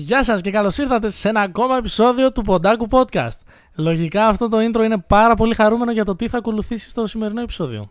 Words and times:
Γεια 0.00 0.24
σας 0.24 0.40
και 0.40 0.50
καλώς 0.50 0.78
ήρθατε 0.78 1.10
σε 1.10 1.28
ένα 1.28 1.40
ακόμα 1.40 1.76
επεισόδιο 1.76 2.32
του 2.32 2.42
Ποντάκου 2.42 2.88
Podcast. 2.90 3.38
Λογικά 3.74 4.26
αυτό 4.26 4.48
το 4.48 4.56
intro 4.58 4.84
είναι 4.84 4.98
πάρα 4.98 5.34
πολύ 5.34 5.54
χαρούμενο 5.54 5.92
για 5.92 6.04
το 6.04 6.16
τι 6.16 6.28
θα 6.28 6.38
ακολουθήσει 6.38 6.88
στο 6.88 7.06
σημερινό 7.06 7.40
επεισόδιο. 7.40 7.90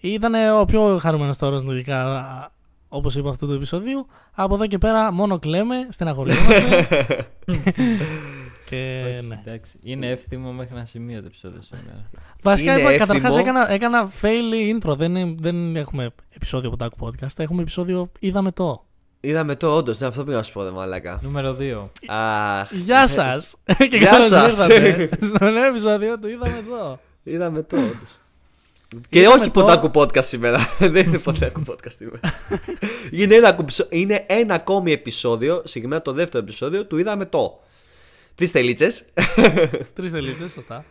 Ήταν 0.00 0.34
ο 0.60 0.64
πιο 0.64 0.98
χαρούμενος 0.98 1.38
τώρα 1.38 1.60
λογικά 1.62 2.50
όπως 2.88 3.16
είπα 3.16 3.28
αυτού 3.28 3.46
του 3.46 3.52
επεισοδίου. 3.52 4.06
Από 4.32 4.54
εδώ 4.54 4.66
και 4.66 4.78
πέρα 4.78 5.12
μόνο 5.12 5.38
κλαίμε, 5.38 5.86
στεναχωριόμαστε. 5.88 7.26
και 8.68 9.02
Όχι, 9.16 9.26
ναι. 9.26 9.42
εντάξει. 9.46 9.78
Είναι 9.82 10.06
εύθυμο 10.10 10.52
μέχρι 10.52 10.74
ένα 10.76 10.84
σημείο 10.84 11.20
το 11.20 11.26
επεισόδιο 11.26 11.62
σήμερα. 11.62 12.10
Βασικά, 12.42 12.72
Είναι 12.78 12.80
είπα, 12.80 12.96
καταρχάς 12.96 13.36
εύθυμο. 13.36 13.58
έκανα, 13.58 13.70
έκανα 13.72 14.10
fail 14.22 14.74
intro. 14.84 14.96
Δεν, 14.96 15.16
είναι- 15.16 15.34
δεν 15.38 15.76
έχουμε 15.76 16.10
επεισόδιο 16.34 16.70
Ποντάκου 16.70 16.96
Podcast. 17.06 17.32
Έχουμε 17.36 17.62
επεισόδιο 17.62 18.10
Είδαμε 18.18 18.52
το. 18.52 18.84
Είδαμε 19.20 19.56
το 19.56 19.76
όντως, 19.76 19.98
ναι, 19.98 20.06
αυτό 20.06 20.24
πήγα 20.24 20.36
να 20.36 20.42
σου 20.42 20.52
πω, 20.52 20.62
δε 20.62 20.70
μαλάκα. 20.70 21.20
Νούμερο 21.22 21.56
2. 21.60 21.88
Αχ, 22.06 22.72
Γεια 22.72 23.08
σας 23.08 23.54
και 23.90 23.96
Γεια 23.96 24.08
καλώς 24.10 24.26
σας. 24.26 24.46
ήρθατε 24.68 25.08
στο 25.22 25.44
νέο 25.50 25.64
επεισόδιο 25.64 26.18
του 26.18 26.28
Είδαμε 26.28 26.64
το. 26.68 26.98
είδαμε 27.22 27.62
το 27.62 27.76
όντως. 27.76 28.18
Και 29.08 29.18
Είδαμε 29.20 29.34
όχι 29.34 29.44
το. 29.50 29.60
ποντάκου 29.60 29.90
podcast 29.94 30.24
σήμερα. 30.24 30.58
Δεν 30.78 31.06
είναι 31.06 31.18
ποντάκου 31.18 31.62
podcast 31.68 31.92
σήμερα. 31.96 32.20
είναι, 33.22 33.34
ένα, 33.34 33.48
ακουμπισο- 33.48 33.86
είναι 33.90 34.24
ένα 34.28 34.54
ακόμη 34.54 34.92
επεισόδιο, 34.92 35.62
συγκεκριμένα 35.64 36.02
το 36.02 36.12
δεύτερο 36.12 36.44
επεισόδιο 36.44 36.84
του 36.86 36.98
Είδαμε 36.98 37.26
το. 37.26 37.60
Τρεις 38.34 38.50
τελίτσες. 38.52 39.04
Τρεις 39.94 40.12
τελίτσες, 40.12 40.50
σωστά. 40.52 40.84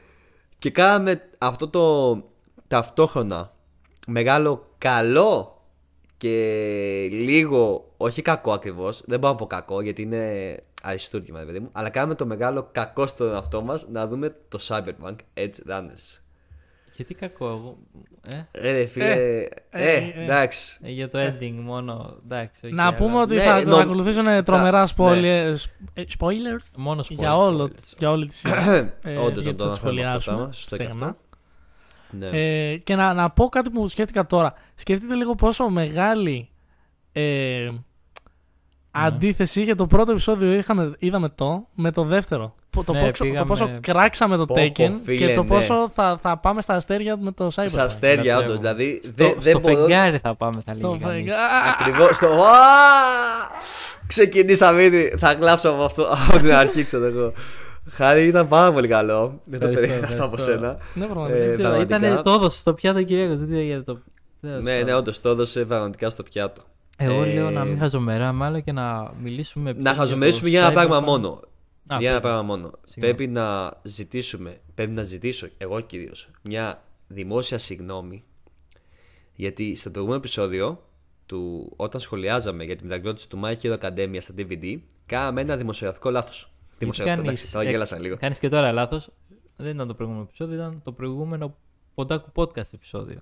και 0.60 0.70
κάναμε 0.72 1.22
αυτό 1.38 1.68
το 1.68 2.16
ταυτόχρονα 2.68 3.52
μεγάλο 4.08 4.70
καλό 4.78 5.55
και 6.18 6.30
λίγο, 7.12 7.92
όχι 7.98 8.22
κακό 8.22 8.52
ακριβώς, 8.54 9.04
δεν 9.06 9.20
μπορώ 9.20 9.34
να 9.34 9.40
πω 9.40 9.48
κακό 9.48 9.82
γιατί 9.82 10.02
είναι 10.02 10.56
αριστούργημα, 10.84 11.40
παιδί 11.40 11.60
μου, 11.60 11.70
αλλά 11.74 11.90
κάναμε 11.90 12.16
το 12.16 12.26
μεγάλο 12.26 12.70
κακό 12.72 13.08
στον 13.08 13.34
εαυτό 13.34 13.62
μας 13.62 13.88
να 13.92 14.08
δούμε 14.08 14.36
το 14.50 14.60
Cyberpunk 14.68 15.16
Edgerunners. 15.34 16.20
Γιατί 16.96 17.14
κακό 17.14 17.46
εγώ. 17.48 17.78
Ε; 18.30 18.60
Ρε, 18.62 18.72
ρε 18.72 18.86
φίλε. 18.86 19.06
Ε, 19.12 19.40
Ε, 19.40 19.50
ε, 19.70 19.94
ε. 19.96 20.24
εντάξει. 20.24 20.80
Ε, 20.84 20.90
για 20.92 21.10
το 21.10 21.18
ending 21.20 21.54
μόνο. 21.64 22.18
Εντάξει, 22.24 22.66
οκ, 22.66 22.72
Να 22.74 22.84
αλλά 22.86 22.94
πούμε 22.96 23.18
ότι 23.22 23.36
Ναι, 23.36 23.44
θα, 23.44 23.64
νο- 23.66 23.76
θα 23.76 23.82
ακολουθήσουν 23.82 24.44
τρομερά 24.44 24.88
θα- 24.88 24.96
spoilers, 24.98 25.56
ε, 25.94 26.04
spoilers 26.20 26.68
Μόνο 26.78 27.02
spoilers. 27.02 27.16
για, 27.16 27.38
όλο, 27.38 27.64
spoilers. 27.64 27.94
για 27.98 28.12
όλη 28.12 28.28
τη 28.28 28.36
σειρά. 28.40 28.94
ε, 29.04 29.18
Όντως, 29.18 29.44
γιατί 29.44 29.64
να 29.64 29.74
θα 29.74 29.80
το 29.80 29.90
τη 29.90 30.02
αναφέρουμε 30.02 30.06
αυτό 30.06 30.20
το 30.20 30.22
σχολιάσουμε 30.22 30.36
πράγμα, 30.36 30.52
σωστό 30.54 30.78
και 30.78 30.84
στεγνά. 30.84 31.06
αυτό. 31.06 31.18
Ναι. 32.10 32.28
Ε, 32.32 32.78
και 32.78 32.96
να, 32.96 33.14
να 33.14 33.30
πω 33.30 33.48
κάτι 33.50 33.70
που 33.70 33.88
σκέφτηκα 33.88 34.26
τώρα. 34.26 34.54
Σκεφτείτε 34.76 35.14
λίγο 35.16 35.36
πόσο 35.36 35.70
μεγάλη 35.70 36.50
ε, 37.12 37.70
αντίθεση 38.92 39.62
είχε 39.62 39.76
το 39.76 39.88
πρώτο 39.88 40.12
επεισόδιο 40.12 40.54
είχαμε, 40.54 40.94
είδαμε 40.98 41.30
το 41.30 41.68
με 41.74 41.92
το 41.92 42.04
δεύτερο. 42.04 42.56
Πο- 42.70 42.84
Το, 42.84 42.94
Ναι, 42.94 43.00
πόσο, 43.00 43.12
το 43.12 43.24
πήγαμε- 43.24 43.48
πόσο 43.48 43.78
κράξαμε 43.82 44.38
το 44.38 44.46
Πω, 44.46 44.54
πω, 44.56 44.62
Taken 44.62 45.00
φίλε, 45.04 45.28
και 45.28 45.34
το 45.34 45.42
ναι. 45.42 45.48
πόσο 45.48 45.90
θα, 45.94 46.20
θα 46.22 46.38
πάμε 46.38 46.62
στα 46.62 46.74
αστέρια 46.74 47.18
με 47.18 47.32
το 47.32 47.46
Cyberpunk. 47.56 47.66
Στα 47.68 47.84
αστέρια, 47.84 48.36
λατρεύω. 48.36 48.42
όντως. 48.42 48.58
Δηλαδή, 48.58 49.00
Στο, 49.04 49.14
δεν 49.16 49.36
δεν 49.40 49.52
στο 49.52 49.60
μπορώ. 49.60 49.76
φεγγάρι 49.76 50.18
θα 50.18 50.36
πάμε, 50.36 50.62
θα 50.66 50.74
Στο 50.74 50.88
λέγει 50.90 51.00
κανείς. 51.04 51.16
φεγγά- 51.16 51.38
Ακριβώς. 51.80 52.16
Στο. 52.16 52.28
Α! 52.28 52.56
Ξεκινήσαμε 54.08 54.84
ήδη. 54.84 55.14
Θα 55.18 55.34
κλάψω 55.36 55.70
από 55.70 55.84
αυτό 55.84 56.04
από 56.28 56.38
την 56.38 56.54
αρχή, 56.54 56.84
ξέρω 56.84 57.06
εγώ. 57.06 57.34
Χάρη 57.90 58.28
ήταν 58.28 58.48
πάρα 58.48 58.74
πολύ 58.74 58.88
καλό. 58.88 59.40
Δεν 59.46 59.60
το 59.60 59.68
Ευχαριστώ, 59.68 59.82
περίμενα 59.82 60.08
αυτό 60.08 60.24
από 60.24 60.36
ευχαριστώ. 60.36 60.52
σένα. 60.68 60.78
Ναι, 60.94 61.06
πραγματικά. 61.06 61.38
Ε, 61.38 61.46
Δεν 61.46 61.52
ξέρω, 61.58 61.70
πραγματικά. 61.70 61.98
ήταν 62.08 62.24
το 62.24 62.32
έδωσε 62.32 62.58
στο 62.60 62.74
πιάτο 62.74 63.04
Κυριάκος, 63.04 63.38
δεν 63.40 63.48
ξέρω 63.48 63.62
γιατί 63.64 63.84
το... 63.84 64.00
τέλος 64.42 64.64
Ναι, 64.64 64.72
πάντων. 64.72 64.86
ναι, 64.86 64.94
όντως 64.96 65.22
το 65.22 65.30
έδωσε 65.30 65.66
πραγματικά 65.66 66.10
στο 66.10 66.24
πιάτο. 66.24 66.62
Εγώ 66.98 67.24
Ε, 67.24 67.34
λέω 67.34 67.50
να 67.50 67.66
μην 67.66 67.80
χαζομεράμε 67.80 68.46
άλλο 68.46 68.60
και 68.60 68.72
να 68.72 69.12
μιλήσουμε 69.22 69.74
Να 69.74 69.80
πιο 69.92 69.94
χαζομερίσουμε 70.00 70.44
το 70.44 70.50
για 70.50 70.60
ένα 70.66 70.72
πράγμα 70.72 71.00
Cyberpunk. 71.00 71.04
μόνο. 71.06 71.40
Α, 71.88 71.98
για 72.00 72.10
ένα 72.10 72.20
πες. 72.20 72.30
πράγμα 72.30 72.42
μόνο. 72.42 72.72
Συγγνώμη. 72.84 73.16
Πρέπει 73.16 73.32
να 73.32 73.74
ζητήσουμε, 73.84 74.58
πρέπει 74.76 74.92
να 74.92 75.04
ζητήσω 75.04 75.48
εγώ 75.58 75.80
κυρίως 75.80 76.30
μια 76.42 76.84
δημόσια 77.08 77.58
συγνώμη. 77.58 78.24
Γιατί 79.36 79.76
στο 79.76 79.90
προηγούμενο 79.90 80.22
επεισόδιο, 80.24 80.84
του, 81.26 81.74
όταν 81.76 82.02
σχολιάζαμε 82.02 82.64
για 82.64 82.76
τη 82.76 82.84
μεταγλώτηση 82.84 83.30
του 83.30 83.40
My 83.44 83.54
Hero 83.62 83.78
Academia 83.80 84.18
στα 84.20 84.34
DVD, 84.38 84.78
κάναμε 85.06 85.42
ένα 85.42 85.58
δημοσιογραφικό 85.58 86.10
λάθος. 86.10 86.50
Δημοσιογραφικό, 86.78 87.28
εντάξει, 87.28 87.52
τώρα 87.52 87.70
γέλασα 87.70 88.00
λίγο. 88.00 88.18
Κάνεις 88.18 88.40
και 88.40 88.50
τώρα 88.50 88.72
λάθος. 88.72 89.10
Δεν 89.58 89.76
ήταν 89.76 89.88
το 89.88 89.94
προηγούμενο 89.94 90.26
επεισόδιο, 90.28 90.56
ήταν 90.56 90.82
το 90.84 90.92
προηγούμενο 90.92 91.56
Ποντάκου 91.96 92.30
Podcast 92.36 92.74
επεισόδιο. 92.74 93.20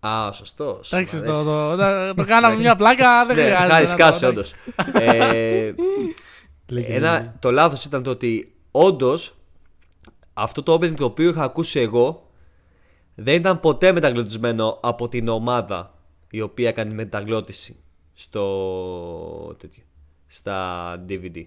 Α, 0.00 0.32
σωστός. 0.32 0.92
Εντάξει, 0.92 1.22
το, 1.22 1.32
το, 1.32 1.76
το, 1.76 2.14
το 2.14 2.24
κάναμε 2.24 2.56
μια 2.56 2.76
πλάκα, 2.76 3.26
δεν 3.26 3.36
Ναι, 3.36 3.42
χρειάζεται. 3.42 3.68
χάρη 3.68 3.82
να 3.84 3.90
το- 3.90 3.96
σκάσε, 3.96 4.26
όντως. 4.26 4.54
ε, 5.00 5.74
ένα, 6.66 7.36
το 7.40 7.50
λάθος 7.50 7.84
ήταν 7.84 8.02
το 8.02 8.10
ότι 8.10 8.54
όντως 8.70 9.34
αυτό 10.34 10.62
το 10.62 10.74
opening 10.74 10.94
το 10.94 11.04
οποίο 11.04 11.28
είχα 11.30 11.42
ακούσει 11.42 11.80
εγώ 11.80 12.30
δεν 13.14 13.34
ήταν 13.34 13.60
ποτέ 13.60 13.92
μεταγλωτισμένο 13.92 14.78
από 14.82 15.08
την 15.08 15.28
ομάδα 15.28 15.94
η 16.30 16.40
οποία 16.40 16.72
κάνει 16.72 16.94
μεταγλώττιση 16.94 17.76
στο 18.14 19.54
τέτοιο, 19.58 19.82
στα 20.26 20.94
DVD, 21.08 21.44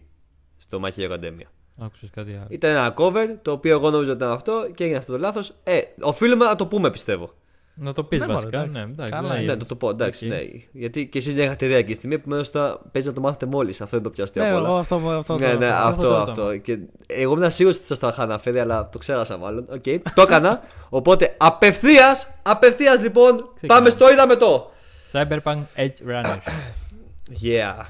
στο 0.60 0.80
My 0.84 1.00
Hero 1.00 1.12
Academia. 1.12 1.48
Άκουσες 1.82 2.10
κάτι 2.14 2.32
άλλο. 2.32 2.46
Ήταν 2.50 2.72
ένα 2.72 2.94
cover 2.98 3.28
το 3.42 3.52
οποίο 3.52 3.72
εγώ 3.72 3.90
νόμιζα 3.90 4.12
ότι 4.12 4.24
ήταν 4.24 4.34
αυτό 4.34 4.68
και 4.76 4.84
έγινε 4.84 4.98
αυτό 5.00 5.12
το 5.12 5.18
λάθος. 5.18 5.54
Ε, 5.64 5.80
οφείλουμε 6.02 6.46
να 6.46 6.56
το 6.56 6.68
πούμε 6.68 6.92
πιστεύω. 6.92 7.34
Να 7.82 7.94
το 7.94 8.04
πεις 8.04 8.20
Ναι, 8.20 8.26
μωρέ, 8.26 8.38
βασικά. 8.38 8.58
εντάξει. 8.62 8.80
Ναι, 8.80 8.92
εντάξει, 8.92 9.12
Καλά 9.12 9.28
δεν 9.28 9.38
είναι. 9.38 9.46
Ναι, 9.46 9.52
έγινε. 9.52 9.56
το, 9.58 9.66
το 9.66 9.76
πω, 9.76 9.90
εντάξει, 9.90 10.26
Οκ. 10.26 10.32
ναι. 10.32 10.40
Γιατί 10.72 11.08
και 11.08 11.18
εσείς 11.18 11.36
δεν 11.36 11.46
είχατε 11.46 11.66
ιδέα 11.66 11.80
και 11.80 11.86
στη 11.86 11.94
στιγμή, 11.96 12.16
επομένως 12.16 12.50
θα 12.50 12.82
παίζει 12.92 13.08
να 13.08 13.14
το 13.14 13.22
μάθετε 13.22 13.46
μόλις. 13.46 13.82
Αυτό 13.82 13.96
είναι 13.96 14.06
το 14.06 14.12
πιο 14.12 14.24
αστείο 14.24 14.42
Ναι, 14.44 14.50
απ' 14.50 14.56
όλα. 14.56 14.68
εγώ 14.68 14.78
αυτό, 14.78 14.96
αυτό 14.96 15.38
ναι, 15.38 15.52
το- 15.52 15.58
ναι, 15.58 15.66
αυτό 15.68 15.86
αυτό, 15.88 16.08
το 16.08 16.16
αυτό. 16.18 16.58
Και 16.58 16.80
εγώ 17.08 17.34
ήμουν 17.34 17.52
σίγουρος 17.52 17.78
ότι 17.78 17.86
σας 17.88 18.00
το 18.00 18.08
είχα 18.08 18.24
αναφέρει, 18.24 18.60
αλλά 18.60 18.90
το 18.90 18.98
ξέχασα 18.98 19.38
μάλλον. 19.38 19.66
Οκ, 19.70 19.84
το 20.16 20.22
έκανα. 20.22 20.62
Οπότε 20.90 21.36
απευθείας, 21.38 22.32
απευθείας 22.44 23.00
λοιπόν, 23.02 23.54
πάμε 23.68 23.90
στο 23.90 24.12
είδαμε 24.12 24.36
το. 24.36 24.72
Cyberpunk 25.12 25.62
Edge 25.76 26.08
Runner. 26.10 26.38
Yeah. 27.44 27.86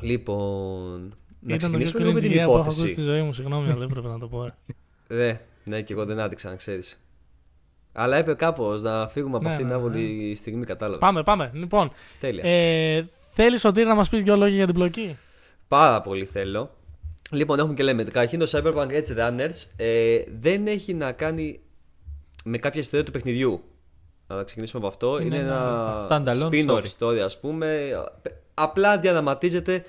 Λοιπόν. 0.00 1.14
Να 1.40 1.54
Ήταν 1.54 1.70
το 1.70 1.76
πιο 1.78 1.86
ξεκινήσουμε 1.86 2.02
λίγο 2.04 2.12
με 2.12 2.20
την 2.20 2.30
cringe 2.30 2.44
που 2.44 2.50
έχω 2.52 2.60
ακούσει 2.60 2.78
στη 2.78 2.86
υπόθεση. 2.88 3.06
ζωή 3.08 3.22
μου, 3.22 3.32
συγγνώμη, 3.32 3.70
αλλά 3.70 3.84
έπρεπε 3.84 4.08
να 4.08 4.18
το 4.18 4.28
πω. 4.28 4.44
ρε. 4.44 4.54
Ναι, 5.16 5.40
ναι, 5.64 5.82
και 5.82 5.92
εγώ 5.92 6.04
δεν 6.04 6.20
άδειξα, 6.20 6.50
να 6.50 6.56
ξέρεις. 6.56 7.02
Αλλά 7.92 8.16
έπρεπε 8.16 8.38
κάπως 8.38 8.82
να 8.82 9.08
φύγουμε 9.08 9.36
από 9.36 9.44
Ναι, 9.44 9.50
αυτήν 9.50 9.66
την 9.66 9.76
ναι, 9.76 9.80
ναι. 9.82 9.88
άβολη 9.88 10.34
στιγμή, 10.34 10.64
κατάλαβες. 10.64 11.00
Πάμε, 11.00 11.22
πάμε. 11.22 11.50
Λοιπόν, 11.54 11.90
Τέλεια. 12.20 12.42
ε, 12.50 13.06
θέλεις 13.34 13.60
Σωτήρη 13.60 13.86
να 13.86 13.94
μας 13.94 14.08
πεις 14.08 14.22
δύο 14.22 14.36
λόγια 14.36 14.56
για 14.56 14.66
την 14.66 14.74
πλοκή. 14.74 15.16
Πάρα 15.68 16.00
πολύ 16.00 16.24
θέλω. 16.26 16.70
Λοιπόν, 17.30 17.58
έχουμε 17.58 17.74
και 17.74 17.82
λέμε. 17.82 18.02
Καταρχήν 18.04 18.38
το 18.38 18.46
Cyberpunk 18.50 18.88
Edge 18.90 19.16
Runners 19.18 19.64
ε, 19.76 20.18
δεν 20.40 20.66
έχει 20.66 20.94
να 20.94 21.12
κάνει 21.12 21.60
με 22.44 22.58
κάποια 22.58 22.80
ιστορία 22.80 23.04
του 23.04 23.10
παιχνιδιού. 23.10 23.62
Να 24.26 24.42
ξεκινήσουμε 24.44 24.78
από 24.78 24.88
αυτό. 24.92 25.20
Είναι 25.20 25.36
Είναι, 25.36 25.44
ένα 25.44 26.06
ένα 26.10 26.24
standalone 26.24 26.50
spin-off 26.50 26.82
story. 26.82 26.98
story, 26.98 27.18
ας 27.18 27.40
πούμε. 27.40 27.90
Απλά 28.54 28.98
διαδραματίζεται 28.98 29.84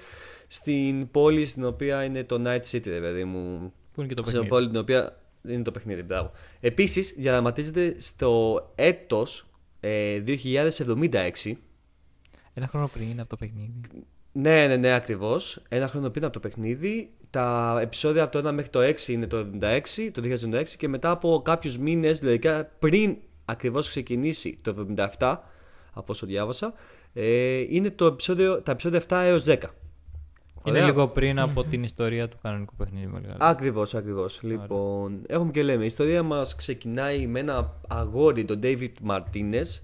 στην 0.52 1.12
πόλη 1.12 1.46
στην 1.46 1.66
οποία 1.66 2.04
είναι 2.04 2.24
το 2.24 2.42
Night 2.46 2.72
City, 2.72 2.86
ρε 2.86 3.00
παιδί 3.00 3.24
μου. 3.24 3.74
Πού 3.94 4.02
είναι 4.02 4.10
και 4.10 4.16
το 4.16 4.22
Στην 4.22 4.34
παιχνίδι; 4.34 4.48
πόλη 4.48 4.68
την 4.68 4.78
οποία 4.78 5.22
είναι 5.48 5.64
το 5.64 5.72
παιχνίδι, 5.72 6.04
μπράβο. 6.04 6.32
Επίσης, 6.60 7.14
διαδραματίζεται 7.18 7.96
στο 8.00 8.62
έτος 8.76 9.46
ε, 9.80 10.22
2076. 10.26 11.52
Ένα 12.54 12.68
χρόνο 12.68 12.88
πριν 12.88 13.10
είναι 13.10 13.22
από 13.22 13.30
το 13.30 13.36
παιχνίδι. 13.36 13.82
Ναι, 14.32 14.68
ναι, 14.68 14.76
ναι, 14.76 14.94
ακριβώς. 14.94 15.62
Ένα 15.70 15.88
χρόνο 15.88 16.10
πριν 16.10 16.24
από 16.24 16.34
το 16.34 16.40
παιχνίδι. 16.40 17.14
Τα 17.30 17.80
επεισόδια 17.82 18.24
από 18.24 18.42
το 18.42 18.50
1 18.50 18.52
μέχρι 18.52 18.70
το 18.70 18.80
6 18.80 19.08
είναι 19.08 19.28
το 19.28 19.48
76, 19.62 20.10
το 20.12 20.22
2076 20.52 20.64
και 20.78 20.88
μετά 20.88 21.10
από 21.10 21.42
κάποιους 21.46 21.78
μήνες, 21.78 22.22
λογικά 22.22 22.66
πριν 22.80 23.18
ακριβώς 23.46 23.90
ξεκινήσει 23.90 24.60
το 24.62 24.88
77, 25.18 25.38
από 25.94 26.12
όσο 26.12 26.26
διάβασα, 26.26 26.74
ε, 27.14 27.58
είναι 27.70 27.92
το 27.92 28.06
επεισόδιο, 28.06 28.62
τα 28.62 28.72
επεισόδια 28.72 29.00
7 29.00 29.22
έως 29.24 29.44
10. 29.44 29.56
Είναι 30.64 30.78
Ωραία. 30.78 30.90
λίγο 30.90 31.08
πριν 31.08 31.40
από 31.40 31.64
την 31.64 31.84
ιστορία 31.84 32.28
του 32.28 32.38
κανονικού 32.42 32.76
παιχνιδιού. 32.76 33.10
με 33.10 33.20
λίγα 33.20 33.32
λόγια. 33.32 33.46
Ακριβώς, 33.50 33.96
ακριβώς. 33.96 34.40
Λοιπόν, 34.44 35.22
έχουμε 35.28 35.52
και 35.52 35.64
λέμε. 35.64 35.84
Η 35.84 35.86
ιστορία 35.86 36.24
μας 36.24 36.56
ξεκινάει 36.56 37.28
με 37.28 37.40
ένα 37.40 37.80
αγόρι, 37.88 38.46
τον 38.46 38.60
David 38.64 38.92
Martinez, 39.10 39.82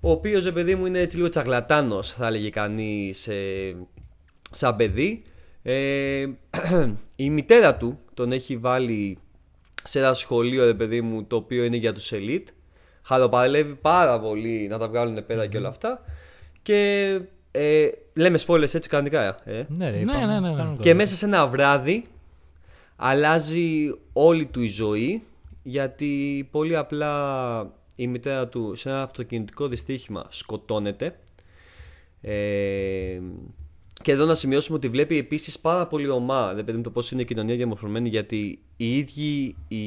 ο 0.00 0.10
οποίος, 0.10 0.52
παιδί 0.52 0.74
μου, 0.74 0.86
είναι 0.86 0.98
έτσι 0.98 1.16
λίγο 1.16 1.28
τσαγλατάνος, 1.28 2.12
θα 2.12 2.26
έλεγε 2.26 2.50
κανείς, 2.50 3.28
ε, 3.28 3.76
σαν 4.50 4.76
παιδί. 4.76 5.22
Ε, 5.62 6.26
η 7.16 7.30
μητέρα 7.30 7.76
του 7.76 7.98
τον 8.14 8.32
έχει 8.32 8.56
βάλει 8.56 9.18
σε 9.84 9.98
ένα 9.98 10.12
σχολείο, 10.12 10.64
ρε 10.64 10.74
παιδί 10.74 11.00
μου, 11.00 11.24
το 11.24 11.36
οποίο 11.36 11.64
είναι 11.64 11.76
για 11.76 11.92
τους 11.92 12.12
elite. 12.14 12.46
Χαλοπαλεύει 13.02 13.74
πάρα 13.74 14.20
πολύ 14.20 14.66
να 14.70 14.78
τα 14.78 14.88
βγάλουν 14.88 15.26
πέρα 15.26 15.46
και 15.46 15.56
όλα 15.56 15.68
αυτά. 15.68 16.04
Και 16.62 17.20
ε, 17.50 17.88
λέμε 18.14 18.38
spoilers 18.46 18.74
έτσι 18.74 18.88
κανονικά. 18.88 19.40
Ε. 19.44 19.64
Ναι, 19.68 19.90
ρε, 19.90 19.96
Ναι, 19.96 20.00
είπαμε, 20.02 20.26
ναι, 20.26 20.40
ναι, 20.40 20.50
ναι. 20.50 20.56
κανονικό. 20.56 20.82
Και 20.82 20.94
μέσα 20.94 21.14
σε 21.16 21.24
ένα 21.24 21.46
βράδυ 21.46 22.04
αλλάζει 22.96 23.94
όλη 24.12 24.46
του 24.46 24.62
η 24.62 24.66
ζωή 24.68 25.22
γιατί 25.62 26.48
πολύ 26.50 26.76
απλά 26.76 27.72
η 27.96 28.06
μητέρα 28.06 28.48
του 28.48 28.74
σε 28.74 28.88
ένα 28.88 29.02
αυτοκινητικό 29.02 29.68
δυστύχημα 29.68 30.24
σκοτώνεται. 30.28 31.16
Ε, 32.20 33.20
Και 34.02 34.12
εδώ 34.12 34.24
να 34.24 34.34
σημειώσουμε 34.34 34.76
ότι 34.76 34.88
βλέπει 34.88 35.18
επίσης 35.18 35.58
πάρα 35.58 35.86
πολύ 35.86 36.08
ομά, 36.08 36.52
δεν 36.54 36.64
παιδί 36.64 36.76
μου 36.76 36.82
το 36.82 36.90
πώς 36.90 37.10
είναι 37.10 37.22
η 37.22 37.24
κοινωνία 37.24 37.56
διαμορφωμένη, 37.56 38.08
γιατί 38.08 38.58
οι 38.76 38.96
ίδιοι 38.98 39.56
οι. 39.68 39.82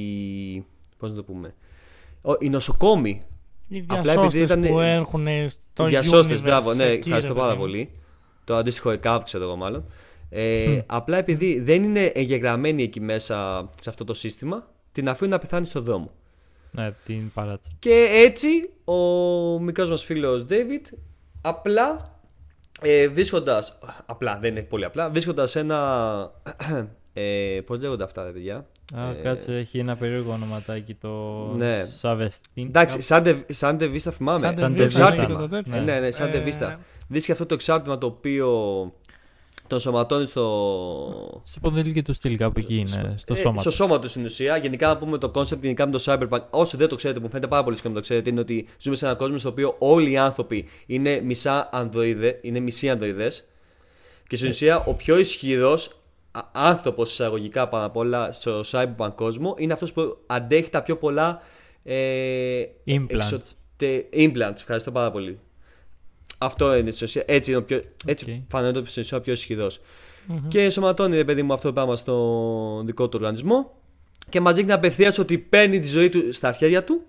Πώς 0.97 1.09
να 1.09 1.15
το 1.15 1.23
πούμε. 1.23 1.53
ο- 2.21 2.35
Οι 2.39 2.49
νοσοκόμοι. 2.49 3.21
Οι 3.67 3.83
Απλά 3.87 4.11
επειδή 4.13 4.27
διασώστες 4.27 4.41
ήταν- 4.43 4.61
που 4.71 4.79
έχουν 4.79 5.27
στο 5.49 5.85
οι 5.85 5.89
διασώστες, 5.89 6.39
universe 6.39 6.43
μπράβο, 6.43 6.73
ναι, 6.73 6.83
εκεί, 6.83 6.97
ευχαριστώ 7.07 7.33
ρε 7.33 7.39
πάρα 7.39 7.51
παιδί 7.55 7.61
μου. 7.63 7.67
πολύ. 7.69 7.89
Το 8.45 8.55
αντίστοιχο 8.55 8.89
ΕΚΑΒ, 8.89 9.23
ξέρω 9.23 9.43
εγώ 9.43 9.55
μάλλον. 9.55 9.85
Ε, 10.29 10.81
απλά 10.85 11.17
επειδή 11.17 11.59
δεν 11.59 11.83
είναι 11.83 12.05
εγγεγραμμένοι 12.05 12.83
εκεί 12.83 12.99
μέσα 12.99 13.69
σε 13.81 13.89
αυτό 13.89 14.03
το 14.03 14.13
σύστημα, 14.13 14.67
την 14.91 15.09
αφήνουν 15.09 15.33
να 15.33 15.39
πεθάνει 15.39 15.65
στον 15.65 15.83
δρόμο. 15.83 16.11
Ναι, 16.71 16.91
την 17.05 17.31
παράτησα. 17.33 17.71
Και 17.79 18.07
έτσι 18.09 18.47
ο 18.85 18.95
μικρός 19.59 19.89
μας 19.89 20.03
φίλος 20.03 20.45
David 20.49 20.97
απλά 21.41 22.19
ε, 22.81 23.07
βρίσκοντας, 23.07 23.79
απλά 24.05 24.37
δεν 24.41 24.51
είναι 24.51 24.61
πολύ 24.61 24.85
απλά, 24.85 25.09
βρίσκοντας 25.09 25.55
ένα, 25.55 26.31
ε, 27.13 27.59
πώς 27.65 27.81
λέγονται 27.81 28.03
αυτά 28.03 28.23
ρε 28.23 28.29
παιδιά; 28.29 28.67
Α, 28.93 29.09
Ε, 29.09 29.13
κάτσε, 29.23 29.55
έχει 29.57 29.79
ένα 29.79 29.95
περίεργο 29.95 30.31
ονοματάκι 30.33 30.93
το 30.93 31.09
Ναι. 31.57 31.85
Σαβεστίν. 31.97 32.65
Εντάξει, 32.67 33.01
σαν 33.01 33.23
τε- 33.23 33.53
σαν 33.53 33.77
τεβίστα 33.77 34.11
θυμάμαι. 34.11 34.39
Σαν 34.45 34.57
Σαν 34.57 34.75
Devista, 34.77 35.11
Devista. 35.13 35.25
και 35.27 35.33
το 35.33 35.47
τέτοιο. 35.47 35.75
Ε, 35.75 35.79
ναι, 35.79 35.99
ναι, 35.99 36.11
σαν 36.11 36.27
Ε, 36.27 36.31
τεβίστα. 36.31 36.79
Βρίσκει 37.07 37.31
αυτό 37.31 37.45
το 37.45 37.53
εξάρτημα 37.53 37.97
το 37.97 38.05
οποίο 38.05 38.49
τον 39.67 39.79
σωματώνεις 39.79 40.29
στο, 40.29 41.41
Σε 41.43 41.59
πονδυλική 41.59 42.01
του 42.01 42.13
στυλ 42.13 42.37
κάπου 42.37 42.59
εκεί 42.59 42.75
είναι, 42.75 43.13
στο 43.17 43.33
Ε, 43.33 43.37
σώμα 43.37 43.61
στο 43.61 43.69
του. 43.69 43.75
σώμα 43.75 43.99
του 43.99 44.07
στην 44.07 44.23
ουσία. 44.25 44.57
Γενικά 44.57 44.87
να 44.87 44.97
πούμε 44.97 45.17
το 45.17 45.31
concept 45.35 45.59
γενικά 45.61 45.85
με 45.85 45.91
το 45.91 46.03
cyberpunk. 46.05 46.41
Όσοι 46.49 46.77
δεν 46.77 46.87
το 46.87 46.95
ξέρετε, 46.95 47.19
μου 47.19 47.29
φαίνεται 47.29 47.47
πάρα 47.47 47.63
πολύ 47.63 47.75
σκέτο 47.75 47.93
να 47.93 47.99
το 47.99 48.01
ξέρετε, 48.07 48.29
είναι 48.29 48.39
ότι 48.39 48.67
ζούμε 48.79 48.95
σε 48.95 49.05
έναν 49.05 49.17
κόσμο 49.17 49.37
στο 49.37 49.49
οποίο 49.49 49.75
όλοι 49.79 50.11
οι 50.11 50.17
άνθρωποι 50.17 50.67
είναι 50.85 51.21
μισά 51.23 51.69
ανδροειδή, 51.71 52.39
είναι 52.41 52.59
μισοί 52.59 52.89
ανδροειδές. 52.89 53.45
Και 54.27 54.35
στην 54.35 54.49
ουσία 54.49 54.77
ο 54.79 54.93
πιο 54.93 55.19
ισχυρός 55.19 55.91
άνθρωπος 56.51 57.11
εισαγωγικά 57.11 57.67
πάνω 57.67 57.85
απ' 57.85 57.97
όλα 57.97 58.31
στο 58.31 58.61
cyberpunk 58.65 59.11
κόσμο 59.15 59.55
είναι 59.57 59.73
αυτός 59.73 59.93
που 59.93 60.17
αντέχει 60.25 60.69
τα 60.69 60.81
πιο 60.81 60.97
πολλά. 60.97 61.41
Ε, 61.83 62.63
Implants. 62.87 63.05
εξωτε- 63.09 63.55
implants. 64.13 64.53
Ευχαριστώ 64.59 64.91
πάρα 64.91 65.11
πολύ. 65.11 65.39
Αυτό 66.37 66.75
είναι 66.75 66.91
στην 66.91 67.05
ουσία. 67.05 67.23
Έτσι, 67.25 67.51
είναι 67.51 67.59
ο 67.59 67.63
πιο, 67.63 67.81
έτσι 68.05 68.43
Οκ. 68.45 68.51
φαίνεται 68.59 68.89
στην 68.89 69.01
ουσία 69.03 69.17
ο 69.17 69.21
πιο 69.21 69.33
ισχυρό 69.33 69.67
Και 70.47 70.63
ενσωματώνει, 70.63 71.15
ρε 71.15 71.23
παιδί 71.23 71.43
μου, 71.43 71.53
αυτό 71.53 71.67
το 71.67 71.73
πράγμα 71.73 71.95
στο 71.95 72.81
δικό 72.85 73.09
του 73.09 73.17
οργανισμό. 73.19 73.75
Και 74.29 74.41
μας 74.41 74.55
δείχνει 74.55 74.71
απευθείας 74.71 75.17
ότι 75.17 75.37
παίρνει 75.37 75.79
τη 75.79 75.87
ζωή 75.87 76.09
του 76.09 76.33
στα 76.33 76.51
χέρια 76.51 76.83
του, 76.83 77.01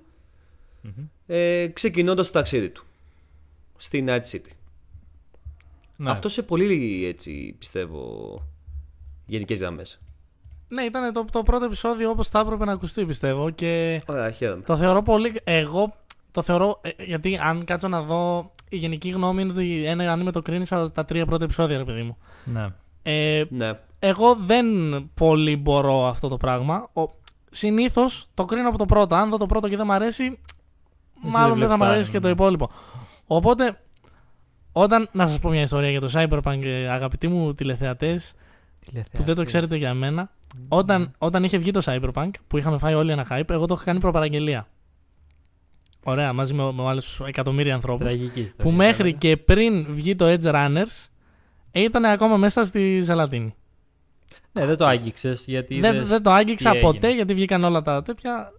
ε, 1.26 1.66
ξεκινώντας 1.66 2.26
το 2.26 2.32
ταξίδι 2.32 2.70
του 2.70 2.84
στη 3.76 4.04
Night 4.08 4.20
City. 4.30 4.50
Ναι. 5.96 6.10
Αυτό 6.10 6.28
σε 6.28 6.42
πολύ 6.42 7.04
έτσι 7.06 7.54
πιστεύω 7.58 8.42
γενικές 9.26 9.58
γραμμές. 9.60 9.98
Ναι, 10.68 10.82
ήταν 10.82 11.12
το, 11.12 11.24
το 11.32 11.42
πρώτο 11.42 11.64
επεισόδιο 11.64 12.10
όπως 12.10 12.28
θα 12.28 12.38
έπρεπε 12.38 12.64
να 12.64 12.72
ακουστεί 12.72 13.06
πιστεύω 13.06 13.50
και 13.50 14.02
Ωραία, 14.06 14.30
χαίρομαι. 14.30 14.62
το 14.62 14.76
θεωρώ 14.76 15.02
πολύ... 15.02 15.40
Εγώ 15.44 15.92
το 16.30 16.42
θεωρώ... 16.42 16.80
ε, 16.82 16.90
γιατί 17.04 17.38
αν 17.42 17.64
κάτσω 17.64 17.88
να 17.88 18.02
δω... 18.02 18.50
Η 18.68 18.76
γενική 18.76 19.08
γνώμη 19.08 19.42
είναι 19.42 19.52
ότι 19.52 19.84
ένα 19.84 20.12
ανήμε 20.12 20.30
το 20.32 20.42
κρίνεις 20.42 20.68
στα 20.68 20.92
τα 20.92 21.04
τρία 21.04 21.26
πρώτα 21.26 21.44
επεισόδια, 21.44 21.76
ρε 21.76 21.84
παιδί 21.84 22.02
μου. 22.02 22.16
Ναι. 22.44 22.66
Ε, 23.02 23.44
Ναι. 23.48 23.72
εγώ 23.98 24.34
δεν 24.34 24.66
πολύ 25.14 25.56
μπορώ 25.56 26.06
αυτό 26.06 26.28
το 26.28 26.36
πράγμα. 26.36 26.88
Ο, 26.92 27.02
συνήθως 27.50 28.26
το 28.34 28.44
κρίνω 28.44 28.68
από 28.68 28.78
το 28.78 28.84
πρώτο. 28.84 29.14
Αν 29.14 29.30
δω 29.30 29.36
το 29.36 29.46
πρώτο 29.46 29.68
και 29.68 29.76
δεν 29.76 29.86
μ' 29.86 29.92
αρέσει, 29.92 30.38
μάλλον 31.22 31.58
δεν 31.58 31.68
θα 31.68 31.74
μ' 31.74 31.76
γλεφτάρει, 31.76 31.94
αρέσει 31.94 32.10
και 32.10 32.20
το 32.20 32.26
ναι. 32.26 32.32
υπόλοιπο. 32.32 32.70
Οπότε, 33.26 33.80
όταν. 34.72 35.08
Να 35.12 35.26
σας 35.26 35.38
πω 35.38 35.48
μια 35.48 35.62
ιστορία 35.62 35.90
για 35.90 36.00
το 36.00 36.10
Cyberpunk, 36.14 36.64
ε, 36.64 36.88
αγαπητοί 36.88 37.28
μου 37.28 37.54
τηλεθεατές, 37.54 38.32
που 39.12 39.22
δεν 39.22 39.34
το 39.34 39.44
ξέρετε 39.44 39.76
για 39.76 39.94
μένα. 39.94 40.30
Όταν, 40.68 41.12
όταν 41.18 41.44
είχε 41.44 41.58
βγει 41.58 41.70
το 41.70 41.80
Cyberpunk, 41.84 42.30
που 42.46 42.58
είχαμε 42.58 42.78
φάει 42.78 42.94
όλοι 42.94 43.12
ένα 43.12 43.26
hype, 43.30 43.50
εγώ 43.50 43.66
το 43.66 43.74
είχα 43.74 43.84
κάνει 43.84 44.00
προπαραγγελία. 44.00 44.66
Ωραία, 46.04 46.32
μαζί 46.32 46.54
με, 46.54 46.72
με 46.72 46.88
άλλους 46.88 47.20
εκατομμύρια 47.26 47.74
ανθρώπους. 47.74 48.06
Τραγική 48.06 48.40
ιστορία. 48.40 48.64
Που 48.70 48.76
μέχρι 48.76 49.02
βέβαια. 49.02 49.18
και 49.18 49.36
πριν 49.36 49.86
βγει 49.94 50.14
το 50.16 50.24
Edge 50.28 50.52
Runners, 50.54 51.06
ήταν 51.72 52.04
ακόμα 52.04 52.36
μέσα 52.36 52.64
στη 52.64 53.00
ζελατίνη. 53.00 53.54
Ναι, 54.52 54.66
δεν 54.66 54.76
το 54.76 54.86
άγγιξες 54.86 55.44
γιατί. 55.46 55.80
Δεν, 55.80 55.94
είδες 55.94 56.08
δεν 56.08 56.22
το 56.22 56.30
άγγιξα 56.30 56.70
τι 56.70 56.78
ποτέ 56.78 56.98
έγινε. 56.98 57.14
γιατί 57.14 57.34
βγήκαν 57.34 57.64
όλα 57.64 57.82
τα 57.82 58.02
τέτοια. 58.02 58.52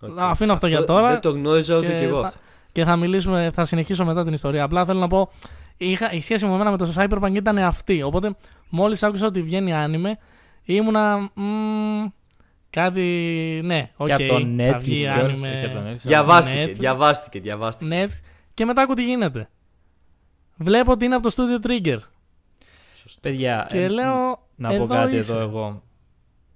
Οκ. 0.00 0.18
Αφήνω 0.18 0.52
αυτό 0.52 0.66
για 0.66 0.84
τώρα. 0.84 1.10
Δεν 1.10 1.20
το 1.20 1.30
γνώριζα 1.30 1.76
ούτε 1.76 1.86
και 1.86 1.98
κι 1.98 2.04
εγώ 2.04 2.20
θα- 2.20 2.26
αυτό. 2.26 2.40
Και 2.72 2.84
θα 2.84 2.96
μιλήσουμε, 2.96 3.50
θα 3.54 3.64
συνεχίσω 3.64 4.04
μετά 4.04 4.24
την 4.24 4.32
ιστορία. 4.32 4.62
Απλά 4.64 4.84
θέλω 4.84 5.00
να 5.00 5.08
πω, 5.08 5.30
είχα, 5.76 6.12
η 6.12 6.20
σχέση 6.20 6.46
μου 6.46 6.54
εμένα 6.54 6.70
με 6.70 6.76
το 6.76 6.92
Cyberpunk 6.96 7.34
ήταν 7.34 7.58
αυτή. 7.58 8.02
Οπότε 8.02 8.36
μόλις 8.68 9.02
άκουσα 9.02 9.26
ότι 9.26 9.42
βγαίνει 9.42 9.74
άνιμε, 9.74 10.18
ήμουνα. 10.64 11.30
μμ, 11.34 12.06
κάτι. 12.70 13.02
Ναι, 13.64 13.88
οκ. 13.96 14.06
Και 14.06 14.12
από 14.12 14.26
το 14.26 14.34
θα 14.34 14.46
Netflix 14.56 14.78
βγει 14.80 14.96
κιόλας, 14.98 15.18
άνιμε. 15.24 15.50
όχι 15.56 15.64
από 15.64 15.74
το 15.74 15.90
Netflix. 15.90 15.96
Διαβάστηκε, 16.02 16.58
Ναι, 16.64 16.72
διαβάστηκε, 16.72 17.40
διαβάστηκε. 17.40 17.94
Ναι, 17.94 18.06
και 18.54 18.64
μετά 18.64 18.82
ακούω 18.82 18.94
τι 18.94 19.04
γίνεται. 19.04 19.48
Βλέπω 20.56 20.92
ότι 20.92 21.04
είναι 21.04 21.14
από 21.14 21.30
το 21.30 21.34
Studio 21.36 21.66
Trigger. 21.66 21.98
Παιδιά, 23.20 23.66
Και 23.68 23.82
ε, 23.82 23.88
λέω. 23.88 24.48
να 24.56 24.68
πω 24.68 24.74
εδώ 24.74 24.86
κάτι 24.86 25.16
είσαι. 25.16 25.32
εδώ 25.32 25.40
εγώ. 25.40 25.82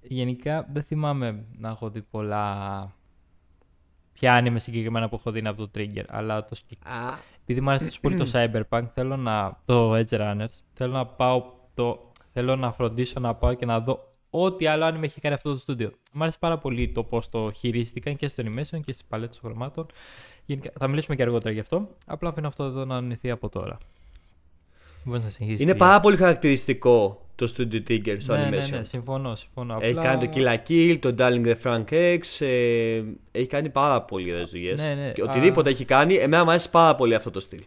Γενικά 0.01 0.67
δεν 0.73 0.83
θυμάμαι 0.83 1.43
να 1.57 1.69
έχω 1.69 1.89
δει 1.89 2.01
πολλά. 2.01 2.95
Ποια 4.13 4.39
είναι 4.39 4.49
με 4.49 4.59
συγκεκριμένα 4.59 5.09
που 5.09 5.15
έχω 5.15 5.31
δει 5.31 5.39
είναι 5.39 5.49
από 5.49 5.67
το 5.67 5.71
Trigger. 5.75 6.03
Αλλά 6.09 6.45
το 6.45 6.55
συγκεκ- 6.55 6.87
Α, 6.87 7.17
επειδή 7.41 7.61
μου 7.61 7.69
άρεσε 7.69 7.85
τόσο 7.85 7.99
πολύ 8.01 8.17
το 8.17 8.29
Cyberpunk, 8.33 8.83
θέλω 8.93 9.17
να. 9.17 9.59
το 9.65 9.93
Edge 9.93 10.19
Runners, 10.19 10.59
θέλω 10.73 10.93
να 10.93 11.05
πάω. 11.05 11.43
Το, 11.73 12.11
θέλω 12.33 12.55
να 12.55 12.71
φροντίσω 12.71 13.19
να 13.19 13.35
πάω 13.35 13.53
και 13.53 13.65
να 13.65 13.79
δω 13.79 14.11
ό,τι 14.29 14.65
άλλο 14.67 14.85
αν 14.85 14.95
με 14.95 15.05
έχει 15.05 15.21
κάνει 15.21 15.35
αυτό 15.35 15.51
το 15.51 15.59
στούντιο. 15.59 15.91
Μου 16.13 16.21
άρεσε 16.21 16.37
πάρα 16.39 16.57
πολύ 16.57 16.91
το 16.91 17.03
πώς 17.03 17.29
το 17.29 17.51
χειρίστηκαν 17.51 18.15
και 18.15 18.27
στο 18.27 18.43
animation 18.43 18.79
και 18.85 18.91
στις 18.91 19.05
παλέτες 19.05 19.37
χρωμάτων. 19.37 19.85
Γενικά, 20.45 20.71
θα 20.79 20.87
μιλήσουμε 20.87 21.15
και 21.15 21.21
αργότερα 21.21 21.53
γι' 21.53 21.59
αυτό. 21.59 21.89
Απλά 22.05 22.29
αφήνω 22.29 22.47
αυτό 22.47 22.63
εδώ 22.63 22.85
να 22.85 22.95
ανοιχθεί 22.95 23.29
από 23.29 23.49
τώρα. 23.49 23.77
Μπορείς 25.03 25.23
να 25.23 25.29
συνεχίσεις, 25.29 25.61
Είναι 25.61 25.71
κυρία. 25.71 25.87
πάρα 25.87 25.99
πολύ 25.99 26.17
χαρακτηριστικό 26.17 27.25
το 27.35 27.53
Studio 27.57 27.81
Trigger 27.87 28.15
στο 28.19 28.35
ναι, 28.35 28.47
animation. 28.49 28.69
ναι, 28.71 28.77
ναι, 28.77 28.83
συμφωνώ, 28.83 29.35
συμφωνώ. 29.35 29.77
Έχει 29.81 29.91
Απλά- 29.97 30.03
κάνει 30.03 30.27
το 30.27 30.31
Kill 30.35 30.45
la 30.45 30.57
Kill, 30.69 30.97
το 30.99 31.15
Darling 31.17 31.45
the 31.45 31.55
Frank 31.63 31.83
X. 32.19 32.45
ε, 32.45 33.01
έχει 33.31 33.47
κάνει 33.47 33.69
πάρα 33.69 34.01
πολύ 34.01 34.31
ωραίες 34.33 34.49
δουλειές. 34.49 34.81
Ναι, 34.83 34.93
ναι, 34.93 35.11
Και 35.11 35.21
α- 35.21 35.25
οτιδήποτε 35.29 35.69
έχει 35.69 35.85
κάνει, 35.85 36.13
εμένα 36.15 36.43
μου 36.43 36.49
αρέσει 36.49 36.69
πάρα 36.69 36.95
πολύ 36.95 37.15
αυτό 37.15 37.31
το 37.31 37.39
στυλ. 37.39 37.61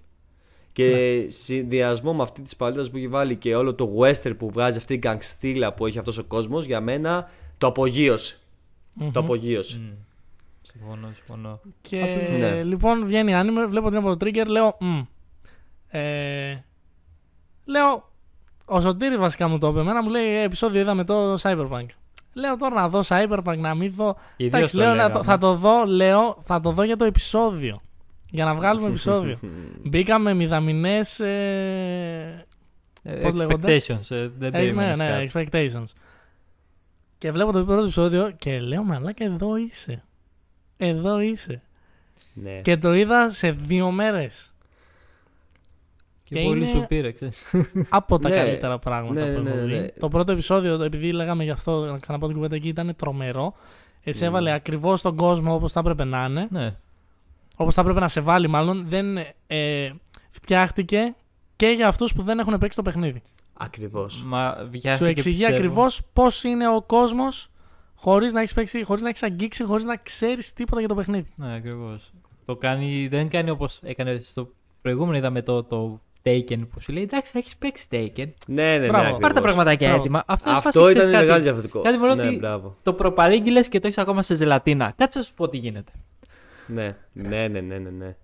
Και 0.73 1.25
συνδυασμό 1.29 2.15
με 2.15 2.23
αυτή 2.23 2.43
της 2.43 2.57
παλέτα 2.57 2.91
που 2.91 2.97
έχει 2.97 3.09
βάλει 3.09 3.37
και 3.37 3.55
όλο 3.57 3.75
το 3.75 3.93
western 3.99 4.33
που 4.39 4.51
βγάζει 4.51 4.79
αυτή 4.79 4.95
η 4.95 4.97
γκαγκστήλα 4.97 5.73
που 5.75 5.87
έχει 5.87 5.99
αυτός 5.99 6.19
ο 6.19 6.25
κόσμος, 6.25 6.65
για 6.65 6.81
μένα 6.81 7.31
το 7.59 7.67
απογείωσε. 7.67 8.37
Το 9.13 9.21
απογείωσε. 9.21 9.79
Μμ. 9.79 9.93
Συμφωνώ, 10.63 11.11
συμφωνώ. 11.15 11.61
Και 11.81 11.97
Ναι. 12.39 12.63
λοιπόν 12.63 13.07
βγαίνει 13.07 13.35
άνιμε, 13.35 13.67
βλέπω 13.67 13.89
την 13.89 13.99
από 13.99 14.17
το 14.17 14.27
Trigger, 14.27 14.47
λέω. 14.47 14.77
«Μμ». 14.81 15.01
Ε, 15.89 16.65
λέω. 17.65 18.09
Ο 18.67 18.81
Σωτήρης 18.81 19.19
βασικά 19.19 19.49
μου 19.49 19.59
το 19.59 19.69
είπε. 19.69 19.81
Εμένα 19.81 20.03
μου 20.03 20.09
λέει 20.09 20.27
«Ε, 20.27 20.43
επεισόδιο 20.43 20.81
είδαμε 20.81 21.05
το 21.05 21.35
Cyberpunk. 21.41 21.87
Λέω 22.33 22.57
τώρα 22.57 22.75
να 22.75 22.89
δω 22.89 23.01
Cyberpunk, 23.09 23.57
να 23.59 23.75
μην 23.75 23.93
δω. 23.95 24.13
Και 24.37 24.45
οι 24.45 24.49
δύο 24.49 24.57
Εντάξει, 24.57 24.75
στο 24.75 24.79
λέω, 24.85 24.95
να 24.95 25.03
το- 25.03 25.09
λέγαμε. 25.09 25.25
θα 25.25 25.39
το 25.39 25.55
δω, 25.55 25.85
λέω, 25.85 26.39
θα 26.43 26.61
το 26.61 26.71
δω 26.73 26.83
για 26.83 26.97
το 26.97 27.05
επεισόδιο. 27.05 27.81
Για 28.31 28.45
να 28.45 28.55
βγάλουμε 28.55 28.87
επεισόδιο. 28.93 29.39
Μπήκα 29.83 30.19
με 30.19 30.35
μηδαμινές. 30.35 31.21
Ε, 31.21 32.47
Ε, 33.03 33.15
πώς 33.15 33.35
λέγονται; 33.35 33.77
expectations, 33.77 34.11
ε, 34.17 34.29
δεν 34.29 34.41
ε, 34.41 34.45
ναι, 34.45 34.51
περίμενες 34.51 34.99
ναι, 34.99 35.27
κάτι. 35.27 35.49
expectations. 35.51 35.85
Και 37.19 37.33
βλέπω 37.33 37.53
το 37.53 37.65
πρώτο 37.65 37.83
επεισόδιο 37.83 38.31
και 38.39 38.61
λέω 38.61 38.83
μαλάκα 38.83 39.25
εδώ 39.25 39.57
είσαι. 39.57 40.03
Εδώ 40.77 41.21
είσαι. 41.21 41.63
ναι. 42.35 42.61
Και 42.61 42.77
το 42.77 42.95
είδα 42.95 43.31
σε 43.31 43.51
δύο 43.51 43.91
μέρες. 43.91 44.54
Και, 46.35 46.41
και 46.41 46.47
πολύ 46.47 46.59
είναι- 46.61 46.67
σου 46.81 46.85
πήρε, 46.89 47.13
ξέρεις. 47.13 47.45
από 47.89 48.19
τα 48.19 48.29
Ναι. 48.29 48.35
καλύτερα 48.37 48.79
πράγματα 48.79 49.25
Ναι, 49.27 49.35
που 49.37 49.43
ναι, 49.43 49.51
έχω 49.51 49.59
ναι, 49.59 49.65
δει. 49.67 49.75
ναι. 49.81 49.87
Το 49.99 50.09
πρώτο 50.09 50.33
επεισόδιο, 50.33 50.83
επειδή 50.83 51.13
λέγαμε 51.13 51.45
γι' 51.45 51.51
αυτό, 51.51 51.85
να 51.85 51.99
ξαναπώ 51.99 52.27
την 52.27 52.35
κουβέντα 52.35 52.55
εκεί, 52.55 52.69
ήταν 52.69 52.95
τρομερό. 52.97 53.55
Ε, 54.05 54.13
σε 54.13 54.25
έβαλε 54.25 54.53
ακριβώς 54.53 55.03
τον 55.03 55.17
κόσμο 55.17 55.55
όπως 55.55 55.73
θα 55.73 55.81
έπρεπε 55.81 56.05
να 56.05 56.25
είναι. 56.25 56.47
ναι. 56.51 56.75
Όπως 57.57 57.75
θα 57.75 57.81
έπρεπε 57.81 58.01
να 58.01 58.09
σε 58.09 58.21
βάλει, 58.21 58.49
μάλλον. 58.49 58.85
Δεν 58.89 59.17
ε, 59.47 59.91
φτιάχτηκε 60.31 61.15
και 61.57 61.67
για 61.67 61.89
αυτούς 61.89 62.13
που 62.13 62.23
δεν 62.23 62.39
έχουν 62.39 62.59
παίξει 62.59 62.77
το 62.77 62.83
παιχνίδι. 62.83 63.23
Ακριβώς. 63.57 64.25
Μα 64.27 64.57
Σου 64.61 64.69
βιάστηκε, 64.71 65.11
εξηγεί 65.11 65.37
πιστεύω. 65.37 65.55
ακριβώς 65.57 66.01
πώς 66.13 66.43
είναι 66.45 66.69
ο 66.69 66.83
κόσμος 66.83 67.49
χωρίς 67.95 68.33
να 68.33 68.41
έχεις 68.41 68.55
παίξει, 68.55 68.83
χωρίς 68.85 69.03
να 69.03 69.09
έχεις 69.09 69.23
αγγίξει, 69.23 69.65
χωρίς 69.65 69.85
να 69.85 69.97
ξέρεις 69.97 70.53
τίποτα 70.53 70.79
για 70.81 70.89
το 70.89 70.95
παιχνίδι. 70.95 71.33
Ναι, 71.37 71.55
ακριβώς. 71.55 72.13
Το 72.45 72.57
κάνει, 72.57 73.09
δεν 73.09 73.29
κάνει 73.29 73.51
όπως 73.51 73.79
έκανε 73.83 74.21
στο 74.25 74.49
προηγούμενο. 74.83 75.17
Είδαμε 75.17 75.43
το, 75.43 75.63
το 75.65 76.01
Taken 76.27 76.67
που 76.71 76.81
σου 76.81 76.93
λέει 76.93 77.03
εντάξει, 77.03 77.33
θα 77.33 77.39
έχεις 77.39 77.57
παίξει 77.57 77.87
Taken. 77.91 78.29
Ναι, 78.47 78.63
ναι, 78.63 78.79
ναι. 78.79 78.87
Μπράβο. 78.87 78.99
ακριβώς. 78.99 79.21
Πάρ 79.21 79.33
τα 79.33 79.41
πραγματάκια 79.41 79.87
Μπράβο. 79.89 80.03
έτοιμα. 80.03 80.25
Αυτό, 80.27 80.49
είναι 80.49 80.59
Αυτό 80.59 80.81
φάση, 80.81 80.95
ξέρεις 80.95 81.09
ήταν 81.09 81.13
κάτι. 81.13 81.25
μεγάλο 81.25 81.43
διαφορετικό. 81.43 81.81
Κάτι 81.81 81.99
μόνο 81.99 82.15
ναι, 82.15 82.27
ότι- 82.27 82.37
μπράβο. 82.37 82.77
Το 82.83 82.93
προπαρήγγειλες 82.93 83.69
και 83.69 83.81
το 83.81 83.87
έχεις 83.87 83.99
ακόμα 83.99 84.23
σε 84.23 84.35
ζελατίνα. 84.35 84.93
Κάτσε 84.97 85.19
να 85.19 85.25
σου 85.25 85.35
πω 85.35 85.49
τι 85.49 85.57
γίνεται. 85.57 85.93
Ναι, 86.67 86.97
ναι, 87.13 87.49
ναι, 87.49 87.61
ναι, 87.61 87.79
ναι, 87.79 87.91
ναι. 87.91 88.17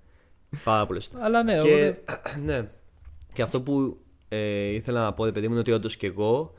Πάρα 0.65 0.87
πολύ 0.87 1.01
σωστό. 1.03 1.19
Αλλά 1.23 1.43
ναι, 1.43 1.59
Και, 1.59 1.59
οπότε- 1.69 2.05
ναι. 2.47 2.69
και 3.33 3.43
αυτό 3.43 3.63
που 3.63 3.99
ε, 4.29 4.67
ήθελα 4.75 5.03
να 5.03 5.13
πω, 5.13 5.25
ρε 5.25 5.33
παιδί 5.33 5.47
μου, 5.47 5.53
είναι 5.53 5.61
ότι 5.61 5.73
όντως 5.73 5.97
και 5.97 6.07
εγώ. 6.07 6.55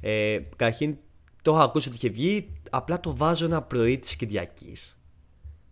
Ε, 0.00 0.38
καταρχήν 0.56 0.96
το 1.42 1.50
έχω 1.50 1.60
ακούσει 1.60 1.88
ότι 1.88 1.96
είχε 1.96 2.08
βγει, 2.08 2.52
απλά 2.70 3.00
το 3.00 3.16
βάζω 3.16 3.44
ένα 3.44 3.62
πρωί 3.62 3.98
της 3.98 4.16
Κυριακής. 4.16 4.98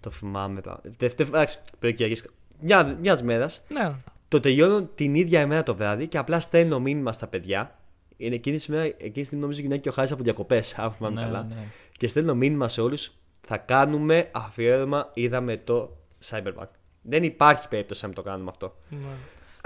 Το 0.00 0.10
θυμάμαι. 0.10 0.60
Δεύτερη, 0.98 1.28
εντάξει, 1.28 1.58
πρωί 1.78 1.92
Κυριακής. 1.94 2.26
Μια 2.60 2.96
μιας 3.00 3.22
μέρας. 3.22 3.62
Ναι. 3.68 3.94
Το 4.34 4.40
τελειώνω 4.40 4.82
την 4.82 5.14
ίδια 5.14 5.40
ημέρα 5.40 5.62
το 5.62 5.74
βράδυ 5.74 6.06
και 6.06 6.18
απλά 6.18 6.40
στέλνω 6.40 6.80
μήνυμα 6.80 7.12
στα 7.12 7.26
παιδιά. 7.26 7.78
Είναι 8.16 8.34
εκείνη 8.34 8.56
τη 8.56 8.70
μέρα, 8.70 8.82
εκείνη 8.82 9.10
τη 9.12 9.22
στιγμή 9.24 9.42
νομίζω 9.42 9.60
γυρνάει 9.60 9.80
και 9.80 9.88
ο 9.88 9.92
Χάρης 9.92 10.12
από 10.12 10.22
διακοπές, 10.22 10.74
αν 10.78 10.92
θυμάμαι 10.92 11.20
Ναι, 11.20 11.26
καλά. 11.26 11.42
ναι. 11.42 11.64
Και 11.98 12.06
στέλνω 12.06 12.34
μήνυμα 12.34 12.68
σε 12.68 12.80
όλους. 12.80 13.12
Θα 13.46 13.56
κάνουμε 13.56 14.28
αφιέρωμα. 14.32 15.10
Είδαμε 15.14 15.56
το 15.56 15.96
Cyberpunk. 16.30 16.66
Δεν 17.02 17.22
υπάρχει 17.22 17.68
περίπτωση 17.68 18.00
να 18.02 18.06
μην 18.06 18.16
το 18.16 18.22
κάνουμε 18.22 18.50
αυτό. 18.50 18.76
ναι. 18.88 18.98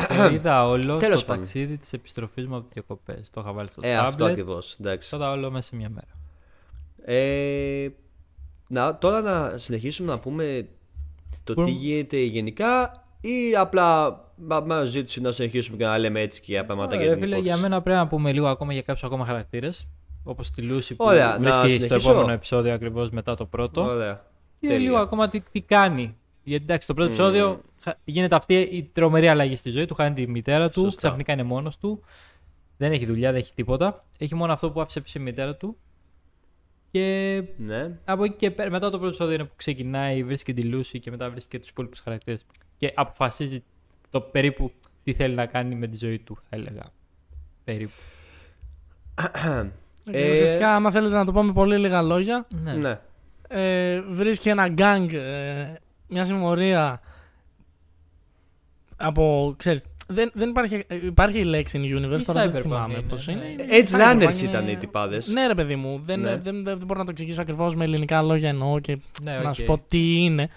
Το 0.28 0.34
είδα 0.34 0.68
όλο 0.68 0.96
Τέλος 0.96 1.18
στο 1.18 1.28
πάντων. 1.28 1.42
ταξίδι 1.42 1.76
της 1.76 1.92
επιστροφής 1.92 2.46
μου 2.46 2.54
από 2.54 2.64
τις 2.64 2.72
διακοπές. 2.72 3.30
Το 3.30 3.40
είχα 3.40 3.52
βάλει 3.52 3.68
στο 3.70 3.80
Ε, 3.84 3.96
αυτό 3.96 4.24
tablet. 4.24 4.28
ακριβώς. 4.30 4.76
Εντάξει. 4.80 5.10
Το 5.10 5.16
είδα 5.16 5.30
όλο 5.30 5.50
μέσα 5.50 5.68
σε 5.68 5.76
μια 5.76 5.88
μέρα. 5.88 6.08
Ε, 7.20 7.88
να, 8.68 8.98
τώρα 8.98 9.20
να 9.20 9.58
συνεχίσουμε 9.58 10.12
να 10.12 10.18
πούμε 10.18 10.68
το 11.44 11.54
τι 11.54 11.60
Μπορούμε- 11.60 11.76
γίνεται 11.78 12.18
γενικά 12.18 13.02
ή 13.20 13.54
απλά 13.56 14.20
μα- 14.36 14.60
μας 14.60 14.88
ζήτησε 14.88 15.20
να 15.20 15.30
συνεχίσουμε 15.30 15.76
και 15.76 15.84
να 15.84 15.98
λέμε 15.98 16.20
έτσι 16.20 16.40
και 16.40 16.52
για 16.52 16.64
πράγματα 16.64 16.94
για 16.94 17.04
Ωραία, 17.04 17.14
την 17.16 17.22
φίλε, 17.22 17.34
υπόθεση. 17.36 17.54
για 17.58 17.68
μένα 17.68 17.82
πρέπει 17.82 17.98
να 17.98 18.06
πούμε 18.08 18.32
λίγο 18.32 18.46
ακόμα 18.48 18.72
για 18.72 18.82
κάποιους 18.82 19.04
ακόμα 19.04 19.24
χαρακτήρες. 19.24 19.88
Όπως 20.24 20.50
τη 20.50 20.62
Λούση 20.62 20.94
που 20.94 21.04
Ωραία, 21.04 21.26
να 21.26 21.38
βρίσκει 21.38 21.58
στο 21.58 21.68
συνεχίσω. 21.68 22.10
επόμενο 22.10 22.32
επεισόδιο 22.32 22.72
ακριβώς 22.72 23.10
μετά 23.10 23.34
το 23.34 23.46
πρώτο. 23.46 23.82
Ωραία. 23.84 24.24
Και 24.60 24.66
Τέλεια. 24.66 24.82
λίγο 24.82 24.96
ακόμα 24.96 25.28
τι, 25.28 25.40
τι 25.40 25.60
κάνει. 25.60 26.16
Γιατί 26.44 26.64
εντάξει, 26.64 26.84
στο 26.84 26.94
πρώτο 26.94 27.08
επεισόδιο 27.10 27.60
χα- 27.82 27.94
γίνεται 28.04 28.34
αυτή 28.34 28.54
η 28.54 28.90
τρομερή 28.92 29.28
αλλαγή 29.28 29.56
στη 29.56 29.70
ζωή 29.70 29.84
του. 29.84 29.94
Χάνει 29.94 30.14
τη 30.14 30.26
μητέρα 30.30 30.70
του, 30.70 30.80
Σωστά. 30.80 30.96
ξαφνικά 30.96 31.32
είναι 31.32 31.42
μόνος 31.42 31.78
του. 31.78 32.02
Δεν 32.76 32.92
έχει 32.92 33.06
δουλειά, 33.06 33.32
δεν 33.32 33.40
έχει 33.40 33.54
τίποτα. 33.54 34.04
Έχει 34.18 34.34
μόνο 34.34 34.52
αυτό 34.52 34.70
που 34.70 34.80
άφησε 34.80 35.00
πίσω 35.00 35.18
η 35.20 35.22
μητέρα 35.22 35.56
του. 35.56 35.76
Και 36.90 37.42
Ναι. 37.56 37.98
από 38.04 38.24
εκεί 38.24 38.34
και 38.36 38.50
πέρα, 38.50 38.70
μετά 38.70 38.84
το 38.84 38.90
πρώτο 38.90 39.06
επεισόδιο 39.06 39.34
είναι 39.34 39.44
που 39.44 39.52
ξεκινάει, 39.56 40.24
βρίσκει 40.24 40.54
τη 40.54 40.62
Λούση 40.62 40.98
και 40.98 41.10
μετά 41.10 41.30
βρίσκει 41.30 41.48
και 41.50 41.58
τους 41.58 41.68
υπόλοιπους 41.68 42.00
χαρακτήρες. 42.00 42.44
Και 42.78 42.92
αποφασίζει 42.96 43.62
το 44.10 44.20
περίπου 44.20 44.72
τι 45.04 45.12
θέλει 45.12 45.34
να 45.34 45.46
κάνει 45.46 45.74
με 45.74 45.86
τη 45.86 45.96
ζωή 45.96 46.18
του, 46.18 46.38
θα 46.40 46.56
έλεγα. 46.56 46.82
Περίπου. 47.64 47.92
Και 50.04 50.18
Ε, 50.18 50.32
Ουσιαστικά, 50.32 50.74
άμα 50.74 50.90
θέλετε 50.90 51.14
να 51.14 51.24
το 51.24 51.32
πω 51.32 51.42
με 51.42 51.52
πολύ 51.52 51.78
λίγα 51.78 52.02
λόγια, 52.02 52.46
Ναι. 52.62 52.72
ναι. 52.72 52.98
ε, 53.48 54.00
βρίσκει 54.00 54.48
ένα 54.48 54.68
γκάγκ, 54.68 55.12
ε, 55.12 55.74
μια 56.08 56.24
συμμορία 56.24 57.00
από, 58.96 59.54
ξέρεις, 59.56 59.84
δεν, 60.08 60.30
δεν 60.34 60.48
υπάρχει, 60.48 60.84
ε, 60.86 61.06
υπάρχει 61.06 61.38
η 61.38 61.44
λέξη 61.44 61.80
in 61.82 61.96
universe, 61.96 62.20
Η 62.20 62.24
τώρα 62.24 62.40
δεν 62.48 62.50
cyberpunk 62.56 62.62
θυμάμαι 62.62 62.92
είναι, 62.92 63.02
πώς 63.02 63.26
ναι. 63.26 63.32
είναι. 63.32 63.54
Edge 63.70 63.88
Cyberpunk 63.90 64.12
runners 64.12 64.20
είναι- 64.42 64.50
ήταν 64.50 64.68
οι 64.68 64.76
τυπάδες. 64.76 65.28
Ναι 65.28 65.46
ρε 65.46 65.54
παιδί 65.54 65.76
μου, 65.76 66.00
δεν, 66.04 66.20
Ναι. 66.20 66.36
δεν, 66.36 66.42
δεν, 66.42 66.78
δεν 66.78 66.86
μπορώ 66.86 66.98
να 66.98 67.04
το 67.04 67.10
εξηγήσω 67.10 67.40
ακριβώς 67.40 67.74
με 67.74 67.84
ελληνικά 67.84 68.22
λόγια 68.22 68.48
εννοώ 68.48 68.78
και 68.80 68.98
Ναι, 69.22 69.38
να 69.38 69.48
οκ. 69.48 69.54
σου 69.54 69.64
πω 69.64 69.78
τι 69.88 70.14
είναι. 70.24 70.48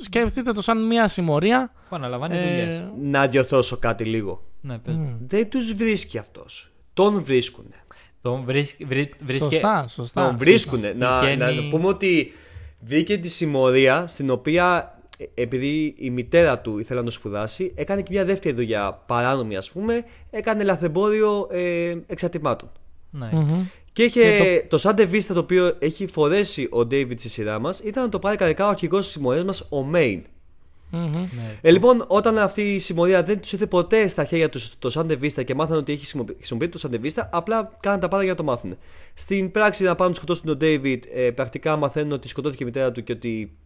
Σκεφτείτε 0.00 0.52
το 0.52 0.62
σαν 0.62 0.86
μια 0.86 1.08
συμμορία. 1.08 1.72
Που 1.88 1.96
αναλαμβάνει 1.96 2.36
ε, 2.36 2.40
δουλειές. 2.40 2.82
Να 3.02 3.26
διορθώσω 3.26 3.76
κάτι 3.76 4.04
λίγο. 4.04 4.42
Ναι, 4.60 4.78
πες. 4.78 4.94
μ, 4.94 5.06
Δεν 5.26 5.50
τους 5.50 5.74
βρίσκει 5.74 6.18
αυτός. 6.18 6.70
Τον 6.94 7.24
βρίσκουνε. 7.24 7.74
Τον 8.22 8.42
βρίσκει. 8.44 8.84
βρει- 8.84 9.12
βρίσκει- 9.24 9.50
Σωστά, 9.52 9.84
σωστά. 9.88 10.26
Τον 10.26 10.36
βρίσκουνε. 10.36 10.92
Να, 10.98 11.20
Πηγαίνει- 11.20 11.40
να 11.62 11.68
πούμε 11.70 11.86
ότι 11.86 12.32
βρήκε 12.80 13.18
τη 13.18 13.28
συμμορία 13.28 14.06
στην 14.06 14.30
οποία 14.30 14.90
ε, 15.18 15.24
επειδή 15.42 15.94
η 15.98 16.10
μητέρα 16.10 16.58
του 16.58 16.78
ήθελε 16.78 16.98
να 17.00 17.04
το 17.06 17.10
σπουδάσει, 17.12 17.72
έκανε 17.76 18.02
και 18.02 18.08
μια 18.12 18.24
δεύτερη 18.24 18.54
δουλειά 18.54 19.02
παράνομη, 19.06 19.56
ας 19.56 19.70
πούμε, 19.70 20.04
έκανε 20.30 20.64
λαθρεμπόριο 20.64 21.48
ε, 21.50 21.94
εξαρτημάτων. 22.06 22.70
Ναι. 23.18 23.28
Μμμ. 23.32 23.66
Και 23.92 24.02
είχε 24.02 24.20
Και 24.20 24.64
το 24.68 24.78
Σάντε 24.78 25.08
Vista 25.12 25.24
το 25.34 25.38
οποίο 25.38 25.76
έχει 25.78 26.06
φορέσει 26.06 26.62
ο 26.62 26.78
David 26.78 27.18
στη 27.18 27.28
σειρά 27.28 27.58
μας, 27.58 27.78
ήταν 27.80 28.02
να 28.02 28.08
το 28.08 28.18
πάρει 28.18 28.36
κανονικά 28.36 28.66
ο 28.66 28.68
αρχηγός 28.68 29.04
της 29.04 29.10
συμμορίας 29.12 29.44
μας, 29.44 29.60
ο 29.60 29.90
Main. 29.94 30.20
Μμμ. 30.90 31.10
ναι. 31.12 31.58
Ε, 31.60 31.70
λοιπόν, 31.70 32.04
όταν 32.08 32.38
αυτή 32.38 32.62
η 32.74 32.78
συμμορία 32.78 33.22
δεν 33.22 33.40
τους 33.40 33.52
ήρθε 33.52 33.66
ποτέ 33.66 34.08
στα 34.08 34.24
χέρια 34.24 34.48
τους 34.48 34.78
το 34.78 34.90
Σάντε 34.90 35.18
Vista 35.22 35.44
και 35.44 35.54
μάθανε 35.54 35.78
ότι 35.78 35.92
έχει 35.92 36.00
χρησιμοποιη- 36.00 36.36
χρησιμοποιεί 36.36 36.68
το 36.68 36.78
Σάντε 36.78 36.98
Vista, 37.02 37.22
απλά 37.30 37.72
κάναν 37.80 38.00
τα 38.00 38.08
πάντα 38.08 38.22
για 38.22 38.32
να 38.32 38.36
το 38.38 38.44
μάθουν. 38.44 38.76
Στην 39.14 39.50
πράξη, 39.50 39.82
να 39.84 39.94
πάνε 39.94 40.08
να 40.10 40.16
σκοτώσουν 40.16 40.46
τον 40.46 40.58
David, 40.60 40.98
ε, 41.14 41.30
πρακτικά 41.30 41.76
μαθαίνουν 41.76 42.12
ότι 42.12 42.28
σκοτώθηκε 42.28 42.62
η 42.62 42.66
μητέρα 42.66 42.92
του 42.92 43.04
και 43.04 43.12
ότι 43.12 43.56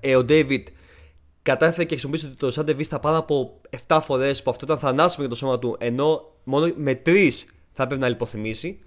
ε, 0.00 0.16
ο 0.16 0.24
David 0.28 0.62
κατάφερε 1.42 1.82
και 1.84 1.88
χρησιμοποίησε 1.88 2.34
το 2.38 2.50
Σάντε 2.50 2.74
Vista 2.78 2.98
πάνω 3.00 3.18
από 3.18 3.60
7 3.86 3.98
φορές 4.02 4.42
που 4.42 4.50
αυτό 4.50 4.64
ήταν 4.64 4.78
θανάσιμο 4.78 5.26
για 5.26 5.28
το 5.28 5.34
σώμα 5.34 5.58
του, 5.58 5.76
ενώ 5.78 6.32
μόνο 6.44 6.72
με 6.76 7.02
3 7.06 7.28
θα 7.72 7.82
έπρεπε 7.82 8.00
να 8.00 8.08
λιποθυμήσει. 8.08 8.78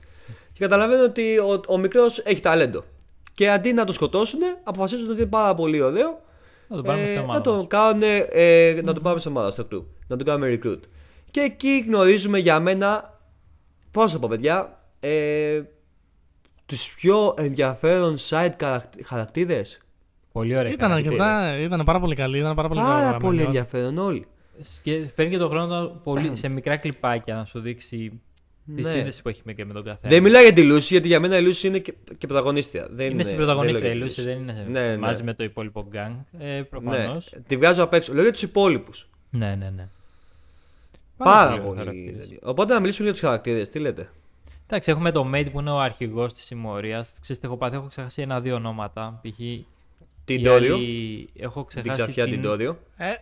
Και 0.59 0.65
καταλαβαίνω 0.65 1.03
ότι 1.03 1.37
ο, 1.37 1.61
ο 1.67 1.77
μικρός 1.77 2.17
έχει 2.19 2.41
ταλέντο. 2.41 2.83
Και 3.33 3.49
αντί 3.49 3.73
να 3.73 3.85
τον 3.85 3.93
σκοτώσουν, 3.93 4.39
αποφασίζουν 4.63 5.09
ότι 5.09 5.21
είναι 5.21 5.29
πάρα 5.29 5.53
πολύ 5.53 5.81
ωραίο 5.81 6.21
Να 6.67 6.75
τον 6.75 6.85
πάρουμε 6.85 7.03
ε, 7.03 7.07
στην 7.07 7.19
ομάδα. 7.19 7.37
να 7.39 7.45
τον 7.45 7.67
κάνουν, 7.67 8.01
ε, 8.31 8.79
να 8.83 8.93
τον 8.93 9.03
πάμε 9.03 9.19
στην 9.19 9.31
ομάδα, 9.31 9.49
στο 9.49 9.67
crew. 9.71 9.83
Να 10.07 10.17
τον 10.17 10.25
κάνουμε 10.25 10.59
recruit. 10.63 10.79
Και 11.31 11.39
εκεί 11.39 11.83
γνωρίζουμε 11.87 12.37
για 12.39 12.59
μένα, 12.59 13.19
πώς 13.91 14.11
θα 14.11 14.19
πω 14.19 14.27
παιδιά, 14.27 14.79
ε, 14.99 15.61
τους 16.65 16.93
πιο 16.95 17.33
ενδιαφέρον 17.37 18.15
side 18.29 18.51
χαρακ- 18.59 19.05
χαρακτήρες. 19.05 19.79
Πολύ 20.31 20.57
ωραία. 20.57 20.71
Ήταν 20.71 20.89
χαρακτήρες. 20.89 21.19
αρκετά, 21.21 21.57
ήταν 21.59 21.81
πάρα 21.85 21.99
πολύ 21.99 22.15
καλή, 22.15 22.37
ήταν 22.39 22.55
πάρα 22.55 22.67
πολύ 22.67 22.79
καλά 22.79 22.91
Πάρα 22.93 23.01
γραμμένη, 23.01 23.23
πολύ 23.23 23.37
όχι. 23.37 23.45
ενδιαφέρον 23.45 23.97
όλοι. 23.97 24.27
Και 24.83 24.93
παίρνει 25.15 25.31
και 25.31 25.37
τον 25.37 25.49
χρόνο 25.49 25.99
πολύ, 26.03 26.35
σε 26.35 26.47
μικρά 26.47 26.77
κλιπάκια 26.77 27.35
να 27.35 27.45
σου 27.45 27.59
δείξει 27.59 28.21
τη 28.75 28.81
Ναι. 28.81 28.89
σύνδεση 28.89 29.21
που 29.21 29.29
έχει 29.29 29.41
με, 29.43 29.53
και 29.53 29.65
με 29.65 29.73
τον 29.73 29.83
καθένα. 29.83 30.13
Δεν 30.13 30.23
μιλάω 30.23 30.41
για 30.41 30.53
τη 30.53 30.63
Lucy, 30.63 30.93
γιατί 30.93 31.07
για 31.07 31.19
μένα 31.19 31.37
η 31.37 31.41
Lucy 31.41 31.67
είναι 31.67 31.79
και, 31.79 31.93
και 32.17 32.27
πρωταγωνίστρια. 32.27 32.87
Δεν 32.91 33.09
είναι 33.11 33.23
στην 33.23 33.35
πρωταγωνίστρια 33.35 33.87
λέω 33.87 33.93
η 33.93 33.97
για 33.97 34.07
τη 34.07 34.21
Lucy, 34.21 34.29
δεν 34.31 34.41
είναι 34.41 34.65
Ναι, 34.69 34.89
ναι. 34.89 34.97
μαζί 34.97 35.23
με 35.23 35.33
το 35.33 35.43
υπόλοιπο 35.43 35.85
γκάγκ. 35.89 36.11
Ε, 36.39 36.45
Ναι, 36.55 36.63
Προφανώς. 36.63 37.21
τη 37.47 37.57
βγάζω 37.57 37.83
απ' 37.83 37.93
έξω. 37.93 38.13
Λέω 38.13 38.23
για 38.23 38.31
τους 38.31 38.41
υπόλοιπους. 38.41 39.09
Ναι, 39.29 39.55
ναι, 39.55 39.69
ναι. 39.75 39.87
Πάρα 41.17 41.51
ωραίοι 41.53 41.63
πολύ. 41.65 41.77
χαρακτήρες. 41.77 42.29
Οπότε 42.41 42.73
να 42.73 42.79
μιλήσουμε 42.79 43.03
για 43.03 43.13
τους 43.13 43.21
χαρακτήρες. 43.21 43.69
Τι 43.69 43.79
λέτε; 43.79 44.09
Εντάξει, 44.67 44.91
έχουμε 44.91 45.11
το 45.11 45.29
Maine 45.33 45.47
που 45.51 45.59
είναι 45.59 45.71
ο 45.71 45.79
αρχηγός 45.79 46.33
της 46.33 46.45
συμμορίας. 46.45 47.13
Ξέρετε, 47.21 47.47
έχω 47.47 47.57
πάθει, 47.57 47.75
έχω 47.75 47.87
ξεχάσει 47.87 48.21
ένα-δύο 48.21 48.55
ονόματα. 48.55 49.19
Π.χ. 49.23 49.35
Την 50.25 50.39
η 50.39 50.43
Dorio. 50.43 50.75
άλλη- 50.75 51.29
Έχω 51.35 51.59
Την 51.59 51.67
ξεχάσει. 51.67 52.01
ξανθιά 52.01 52.27
την 52.27 52.41
Dorio. 52.41 52.79
Ε, 52.97 53.13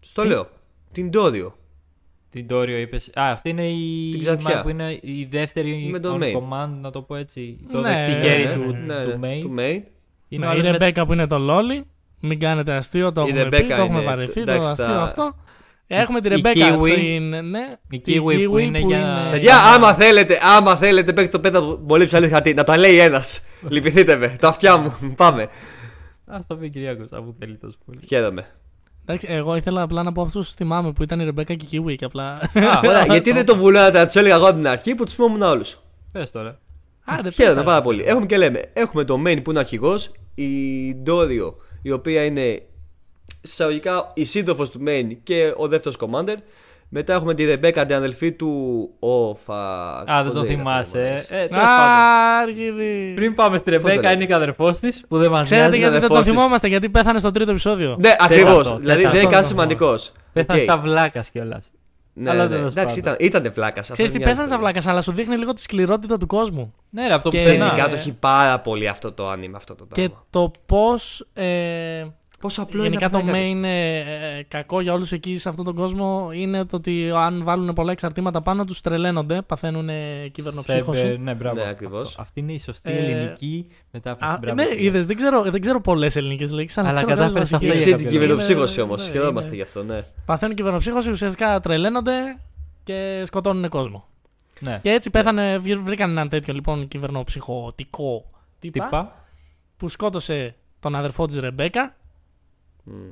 Στο 0.00 0.24
λέω. 0.24 0.48
Την 0.92 1.10
Τόριο. 1.10 1.56
Την 2.30 2.46
Τόριο 2.46 2.78
είπες. 2.78 3.08
Α, 3.14 3.30
αυτή 3.30 3.48
είναι 3.48 3.66
η. 3.66 4.08
Την 4.10 4.20
Ξαθιά. 4.20 4.54
μα- 4.56 4.62
που 4.62 4.68
είναι 4.68 4.98
η 5.02 5.28
δεύτερη 5.30 5.88
Με 5.92 5.98
το 5.98 6.14
on 6.14 6.22
Main. 6.22 6.32
command, 6.36 6.68
να 6.80 6.90
το 6.90 7.02
πω 7.02 7.16
έτσι. 7.16 7.58
Το 7.72 7.80
Ναι, 7.80 7.88
δεξί 7.88 8.10
ναι, 8.10 8.16
χέρι 8.16 8.44
ναι, 8.44 8.52
του, 8.52 8.76
ναι, 8.86 8.94
του 9.04 9.18
ναι, 9.18 9.28
Main. 9.34 9.40
του 9.40 9.54
Main. 9.58 9.80
Είναι 10.28 10.44
ναι, 10.44 10.46
ο 10.46 10.48
η 10.48 10.52
άλλος 10.52 10.64
με- 10.64 10.70
Ρεμπέκα 10.70 11.06
που 11.06 11.12
είναι 11.12 11.26
το 11.26 11.38
Λόλι. 11.38 11.84
Μην 12.20 12.38
κάνετε 12.40 12.72
αστείο, 12.72 13.12
το 13.12 13.20
Η 13.20 13.24
έχουμε 13.28 13.44
πει, 13.44 13.56
Ρεμπέκα 13.56 13.76
το 13.76 13.82
έχουμε 13.82 13.98
είναι- 13.98 14.08
βαρεθεί, 14.08 14.44
το 14.44 14.50
εντάξει, 14.50 14.68
αστείο 14.70 14.86
τα- 14.86 15.02
αυτό. 15.02 15.34
Έχουμε 15.86 16.20
τη 16.20 16.26
η 16.26 16.30
Ρεμπέκα, 16.30 16.78
Kiwi. 16.78 16.90
την, 16.94 17.28
ναι, 17.48 17.74
Η 17.90 18.00
τη 18.00 18.14
Kiwi 18.18 18.44
που 18.48 18.58
είναι 18.58 18.78
για- 18.78 19.28
Παιδιά, 19.30 19.56
άμα 19.74 19.94
θέλετε, 19.94 20.38
άμα 20.56 20.76
θέλετε, 20.76 21.12
παίξτε 21.12 21.32
το 21.36 21.40
πέτα 21.40 21.76
πολύ 21.86 22.04
ψαλή 22.06 22.28
χαρτί. 22.28 22.54
Να 22.54 22.64
τα 22.64 22.76
λέει 22.78 22.98
ένας. 22.98 23.44
Λυπηθείτε 23.68 24.16
με. 24.16 24.36
Τα 24.40 24.48
αυτιά 24.48 24.76
μου. 24.76 24.94
Πάμε. 25.16 25.42
Α 26.26 26.36
το 26.46 26.56
πει 26.56 26.68
Κυριάκος, 26.68 27.12
αφού 27.12 27.34
θέλει 27.38 27.56
τόσο 27.56 27.76
πολύ. 27.86 27.98
Χαίρομαι. 28.06 28.46
Εντάξει, 29.10 29.26
εγώ 29.30 29.56
ήθελα 29.56 29.82
απλά 29.82 30.02
να 30.02 30.12
πω 30.12 30.22
αυτούς 30.22 30.46
τους 30.46 30.54
θυμάμαι 30.54 30.92
που 30.92 31.02
ήταν 31.02 31.20
η 31.20 31.24
Ρεμπέκα 31.24 31.54
και 31.54 31.76
η 31.76 31.82
Kiwi 31.84 31.94
και 31.96 32.04
απλά. 32.04 32.26
Α, 32.54 32.80
Ωραία, 32.84 33.04
γιατί 33.04 33.32
δεν 33.32 33.44
το 33.46 33.56
βουλώνατε 33.56 33.98
να 33.98 34.06
τους 34.06 34.14
έλεγα 34.16 34.34
εγώ 34.34 34.44
από 34.46 34.54
την 34.56 34.66
αρχή 34.68 34.94
που 34.94 35.04
τους 35.04 35.14
θυμόμουν 35.14 35.42
όλους. 35.42 35.78
πες 36.12 36.30
τώρα. 36.30 36.58
Άντε, 37.04 37.30
Χαίρομαι 37.30 37.54
πες 37.54 37.64
τα. 37.64 37.70
πάρα 37.70 37.82
πολύ. 37.82 38.02
Έχουμε 38.02 38.26
και 38.26 38.36
λέμε. 38.36 38.62
Έχουμε 38.72 39.04
το 39.04 39.22
main 39.26 39.40
που 39.44 39.50
είναι 39.50 39.58
αρχηγός, 39.58 40.10
η 40.34 40.48
Ντόριο 40.94 41.56
η 41.82 41.90
οποία 41.90 42.24
είναι 42.24 42.62
εισαγωγικά 43.42 44.10
η 44.14 44.24
σύντροφος 44.24 44.70
του 44.70 44.80
main 44.86 45.06
και 45.22 45.52
ο 45.56 45.68
δεύτερος 45.68 45.98
commander. 46.00 46.36
Μετά 46.92 47.14
έχουμε 47.14 47.34
τη 47.34 47.44
Ρεμπέκα, 47.44 47.86
την 47.86 47.94
αδελφή 47.96 48.32
του. 48.32 48.50
Ο 48.98 49.34
Φα. 49.34 49.54
Α, 49.98 50.04
δεν 50.06 50.24
πώς 50.24 50.32
το 50.34 50.42
λέγεται 50.42 50.62
αυτό, 50.62 50.70
θυμάσαι. 50.70 50.98
μωρές. 50.98 51.30
Ε, 51.30 51.34
τέλος 51.34 51.48
πάντων. 51.50 51.66
Α, 51.68 52.38
Αργυρή. 52.42 53.12
Πριν 53.14 53.34
πάμε 53.34 53.58
στη 53.58 53.70
το 53.70 53.76
Ρεμπέκα, 53.76 54.00
λέει; 54.02 54.12
είναι 54.14 54.26
και 54.26 54.34
αδερφός 54.34 54.78
της 54.78 55.04
που 55.08 55.18
δεν 55.18 55.30
μας 55.30 55.42
Ξέρετε 55.42 55.66
νοιάζει. 55.66 55.78
γιατί 55.82 55.92
δεν 55.94 56.04
αδερφός 56.04 56.16
τον 56.24 56.32
της. 56.32 56.40
θυμόμαστε, 56.42 56.68
γιατί 56.68 56.88
πέθανε 56.88 57.18
στο 57.18 57.30
τρίτο 57.30 57.50
επεισόδιο. 57.50 57.96
Ναι, 58.00 58.14
ακριβώς. 58.18 58.52
αυτό, 58.66 58.76
Δηλαδή 58.78 58.96
τέταρτο. 58.96 59.10
δεν 59.10 59.20
είναι 59.22 59.30
καν 59.30 59.40
Αυτό 59.40 59.54
το 59.54 59.60
σημαντικός. 59.60 60.12
Πέθανε 60.32 60.60
σαν 60.60 60.80
βλάκας 60.80 61.30
κιόλας. 61.30 61.70
Ναι, 62.12 62.30
Αλλά 62.30 62.48
ναι. 62.48 62.54
τέλος 62.56 62.72
Εντάξει, 62.72 62.98
ήταν, 62.98 63.12
πάντων. 63.12 63.26
ήτανε 63.28 63.48
βλάκας. 63.48 63.90
Ξέρεις 63.90 64.10
τι 64.12 64.18
πέθανε 64.18 64.48
σαν 64.48 64.58
βλάκας, 64.58 64.86
αλλά 64.86 65.00
σου 65.02 65.12
δείχνει 65.12 65.36
λίγο 65.36 65.52
τη 65.52 65.60
σκληρότητα 65.60 66.16
του 66.18 66.26
κόσμου. 66.26 66.74
Ναι, 66.90 67.06
ρε, 67.08 67.14
από 67.14 67.22
το 67.22 67.28
Και- 67.30 67.38
πουθενά. 67.42 67.64
Γενικά 67.64 67.84
Ε, 67.86 67.88
το 67.88 67.94
έχει 67.96 68.12
πάρα 68.12 68.58
πολύ 68.60 68.88
αυτό 68.88 69.12
το 69.12 69.32
anime 69.32 69.52
αυτό 69.54 69.74
το 69.74 69.84
Και 69.92 70.02
πράγμα. 70.08 70.24
το 70.30 70.50
πώς. 70.66 71.26
Ε, 71.32 72.04
Πόσο 72.40 72.62
απλό 72.62 72.82
γενικά 72.82 73.08
είναι 73.12 73.18
το 73.24 73.30
να 73.30 73.38
main 73.38 73.44
είναι 73.46 73.98
ε, 73.98 74.42
κακό 74.48 74.80
για 74.80 74.92
όλους 74.92 75.12
εκεί 75.12 75.38
σε 75.38 75.48
αυτόν 75.48 75.64
τον 75.64 75.74
κόσμο 75.74 76.30
είναι 76.32 76.64
το 76.64 76.76
ότι 76.76 77.10
αν 77.16 77.44
βάλουν 77.44 77.72
πολλά 77.72 77.92
εξαρτήματα 77.92 78.42
πάνω 78.42 78.64
τους 78.64 78.80
τρελαίνονται, 78.80 79.42
παθαίνουν 79.42 79.88
ε, 79.88 80.28
κυβερνοψύχωση. 80.32 81.12
Cyber, 81.14 81.18
ναι, 81.18 81.34
μπράβο. 81.34 81.54
Ναι, 81.62 81.68
ακριβώς. 81.68 82.08
Αυτό. 82.08 82.22
Αυτή 82.22 82.40
είναι 82.40 82.52
η 82.52 82.58
σωστή 82.58 82.90
Ε, 82.90 82.96
ελληνική 82.96 83.66
μετάφραση. 83.90 84.34
Α, 84.34 84.38
μπράβο, 84.40 84.54
ναι, 84.54 84.62
Κυριάκο. 84.64 84.84
είδες, 84.86 85.06
δεν 85.06 85.16
ξέρω, 85.16 85.42
δεν 85.50 85.60
ξέρω 85.60 85.80
πολλές 85.80 86.16
ελληνικές 86.16 86.50
λέξεις. 86.52 86.78
Αλλά, 86.78 86.88
Αλλά 86.88 87.02
ξέρω 87.02 87.16
κατάφερες 87.18 87.50
κάποιες 87.50 87.62
αυτό 87.62 87.66
βασικές. 87.66 87.84
για 87.86 87.94
Εσύ 87.94 88.04
την 88.04 88.12
κάποιο 88.14 88.26
λόγο. 88.28 88.40
κυβερνοψύχωση 88.40 88.74
Είναι- 88.80 88.88
όμως. 88.88 89.06
ναι, 89.06 89.12
Χαιρόμαστε 89.12 89.48
είναι- 89.48 89.56
γι' 89.56 89.62
αυτό, 89.62 89.82
ναι. 89.82 90.02
Παθαίνουν 90.24 90.54
κυβερνοψύχωση, 90.56 91.10
ουσιαστικά 91.10 91.60
τρελαίνονται 91.60 92.38
και 92.84 93.22
σκοτώνουν 93.26 93.68
κόσμο. 93.68 94.04
Ναι. 94.60 94.78
Και 94.82 94.90
έτσι 94.90 95.10
πέθανε, 95.10 95.58
βρ- 95.58 95.80
βρήκαν 95.82 96.10
έναν 96.10 96.28
τέτοιο 96.28 96.54
λοιπόν 96.54 96.88
κυβερνοψυχωτικό 96.88 98.30
τύπα, 98.58 98.84
Τύπα. 98.84 99.24
που 99.76 99.88
σκότωσε 99.88 100.54
τον 100.80 100.94
αδερφό 100.94 101.26
της 101.26 101.38
Ρεμπέκα. 101.38 101.94
Μμ. 102.90 103.08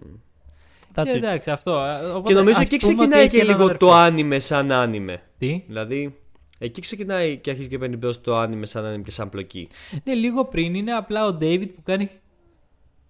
That's 0.94 1.04
Και 1.04 1.12
it. 1.12 1.16
εντάξει, 1.16 1.50
αυτό. 1.50 1.70
ε, 1.84 1.98
Και 2.02 2.10
Οπότε, 2.10 2.34
νομίζω 2.34 2.60
ας 2.60 2.64
εκεί 2.64 2.76
πούμε 2.76 2.92
ότι 2.92 2.96
ξεκινάει 2.98 3.20
έχει 3.24 3.30
και 3.30 3.36
έναν 3.40 3.50
λίγο 3.50 3.62
αδερφό. 3.62 3.86
το 3.86 3.92
άνιμε 3.92 4.38
σαν 4.38 4.72
άνιμε. 4.72 5.22
Τι; 5.38 5.62
Δηλαδή, 5.66 6.18
εκεί 6.58 6.80
ξεκινάει 6.80 7.36
και 7.36 7.50
αρχίζει 7.50 7.68
και 7.68 7.78
παίρνει 7.78 7.96
μπρος 7.96 8.20
το 8.20 8.36
άνιμε 8.36 8.66
σαν 8.66 8.84
άνιμε 8.84 9.02
και 9.02 9.10
σαν 9.10 9.28
πλοκή. 9.28 9.68
Ναι, 10.04 10.14
λίγο 10.14 10.44
πριν 10.44 10.74
είναι 10.74 10.92
απλά 10.92 11.26
ο 11.26 11.38
David 11.40 11.68
που 11.74 11.82
κάνει 11.82 12.10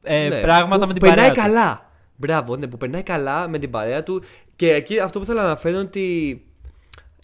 ε, 0.03 0.29
Ναι, 0.29 0.41
πράγματα 0.41 0.81
που 0.83 0.87
με 0.93 0.99
την 0.99 1.09
περνάει 1.09 1.29
παρέα 1.29 1.45
του. 1.45 1.53
καλά. 1.55 1.91
Μπράβο, 2.17 2.57
ναι, 2.57 2.67
που 2.67 2.77
περνάει 2.77 3.03
καλά 3.03 3.49
με 3.49 3.59
την 3.59 3.71
παρέα 3.71 4.03
του. 4.03 4.23
Και 4.57 4.73
εκεί 4.75 4.99
αυτό 4.99 5.19
που 5.19 5.25
θέλω 5.25 5.39
να 5.39 5.45
αναφέρω 5.45 5.77
είναι 5.79 5.87
ότι. 5.87 6.43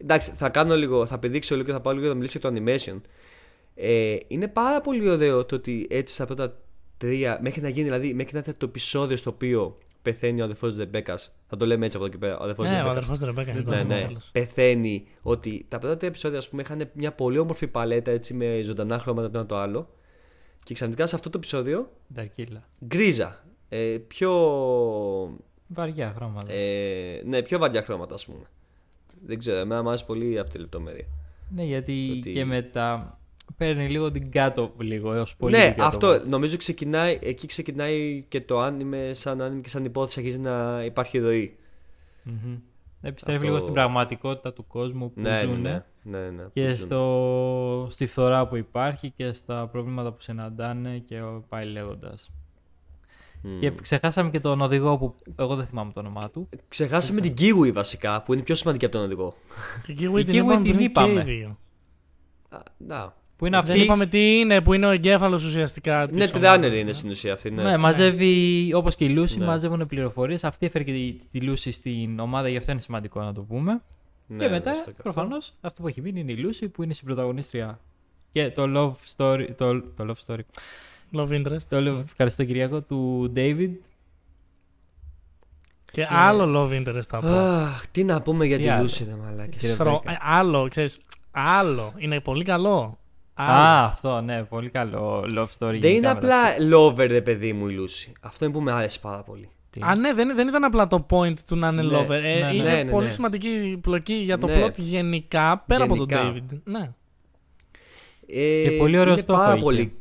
Εντάξει, 0.02 0.32
θα 0.36 0.48
κάνω 0.48 0.76
λίγο, 0.76 1.06
θα 1.06 1.18
πηδήξω 1.18 1.54
λίγο 1.54 1.66
και 1.66 1.72
θα 1.72 1.80
πάω 1.80 1.92
λίγο 1.94 2.08
να 2.08 2.14
μιλήσω 2.14 2.38
για 2.38 2.50
το 2.50 2.56
animation. 2.64 3.00
Ε, 3.74 4.16
είναι 4.28 4.48
πάρα 4.48 4.80
πολύ 4.80 5.10
ωραίο 5.10 5.44
το 5.44 5.54
ότι 5.54 5.86
έτσι 5.90 6.14
στα 6.14 6.26
πρώτα 6.26 6.56
τρία, 6.96 7.38
μέχρι 7.42 7.60
να 7.60 7.68
γίνει 7.68 7.84
δηλαδή, 7.84 8.14
μέχρι 8.14 8.32
να 8.32 8.38
έρθει 8.38 8.54
το 8.54 8.66
επεισόδιο 8.66 9.16
στο 9.16 9.30
οποίο 9.30 9.78
πεθαίνει 10.02 10.40
ο 10.40 10.44
αδερφός 10.44 10.72
τη 10.72 10.78
Ρεμπέκας. 10.78 11.34
Θα 11.46 11.56
το 11.56 11.66
λέμε 11.66 11.84
έτσι 11.84 11.96
από 11.96 12.06
εδώ 12.06 12.14
και 12.14 12.20
πέρα. 12.20 12.38
Ο 12.38 12.42
αδερφός 12.42 12.64
της 12.68 12.74
Ναι, 12.74 12.80
ο 12.82 12.84
Ρεμπέκας. 12.86 13.04
αδερφός 13.08 13.18
της 13.18 13.26
Ρεμπέκα 13.36 13.50
είναι 13.52 13.62
το 13.62 13.70
Ναι, 13.70 13.76
θέμα, 13.76 13.94
ναι. 13.94 14.00
τέλος. 14.06 14.28
Πεθαίνει 14.32 15.06
ότι 15.22 15.64
τα 15.68 15.78
πρώτα 15.78 15.96
τρία 15.96 16.08
επεισόδια 16.08 16.38
ας 16.38 16.48
πούμε, 16.48 16.62
είχαν 16.62 16.90
μια 16.92 17.12
πολύ 17.12 17.38
όμορφη 17.38 17.66
παλέτα 17.66 18.10
έτσι, 18.10 18.34
με 18.34 18.60
ζωντανά 18.62 18.98
χρώματα 18.98 19.30
το 19.30 19.38
ένα 19.38 19.46
το 19.46 19.56
άλλο. 19.56 19.88
Και 20.62 20.74
ξαφνικά 20.74 21.06
σε 21.06 21.14
αυτό 21.14 21.30
το 21.30 21.38
επεισόδιο 21.38 21.90
Νταρκίλα. 22.14 22.64
γκρίζα. 22.86 23.44
Ε, 23.68 23.98
πιο. 24.06 24.30
Βαριά 25.66 26.12
χρώματα. 26.16 26.52
Ε, 26.52 27.22
ναι, 27.24 27.42
πιο 27.42 27.58
βαριά 27.58 27.82
χρώματα, 27.82 28.14
ας 28.14 28.24
πούμε. 28.26 28.44
Δεν 29.26 29.38
ξέρω, 29.38 29.58
εμένα 29.58 29.82
μου 29.82 29.88
άρεσε 29.88 30.04
πολύ 30.04 30.38
αυτή 30.38 30.56
η 30.56 30.60
λεπτομέρεια. 30.60 31.04
ναι, 31.54 31.62
γιατί 31.64 32.16
ότι- 32.18 32.30
και 32.32 32.44
μετά 32.44 33.18
παίρνει 33.56 33.88
λίγο 33.88 34.10
την 34.10 34.30
κάτω 34.30 34.72
λίγο 34.78 35.12
έως 35.12 35.36
πολύ 35.36 35.56
ναι, 35.56 35.64
την 35.64 35.74
κάτω. 35.76 35.84
αυτό 35.88 36.22
νομίζω 36.28 36.56
ξεκινάει, 36.56 37.18
εκεί 37.22 37.46
ξεκινάει 37.46 38.24
και 38.28 38.40
το 38.40 38.60
άνιμε 38.60 39.10
σαν 39.12 39.42
άνιμε 39.42 39.60
και 39.60 39.68
σαν 39.68 39.84
υπόθεση 39.84 40.18
αρχίζει 40.20 40.38
να 40.38 40.82
υπάρχει 40.84 41.18
ροή. 41.18 41.56
Μμμ. 42.22 42.56
Επιστρέφει 43.02 43.36
Αυτό- 43.36 43.48
λίγο 43.48 43.60
στην 43.60 43.72
πραγματικότητα 43.72 44.52
του 44.52 44.66
κόσμου 44.66 45.12
που 45.12 45.20
Ναι, 45.20 45.30
ναι, 45.30 45.40
ζουν 45.40 45.60
ναι, 45.60 45.84
ναι, 46.02 46.18
ναι, 46.30 46.42
που 46.42 46.50
και 46.54 46.68
ζουν. 46.68 46.76
στο, 46.86 47.86
στη 47.90 48.06
φθορά 48.06 48.46
που 48.48 48.56
υπάρχει 48.56 49.10
και 49.10 49.32
στα 49.32 49.66
προβλήματα 49.66 50.12
που 50.12 50.20
συναντάνε 50.20 50.98
και 50.98 51.20
πάει 51.48 51.66
λέγοντας. 51.66 52.30
Μμ. 53.42 53.58
Και 53.60 53.70
ξεχάσαμε 53.82 54.30
και 54.30 54.40
τον 54.40 54.60
οδηγό 54.60 54.98
που 54.98 55.14
εγώ 55.36 55.54
δεν 55.56 55.66
θυμάμαι 55.66 55.92
το 55.92 56.00
όνομά 56.00 56.30
του. 56.30 56.48
Ξεχάσαμε 56.68 57.20
την 57.20 57.34
Kiwi 57.38 57.72
βασικά, 57.72 58.22
που 58.22 58.32
είναι 58.32 58.42
πιο 58.42 58.54
σημαντική 58.54 58.84
από 58.84 58.94
τον 58.94 59.04
οδηγό. 59.04 59.34
Και 59.86 59.92
η 59.92 59.96
Kiwi 60.00 60.18
Η 60.18 60.24
την 60.24 60.34
Kiwi 60.34 60.36
είπαμε 60.36 60.62
την 60.62 60.72
πριν 60.72 60.84
είπαμε. 60.84 61.24
και 61.24 61.30
οι 61.32 61.34
δύο. 61.36 61.58
Α, 62.48 62.58
Να. 62.76 63.14
Που 63.44 63.50
είναι 63.50 63.60
Δεν 63.62 63.70
αυτή. 63.74 63.84
είπαμε 63.84 64.06
τι 64.06 64.38
είναι, 64.38 64.60
που 64.60 64.72
είναι 64.72 64.86
ο 64.86 64.90
εγκέφαλος 64.90 65.44
ουσιαστικά. 65.44 66.06
της 66.06 66.16
Ναι, 66.16 66.22
ομάδας. 66.24 66.40
τράνερ 66.40 66.72
είναι 66.74 66.92
στην 66.92 67.10
ουσία 67.10 67.32
αυτή. 67.32 67.50
Ναι. 67.50 67.62
Ναι, 67.62 67.76
μαζεύει 67.76 68.70
όπως 68.74 68.94
και 68.94 69.04
η 69.04 69.08
Λούση, 69.08 69.38
Ναι. 69.38 69.44
μαζεύουν 69.46 69.86
πληροφορίες. 69.86 70.44
Αυτή 70.44 70.66
έφερε 70.66 70.84
και 70.84 70.92
τη, 70.92 71.16
τη 71.30 71.40
Λούση 71.40 71.70
στην 71.72 72.18
ομάδα, 72.18 72.48
γι' 72.48 72.56
αυτό 72.56 72.72
είναι 72.72 72.80
σημαντικό 72.80 73.20
να 73.22 73.32
το 73.32 73.40
πούμε. 73.42 73.82
Ναι, 74.26 74.44
και 74.44 74.50
μετά, 74.50 74.68
σωστό 74.74 74.90
και 74.90 74.96
αυτό. 74.98 75.02
προφανώς, 75.12 75.52
αυτό 75.60 75.82
που 75.82 75.88
έχει 75.88 76.00
μείνει 76.00 76.20
είναι 76.20 76.32
η 76.32 76.36
Λούση 76.36 76.68
που 76.68 76.82
είναι 76.82 76.92
η 76.92 76.94
συμπροταγωνίστρια. 76.94 77.80
Και 78.32 78.50
το 78.50 78.64
love 78.76 79.16
story. 79.16 79.46
Το, 79.56 79.80
το 79.80 80.06
love 80.08 80.26
story. 80.34 80.40
Love 81.12 81.28
interest. 81.28 81.62
Το 81.68 81.76
love, 81.90 82.02
ευχαριστώ 82.04 82.44
Κυριακό 82.44 82.80
του 82.80 83.32
David. 83.36 83.70
Και 85.92 86.06
άλλο 86.10 86.44
love 86.70 86.80
interest 86.88 87.02
θα 87.08 87.18
πω. 87.18 87.26
Αχ, 87.28 87.86
τι 87.90 88.04
να 88.04 88.22
πούμε 88.22 88.46
για 88.46 88.56
Τι 88.56 88.62
τη 88.62 88.68
άλλο; 88.68 88.82
Λούση, 88.82 89.04
ρε 89.04 89.16
μαλάκες. 89.24 89.56
Κύριε 89.60 89.74
Θρο- 89.74 90.02
Βρέκα. 90.04 90.12
ε, 90.12 90.18
άλλο, 90.22 90.68
ξέρεις, 90.68 91.00
άλλο. 91.30 91.92
Είναι 91.96 92.20
πολύ 92.20 92.44
καλό. 92.44 92.98
Άλλο. 93.34 93.50
Α, 93.50 93.84
αυτό, 93.84 94.20
ναι, 94.20 94.44
πολύ 94.44 94.70
καλό 94.70 95.20
love 95.36 95.46
story. 95.46 95.48
Δεν 95.58 95.74
γενικά 95.74 95.88
είναι 95.88 96.00
μεταξύ- 96.14 96.62
απλά 96.62 96.78
lover, 96.78 97.09
ρε 97.09 97.20
παιδί 97.20 97.52
μου, 97.52 97.68
η 97.68 97.72
Λούση. 97.72 98.12
Αυτό 98.20 98.44
είναι 98.44 98.54
που 98.54 98.61
με 98.61 98.72
άρεσε 98.72 98.98
πάρα 98.98 99.22
πολύ. 99.22 99.48
Τι; 99.70 99.80
Α, 99.82 99.96
ναι, 99.96 100.12
δεν, 100.14 100.35
δεν 100.37 100.48
ήταν 100.48 100.64
απλά 100.64 100.87
το 100.87 101.06
point 101.11 101.38
του 101.46 101.56
να 101.56 101.68
είναι 101.68 101.82
Ναι, 101.82 101.98
lover. 101.98 102.11
Ε, 102.11 102.20
ναι, 102.20 102.38
ναι. 102.44 102.50
είχε 102.52 102.70
Ναι, 102.72 102.82
ναι, 102.82 102.90
πολύ 102.90 103.06
ναι. 103.06 103.12
σημαντική 103.12 103.78
πλοκή 103.80 104.14
για 104.14 104.38
το 104.38 104.46
Ναι. 104.46 104.64
plot 104.66 104.74
γενικά, 104.76 105.62
πέρα 105.66 105.85
από 105.85 105.96
τον 105.96 106.06
Γενικά. 106.09 106.32
David. 106.54 106.59
Ναι. 106.64 106.90
Ε, 108.26 108.68
Και 108.70 108.76
πολύ 108.78 108.98
ωραίο 108.98 109.12
είναι 109.12 109.20
στόχο 109.22 109.38
πάρα 109.40 109.52
είχε. 109.54 109.62
πολύ. 109.62 109.92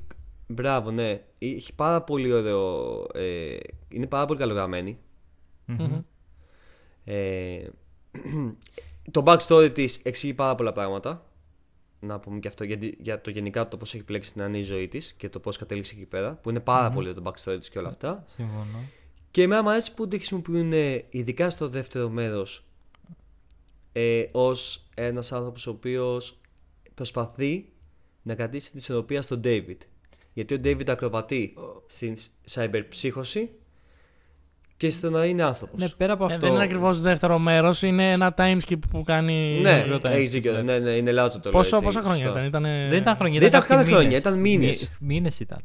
Μπράβο, 0.47 0.91
ναι. 0.91 1.21
Έχει 1.37 1.73
πάρα 1.75 2.01
πολύ 2.01 2.31
ωραίο. 2.33 2.97
Ε, 3.13 3.55
είναι 3.89 4.07
πάρα 4.07 4.25
πολύ 4.25 4.39
καλογραμμένη. 4.39 4.97
Μμμ. 5.65 6.01
Ε, 7.03 7.59
το 9.11 9.23
backstory 9.25 9.69
της 9.73 9.97
εξηγεί 10.03 10.33
πάρα 10.33 10.55
πολλά 10.55 10.71
πράγματα. 10.73 11.25
Να 12.03 12.19
πούμε 12.19 12.39
και 12.39 12.47
αυτό 12.47 12.63
γιατί, 12.63 12.97
για 12.99 13.21
το 13.21 13.29
γενικά 13.29 13.67
το 13.67 13.77
πώς 13.77 13.93
έχει 13.93 14.03
πλέξει 14.03 14.33
την 14.33 14.41
ανή 14.41 14.61
ζωή 14.61 14.87
της 14.87 15.13
και 15.13 15.29
το 15.29 15.39
πώς 15.39 15.57
κατέληξε 15.57 15.95
εκεί 15.95 16.05
πέρα. 16.05 16.33
Που 16.33 16.49
είναι 16.49 16.59
πάρα 16.59 16.91
πολύ 16.91 17.13
το 17.13 17.21
backstory 17.25 17.55
της 17.59 17.69
και 17.69 17.79
όλα 17.79 17.87
αυτά. 17.87 18.23
Συμφωνώ. 18.27 18.79
Και 19.31 19.41
εμένα 19.41 19.63
μου 19.63 19.69
αρέσει 19.69 19.93
που 19.93 20.07
τη 20.07 20.17
χρησιμοποιούν 20.17 20.73
ε, 20.73 21.05
ειδικά 21.09 21.49
στο 21.49 21.67
δεύτερο 21.67 22.09
μέρος 22.09 22.65
ε, 23.91 24.25
ως 24.31 24.89
ένας 24.95 25.31
άνθρωπος 25.31 25.67
ο 25.67 25.69
οποίος 25.69 26.41
προσπαθεί 26.93 27.71
να 28.21 28.35
κρατήσει 28.35 28.69
την 28.69 28.79
ισορροπία 28.79 29.21
στον 29.21 29.41
David. 29.43 29.77
Γιατί 30.33 30.53
ο 30.53 30.59
David 30.63 30.89
ακροβατεί 30.89 31.53
στην 31.85 32.13
cyberψύχωση 32.51 33.49
και 34.83 34.89
στο 34.89 35.09
να 35.09 35.25
είναι 35.25 35.43
άνθρωπος. 35.43 35.81
Ναι, 35.81 35.89
πέρα 35.97 36.13
από 36.13 36.23
Ε, 36.23 36.27
αυτό. 36.33 36.39
δεν 36.45 36.53
είναι 36.55 36.63
ακριβώς 36.63 37.01
δεύτερο 37.01 37.39
μέρος, 37.39 37.81
είναι 37.81 38.11
ένα 38.11 38.33
time 38.37 38.57
skip 38.67 38.79
που 38.89 39.03
κάνει. 39.03 39.59
Ναι, 39.61 39.77
Σίγουρα 39.77 39.99
τα 39.99 40.11
έχει 40.11 40.25
δίκιο. 40.27 40.51
είναι. 40.51 40.61
Ναι, 40.61 40.79
ναι, 40.79 40.89
είναι 40.89 41.11
λάθος 41.11 41.33
το 41.33 41.39
λέω. 41.43 41.51
Πόσο, 41.51 41.75
έτσι, 41.75 41.85
πόσα 41.87 41.99
έχεις 41.99 42.09
χρόνια 42.11 42.25
σωστά. 42.31 42.45
ήταν, 42.45 42.63
ήτανε... 42.65 42.87
Δεν 42.89 42.97
ήταν 42.97 43.15
χρόνια, 43.15 43.39
Δεν 43.39 43.47
ήταν 43.47 43.61
κάποιοι 43.61 43.75
καν 43.75 43.85
χρόνια, 43.85 44.03
μήνες. 44.07 44.19
ήταν 44.19 44.39
μήνες. 44.39 44.97
Μη- 44.99 45.13
Μήνες 45.13 45.39
ήταν. 45.39 45.59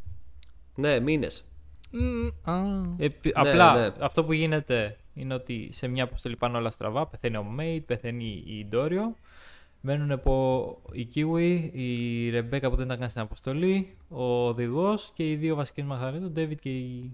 Ναι, 0.75 1.01
μήνες. 1.01 1.45
Μμ, 1.91 2.51
α. 2.51 2.55
Ε, 2.99 3.09
π- 3.09 3.31
απλά 3.33 3.79
ναι. 3.79 3.89
αυτό 3.99 4.25
που 4.25 4.33
γίνεται 4.33 4.97
είναι 5.15 5.35
ότι 5.35 5.69
σε 5.73 5.89
μια 5.89 6.05
αποστολή 6.05 6.37
πάνε 6.37 6.57
όλα 6.57 6.71
στραβά. 6.71 7.07
Πεθαίνει 7.07 7.37
ο 7.37 7.43
Μέιτ, 7.43 7.85
πεθαίνει 7.87 8.43
η 8.47 8.67
Ντόριο. 8.71 9.15
Μένουν 9.81 10.11
από 10.11 10.77
η 10.93 11.09
Kiwi, 11.15 11.69
η 11.73 12.31
Ρεμπέκα 12.31 12.71
που 12.71 12.77
δεν 12.77 12.85
ήταν 12.87 12.99
καν 12.99 13.09
στην 13.09 13.21
αποστολή, 13.23 13.97
ο 14.09 14.47
οδηγός 14.47 15.11
και 15.15 15.31
οι 15.31 15.35
δύο 15.37 15.55
βασικέ 15.55 15.83
μαχαρέ, 15.83 16.17
ο 16.17 16.33
David 16.37 16.55
και 16.61 16.69
η 16.69 17.13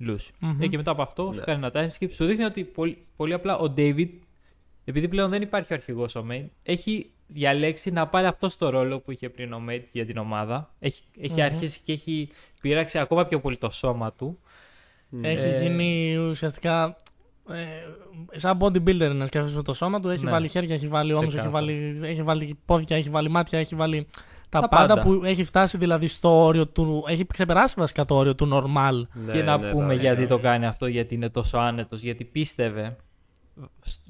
Lucy. 0.00 0.30
Μμμ. 0.38 0.62
Ε, 0.62 0.66
και 0.66 0.76
μετά 0.76 0.90
από 0.90 1.02
αυτό 1.02 1.28
Ναι. 1.28 1.34
σου 1.34 1.42
κάνει 1.44 1.66
ένα 1.66 1.72
time 1.74 1.98
skip. 2.02 2.08
Σου 2.12 2.24
δείχνει 2.24 2.44
ότι 2.44 2.64
πολύ, 2.64 2.98
πολύ 3.16 3.32
απλά 3.32 3.58
ο 3.58 3.74
David, 3.76 4.08
επειδή 4.84 5.08
πλέον 5.08 5.30
δεν 5.30 5.42
υπάρχει 5.42 5.72
ο 5.72 5.76
αρχηγός 5.76 6.14
ο 6.14 6.22
Μέιτ, 6.22 6.50
έχει 6.62 7.10
διαλέξει 7.26 7.90
να 7.90 8.06
πάρει 8.08 8.26
αυτό 8.26 8.48
το 8.58 8.68
ρόλο 8.68 9.00
που 9.00 9.10
είχε 9.10 9.28
πριν 9.28 9.52
ο 9.52 9.58
Μέιτ 9.60 9.86
για 9.92 10.06
την 10.06 10.16
ομάδα. 10.18 10.74
Έχει, 10.78 11.02
έχει 11.20 11.42
αρχίσει 11.42 11.80
και 11.84 11.92
έχει 11.92 12.28
πειράξει 12.60 12.98
ακόμα 12.98 13.26
πιο 13.26 13.40
πολύ 13.40 13.56
το 13.56 13.70
σώμα 13.70 14.12
του. 14.12 14.38
Έχει 15.22 15.46
Ε, 15.48 15.60
γίνει 15.62 16.16
ουσιαστικά. 16.16 16.96
Ε, 17.48 17.64
σαν 18.38 18.58
bodybuilder 18.60 19.12
να 19.14 19.26
σκέφτεσαι 19.26 19.62
το 19.62 19.74
σώμα 19.74 20.00
του. 20.00 20.08
Έχει 20.08 20.24
Ναι. 20.24 20.30
βάλει 20.30 20.48
χέρια, 20.48 20.74
έχει 20.74 20.88
βάλει 20.88 21.12
ώμους, 21.12 21.34
έχει 21.34 21.36
Ξεκάθαρα. 21.36 21.64
βάλει, 21.66 22.00
έχει 22.02 22.22
βάλει 22.22 22.58
πόδια, 22.64 22.96
έχει 22.96 23.10
βάλει 23.10 23.28
μάτια, 23.28 23.58
έχει 23.58 23.74
βάλει 23.74 24.06
τα, 24.60 24.68
Τα 24.68 24.76
πάντα, 24.76 24.94
πάντα. 24.94 25.00
που 25.02 25.24
έχει 25.24 25.44
φτάσει 25.44 25.78
δηλαδή 25.78 26.06
στο 26.06 26.44
όριο 26.44 26.66
του. 26.68 27.04
Έχει 27.08 27.26
ξεπεράσει 27.26 27.74
βασικά 27.78 28.04
το 28.04 28.14
όριο 28.14 28.34
του 28.34 28.48
normal. 28.52 29.02
Ναι, 29.12 29.32
και 29.32 29.42
να 29.42 29.56
ναι, 29.58 29.70
πούμε 29.70 29.84
μπράβο. 29.84 30.00
γιατί 30.00 30.26
το 30.26 30.38
κάνει 30.38 30.66
αυτό, 30.66 30.86
γιατί 30.86 31.14
είναι 31.14 31.28
τόσο 31.28 31.58
άνετος, 31.58 32.00
γιατί 32.00 32.24
πίστευε, 32.24 32.96
σ- 33.84 34.00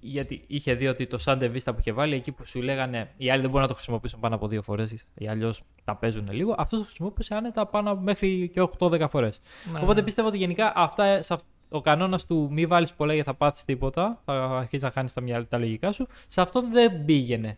γιατί 0.00 0.44
είχε 0.46 0.74
δει 0.74 0.86
ότι 0.86 1.06
το 1.06 1.18
Σάντε 1.18 1.48
Βίστα 1.48 1.72
που 1.72 1.78
είχε 1.80 1.92
βάλει, 1.92 2.14
εκεί 2.14 2.32
που 2.32 2.46
σου 2.46 2.62
λέγανε 2.62 3.10
οι 3.16 3.30
άλλοι 3.30 3.40
δεν 3.40 3.50
μπορούν 3.50 3.62
να 3.62 3.68
το 3.68 3.74
χρησιμοποιήσουν 3.74 4.20
πάνω 4.20 4.34
από 4.34 4.48
δύο 4.48 4.62
φορές 4.62 4.94
ή 5.14 5.28
αλλιώς 5.28 5.60
τα 5.84 5.96
παίζουν 5.96 6.28
λίγο, 6.30 6.54
αυτός 6.58 6.78
το 6.78 6.84
χρησιμοποιούσε 6.84 7.34
άνετα 7.34 7.66
πάνω 7.66 7.94
μέχρι 7.94 8.50
και 8.54 8.60
8-10 8.78 9.04
φορές. 9.08 9.40
Ναι. 9.72 9.80
Οπότε 9.82 10.02
πίστευα 10.02 10.28
ότι 10.28 10.36
γενικά 10.38 10.72
αυτά, 10.76 11.22
σε 11.22 11.34
αυ- 11.34 11.44
ο 11.68 11.80
κανόνας 11.80 12.26
του 12.26 12.48
μη 12.52 12.66
βάλεις 12.66 12.92
πολλά 12.94 13.14
γιατί 13.14 13.28
θα 13.28 13.34
πάθεις 13.34 13.64
τίποτα, 13.64 14.20
θα 14.24 14.44
αρχίσεις 14.44 14.82
να 14.82 14.90
χάνεις 14.90 15.12
τα, 15.12 15.20
μυαλ- 15.20 15.48
τα 15.48 15.58
λογικά 15.58 15.92
σου, 15.92 16.06
σε 16.28 16.40
αυτό 16.40 16.62
δεν 16.72 17.04
πήγαινε. 17.04 17.56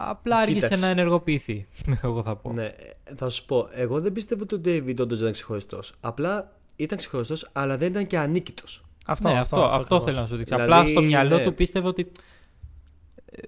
Απλά 0.00 0.36
άρχισε 0.36 0.60
Κοίταξε. 0.60 0.84
να 0.84 0.90
ενεργοποιηθεί, 0.90 1.66
εγώ 2.02 2.22
θα 2.22 2.36
πω. 2.36 2.52
Ναι, 2.52 2.64
ε, 2.64 2.74
θα 3.16 3.28
σου 3.28 3.44
πω. 3.44 3.68
Εγώ 3.72 4.00
δεν 4.00 4.12
πιστεύω 4.12 4.42
ότι 4.42 4.54
ο 4.54 4.60
David 4.64 4.96
όντως 5.00 5.06
δεν 5.08 5.18
ήταν 5.18 5.32
ξεχωριστός. 5.32 5.92
Απλά 6.00 6.56
ήταν 6.76 6.98
ξεχωριστός, 6.98 7.48
αλλά 7.52 7.76
δεν 7.76 7.88
ήταν 7.90 8.06
και 8.06 8.18
ανίκητος. 8.18 8.84
Αυτό, 9.06 9.28
ναι, 9.28 9.38
αυτό, 9.38 9.64
αυτό, 9.64 9.76
ακριβώς. 9.76 10.04
θέλω 10.04 10.16
να 10.20 10.26
σου 10.26 10.36
δείξω. 10.36 10.54
Δηλαδή, 10.56 10.72
Απλά 10.72 10.86
στο 10.88 11.00
μυαλό 11.02 11.36
ναι. 11.36 11.44
του 11.44 11.54
πίστευε 11.54 11.88
ότι. 11.88 12.10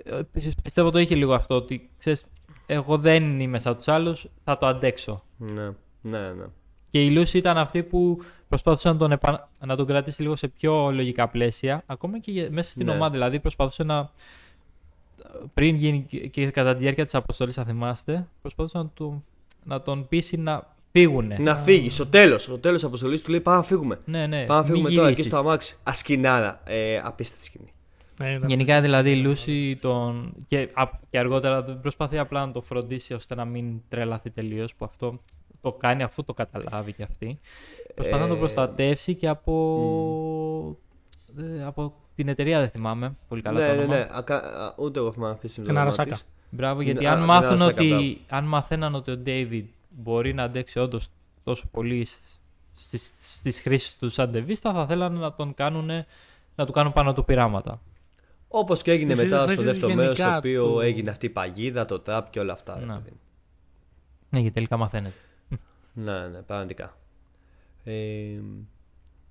ε, 0.05 0.21
Πιστεύω 0.63 0.91
το 0.91 0.99
είχε 0.99 1.15
λίγο 1.15 1.35
αυτό 1.35 1.55
ότι 1.55 1.91
ξέρεις, 1.99 2.25
εγώ 2.67 2.99
δεν 2.99 3.41
είμαι 3.41 3.59
σαν 3.59 3.77
τους 3.77 3.89
άλλους, 3.89 4.27
θα 4.45 4.59
το 4.59 4.67
αντέξω. 4.67 5.23
Ναι, 5.37 5.63
ναι, 6.01 6.19
ναι. 6.33 6.45
Και 6.91 7.05
η 7.05 7.11
Λούση 7.11 7.39
ήταν 7.39 7.59
αυτή 7.59 7.83
που 7.83 8.23
προσπαθούσε 8.49 8.89
να 8.89 8.97
τον, 8.97 9.13
επα... 9.13 9.51
να 9.67 9.77
τον 9.77 9.87
κρατήσει 9.87 10.23
λίγο 10.23 10.37
σε 10.37 10.49
πιο 10.49 10.91
λογικά 10.91 11.29
πλαίσια, 11.29 11.83
ακόμα 11.87 12.19
και 12.19 12.31
για- 12.31 12.49
μέσα 12.51 12.71
στην 12.71 12.87
Ναι. 12.87 12.93
ομάδα. 12.93 13.11
Δηλαδή 13.11 13.41
προσπαθούσε 13.41 13.83
να. 13.83 14.11
Πριν 15.55 15.75
γίνει 15.77 16.05
και- 16.09 16.27
και 16.29 16.51
κατά 16.51 16.73
τη 16.73 16.79
διάρκεια 16.83 17.05
της 17.05 17.15
αποστολής, 17.15 17.59
αν 17.59 17.65
θυμάστε, 17.65 18.27
προσπαθούσε 18.41 18.79
να 18.79 18.91
τον, 18.95 19.25
να 19.65 19.83
τον 19.83 20.09
πείσει 20.09 20.37
να 20.37 20.67
φύγουνε. 20.93 21.37
Να 21.41 21.57
φύγει. 21.57 21.91
Στο 21.91 22.07
τέλος, 22.07 22.43
στο 22.43 22.59
τέλος 22.59 22.77
της 22.81 22.85
αποστολής 22.89 23.23
του 23.23 23.31
λέει: 23.31 23.41
Πάμε 23.41 23.57
να 23.57 23.63
φύγουμε. 23.63 23.99
Ναι, 24.05 24.27
ναι. 24.27 24.45
Πάμε 24.45 24.61
να 24.61 24.67
μη 24.69 24.73
φύγουμε 24.73 24.89
τώρα 24.95 25.09
εκεί 25.09 25.21
γυρίσεις. 25.21 25.27
στο 25.27 25.37
αμάξι. 25.37 25.77
Ασκηνάρα. 25.83 26.61
Ε, 26.65 27.01
απίστευτη 27.05 27.45
σκηνή. 27.45 27.73
Ε, 28.23 28.35
ήταν- 28.35 28.49
Γενικά 28.49 28.81
δηλαδή 28.81 29.11
η 29.11 29.17
Λούση 29.17 29.77
τον... 29.81 30.33
και, 30.47 30.69
α- 30.75 30.91
και 31.11 31.19
αργότερα 31.19 31.63
δεν 31.63 31.81
προσπαθεί 31.81 32.19
απλά 32.19 32.47
να 32.47 32.53
το 32.53 32.61
φροντίσει 32.61 33.15
ώστε 33.15 33.35
να 33.35 33.45
μην 33.45 33.81
τρελαθεί 33.89 34.31
τελείως 34.31 34.75
που 34.75 34.85
αυτό 34.85 35.21
το 35.61 35.73
κάνει 35.73 36.03
αφού 36.03 36.25
το 36.25 36.35
καταλάβει 36.35 36.93
και 36.93 37.03
αυτή. 37.03 37.39
Προσπαθεί 37.95 38.23
να 38.23 38.29
το 38.29 38.35
Ε, 38.35 38.39
προστατεύσει 38.39 39.15
και 39.15 39.29
από, 39.29 40.77
ε, 41.39 41.65
από 41.65 41.95
την 42.21 42.29
εταιρεία 42.29 42.59
δεν 42.61 42.69
θυμάμαι 42.71 43.17
πολύ 43.29 43.43
καλά 43.43 43.59
ναι, 43.61 43.67
το 43.69 43.75
ναι, 43.75 43.79
όνομα. 43.83 43.95
ναι. 43.99 44.07
Ακα... 44.11 44.37
α, 44.37 44.75
Ούτε 44.77 44.99
εγώ 44.99 45.13
θυμάμαι 45.13 45.33
αυτή 45.33 45.47
τη 45.47 45.53
στιγμή. 45.53 45.69
Την 45.69 45.79
το 45.79 45.83
όνομα 45.85 45.95
Αρασάκα. 46.03 46.25
της. 46.25 46.27
Μπράβο, 46.51 46.81
Είναι- 46.81 46.91
γιατί 46.91 47.07
α, 47.07 47.11
αν 47.11 47.17
την 47.17 47.27
μάθουν 47.27 47.47
Αρασάκα, 47.47 47.73
μπράβο. 47.85 47.97
ότι 47.97 48.21
αν 48.29 48.45
μαθαίναν 48.45 48.95
ότι 48.95 49.11
ο 49.11 49.23
David 49.27 49.65
μπορεί 49.91 50.35
να 50.35 50.43
αντέξει 50.43 50.79
όντως 50.79 51.09
τόσο 51.45 51.67
πολύ 51.71 52.07
στις, 52.75 53.13
στις 53.39 53.61
χρήσεις 53.61 53.97
του 53.97 54.09
σαν 54.09 54.31
ντεβίστα 54.31 54.73
θα 54.73 54.87
θέλανε 54.87 55.19
να 55.19 55.33
τον 55.35 55.55
κάνουν 55.55 55.91
να 56.57 56.67
του 56.67 56.73
κάνουν 56.73 56.93
πάνω 56.93 57.13
του 57.13 57.25
πειράματα. 57.25 57.81
Όπως 58.49 58.83
και 58.83 58.91
έγινε 58.91 59.15
Στις 59.15 59.25
μετά 59.25 59.37
στο 59.39 59.47
χρήσεις 59.47 59.65
δεύτερο 59.65 59.95
μέρος, 59.95 60.17
γενικά 60.17 60.29
στο 60.29 60.39
οποίο 60.39 60.67
του- 60.73 60.81
έγινε 60.81 61.11
αυτή 61.11 61.27
η 61.27 61.31
παγίδα, 61.31 61.85
το 61.85 61.99
τραπ 61.99 62.31
και 62.31 62.41
όλα 62.41 62.53
αυτά. 62.53 62.77
ρε 62.79 62.85
Ναι. 62.85 62.93
παιδί 62.95 63.11
μου. 63.11 63.21
Ναι, 64.31 64.43
και 64.43 64.51
τελικά 64.51 64.77
μαθαίνετε. 64.77 65.15
Ναι, 65.93 66.29
ναι, 66.29 66.39
πραγματικά. 66.39 66.97
Ε, 67.85 67.93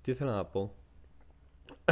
τι 0.02 0.12
ήθελα 0.12 0.36
να 0.36 0.44
πω. 0.46 0.74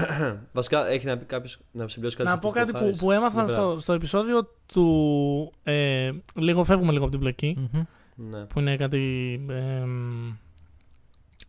Βασικά, 0.54 0.88
έχει 0.88 1.06
να 1.06 1.18
πει 1.18 1.26
κάποιος 1.26 1.60
να 1.72 1.88
συμπληρώσει 1.88 2.18
κάτι. 2.18 2.30
Να 2.30 2.36
σε 2.36 2.42
πω 2.42 2.48
αυτό 2.48 2.60
κάτι 2.60 2.72
που, 2.72 2.78
χάρης. 2.78 3.00
που 3.00 3.12
έμαθα 3.12 3.44
Ναι, 3.44 3.48
στο, 3.48 3.78
στο 3.80 3.94
επεισόδιο 3.94 4.50
του. 4.66 5.54
Ε, 5.64 6.12
λίγο 6.36 6.64
φεύγουμε 6.64 6.92
λίγο 6.92 7.04
από 7.04 7.12
την 7.12 7.20
πλοκή. 7.20 7.70
Μμμ. 7.74 7.84
Ναι. 8.16 8.46
Που 8.46 8.60
είναι 8.60 8.76
κάτι. 8.76 9.00
Ε, 9.50 9.84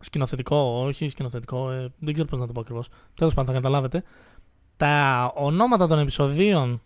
σκηνοθετικό, 0.00 0.56
όχι 0.86 1.08
σκηνοθετικό. 1.08 1.70
Ε, 1.70 1.92
δεν 1.98 2.12
ξέρω 2.14 2.28
πώς 2.28 2.38
να 2.38 2.46
το 2.46 2.52
πω 2.52 2.60
ακριβώς. 2.60 2.88
Τέλος 3.14 3.34
πάντων, 3.34 3.54
θα 3.54 3.60
καταλάβετε. 3.60 4.02
Τα 4.76 5.32
ονόματα 5.34 5.86
των 5.86 5.98
επεισοδίων. 5.98 6.82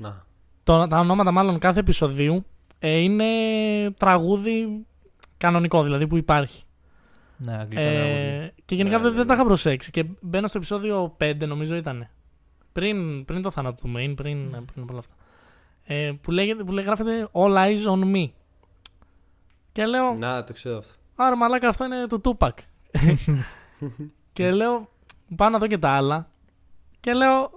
Να. 0.00 0.24
Το, 0.64 0.86
τα 0.86 0.98
ονόματα 0.98 1.30
μάλλον 1.30 1.58
κάθε 1.58 1.80
επεισοδίου 1.80 2.44
ε, 2.78 2.98
είναι 2.98 3.24
τραγούδι 3.96 4.86
κανονικό, 5.36 5.82
δηλαδή 5.82 6.06
που 6.06 6.16
υπάρχει. 6.16 6.65
Ναι, 7.36 7.52
αγγλικά 7.52 7.80
τραγούδια. 7.80 8.42
Ε, 8.42 8.52
και 8.64 8.74
γενικά 8.74 8.96
Ναι, 8.96 9.02
δεν, 9.02 9.10
ναι, 9.10 9.16
δεν 9.16 9.26
ναι. 9.26 9.28
τα 9.28 9.34
είχα 9.34 9.44
προσέξει. 9.44 9.90
Και 9.90 10.04
μπαίνω 10.20 10.46
στο 10.46 10.58
επεισόδιο 10.58 11.16
5, 11.20 11.34
νομίζω 11.46 11.74
ήταν. 11.74 12.08
Πριν, 12.72 13.24
πριν 13.24 13.42
το 13.42 13.50
θάνατο 13.50 13.82
του 13.82 13.92
Main, 13.96 14.12
πριν, 14.16 14.50
πριν 14.50 14.82
από 14.82 14.86
όλα 14.88 14.98
αυτά. 14.98 15.14
Ε, 15.84 16.12
που, 16.20 16.30
λέγεται, 16.30 16.64
που 16.64 16.72
λέει, 16.72 16.84
γράφεται 16.84 17.28
All 17.32 17.54
Eyes 17.54 17.92
on 17.92 18.14
Me. 18.14 18.30
Και 19.72 19.86
λέω, 19.86 20.14
Να, 20.14 20.44
το 20.44 20.52
ξέρω 20.52 20.78
αυτό. 20.78 20.92
Άρα 21.16 21.36
μαλάκα 21.36 21.68
αυτό 21.68 21.84
είναι 21.84 22.06
το 22.06 22.20
Tupac. 22.24 22.50
και 24.32 24.50
λέω, 24.50 24.88
πάω 25.36 25.48
να 25.48 25.58
δω 25.58 25.66
και 25.66 25.78
τα 25.78 25.90
άλλα. 25.90 26.28
Και 27.00 27.12
λέω, 27.12 27.50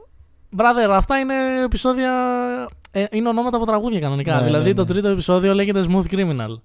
brother, 0.57 0.89
αυτά 0.89 1.19
είναι 1.19 1.61
επεισόδια. 1.63 2.11
Ε, 2.91 3.05
είναι 3.11 3.29
ονόματα 3.29 3.57
από 3.57 3.65
τραγούδια 3.65 3.99
κανονικά. 3.99 4.35
Ναι, 4.35 4.45
δηλαδή 4.45 4.69
ναι, 4.69 4.75
το 4.75 4.81
ναι. 4.81 4.87
τρίτο 4.87 5.07
επεισόδιο 5.07 5.53
λέγεται 5.53 5.85
Smooth 5.87 6.11
Criminal. 6.11 6.55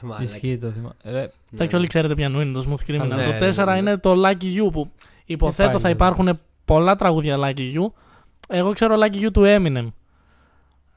Μαλάκα. 0.00 0.22
Ισχύει 0.22 0.58
το 0.58 0.70
θυμάμαι. 0.70 0.94
Ρε, 1.04 1.28
Εντάξει, 1.54 1.76
όλοι 1.76 1.86
ξέρετε 1.86 2.14
ποιανού 2.14 2.40
είναι 2.40 2.52
το 2.52 2.64
Smooth 2.68 2.90
Criminal. 2.90 3.06
Ναι, 3.08 3.38
το 3.38 3.44
ναι, 3.44 3.48
4 3.50 3.56
ναι, 3.56 3.64
ναι. 3.64 3.76
είναι 3.78 3.96
το 3.96 4.12
Lucky 4.26 4.42
You 4.66 4.72
που 4.72 4.90
υποθέτω 5.24 5.68
πάλι 5.68 5.80
θα 5.82 5.88
εδώ. 5.88 5.96
υπάρχουν 5.96 6.38
πολλά 6.64 6.96
τραγούδια 6.96 7.36
Lucky 7.40 7.74
You. 7.74 7.92
Εγώ 8.48 8.72
ξέρω 8.72 8.94
Lucky 8.98 9.24
You 9.26 9.30
του 9.32 9.42
Eminem. 9.44 9.88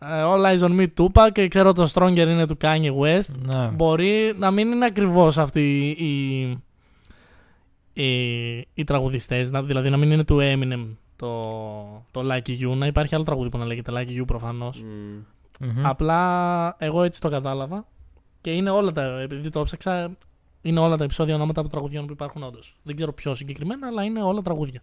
Ε, 0.01 0.23
All 0.25 0.45
Eyes 0.45 0.67
on 0.69 0.79
Me 0.79 0.88
Tupac 0.97 1.29
και 1.33 1.47
ξέρω 1.47 1.73
το 1.73 1.89
Stronger 1.93 2.17
είναι 2.17 2.45
του 2.47 2.57
Kanye 2.62 2.91
West. 3.01 3.35
ναι. 3.55 3.67
Μπορεί 3.67 4.33
να 4.38 4.51
μην 4.51 4.71
είναι 4.71 4.85
ακριβώς 4.85 5.38
αυτοί 5.38 5.95
οι, 5.97 6.39
οι, 7.93 8.67
οι 8.73 8.83
τραγουδιστές, 8.83 9.51
να- 9.51 9.63
δηλαδή 9.63 9.89
να 9.89 9.97
μην 9.97 10.12
είναι 10.12 10.23
του 10.23 10.38
Eminem 10.41 10.95
το, 11.15 11.43
το 12.12 12.21
Lucky 12.31 12.49
You, 12.62 12.75
να 12.77 12.85
υπάρχει 12.85 13.15
άλλο 13.15 13.23
τραγούδι 13.23 13.49
που 13.49 13.57
να 13.57 13.65
λέγεται 13.65 13.91
Lucky 13.95 14.21
You 14.21 14.25
προφανώς. 14.27 14.81
Μμ. 14.83 15.67
Μμμ. 15.67 15.85
Απλά 15.85 16.75
εγώ 16.79 17.03
έτσι 17.03 17.21
το 17.21 17.29
κατάλαβα 17.29 17.85
και 18.41 18.52
είναι 18.52 18.69
όλα 18.69 18.91
τα, 18.91 19.02
επειδή 19.19 19.49
το 19.49 19.60
έψαξα, 19.60 20.15
είναι 20.62 20.80
όλα 20.80 20.97
τα 20.97 21.04
επεισόδια 21.04 21.36
ονόματα 21.36 21.60
από 21.60 21.69
τραγουδιών 21.69 22.06
που 22.06 22.12
υπάρχουν 22.12 22.43
όντως. 22.43 22.75
Δεν 22.84 22.95
ξέρω 22.95 23.13
ποιο 23.13 23.36
συγκεκριμένα, 23.36 23.88
αλλά 23.88 24.04
είναι 24.04 24.21
όλα 24.23 24.41
τραγούδια. 24.41 24.82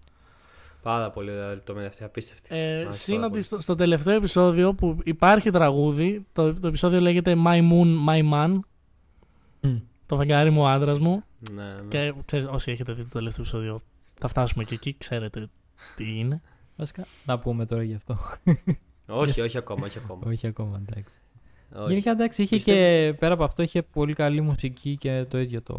Πάρα 0.83 1.11
πολύ 1.11 1.31
ωραία 1.31 1.49
λεπτομέρεια 1.49 1.89
αυτή, 1.89 2.05
απίστευτη. 2.05 2.49
Ε, 2.57 2.77
Μ' 2.77 2.81
άρεσε 2.81 2.99
Συν 2.99 3.15
πάρα 3.15 3.25
ότι 3.27 3.33
πολύ. 3.33 3.43
στο, 3.45 3.61
στο 3.61 3.75
τελευταίο 3.75 4.15
επεισόδιο 4.17 4.75
που 4.75 4.99
υπάρχει 5.05 5.51
τραγούδι, 5.51 6.27
το, 6.33 6.61
το 6.61 6.67
επεισόδιο 6.69 7.01
λέγεται 7.01 7.37
My 7.47 7.59
Moon, 7.71 8.09
My 8.09 8.33
Man, 8.33 8.59
Μμ. 9.61 9.77
το 10.07 10.17
φεγγάρι 10.17 10.51
μου, 10.51 10.61
ο 10.63 10.67
άντρας 10.67 10.99
μου. 10.99 11.23
Ναι, 11.53 11.63
ναι. 11.65 11.89
Και 11.89 12.13
ξέρεις, 12.25 12.47
όσοι 12.51 12.71
έχετε 12.71 12.93
δει 12.93 13.03
το 13.03 13.09
τελευταίο 13.13 13.45
επεισόδιο, 13.45 13.83
θα 14.21 14.29
φτάσουμε 14.29 14.65
και 14.65 14.75
εκεί, 14.75 14.95
ξέρετε 14.99 15.49
τι 15.97 16.19
είναι. 16.19 16.41
Βασικά, 16.77 17.05
να 17.25 17.39
πούμε 17.39 17.67
τώρα 17.67 17.83
γι' 17.83 17.95
αυτό. 17.95 18.19
Όχι, 19.07 19.41
όχι 19.47 19.59
ακόμα, 19.59 19.87
όχι 19.87 19.99
ακόμα. 19.99 20.23
Όχι 20.27 20.47
ακόμα, 20.47 20.73
εντάξει. 20.89 21.19
Όχι. 21.77 21.89
Γενικά 21.89 22.11
εντάξει, 22.11 22.43
είχε 22.43 22.55
Πιστεύω- 22.57 22.79
και 22.79 23.15
πέρα 23.19 23.35
από 23.35 23.45
αυτό 23.45 23.63
είχε 23.63 23.83
πολύ 23.83 24.13
καλή 24.15 24.41
μουσική 24.41 24.97
και 24.97 25.25
το 25.29 25.39
ίδιο 25.39 25.63
το. 25.63 25.75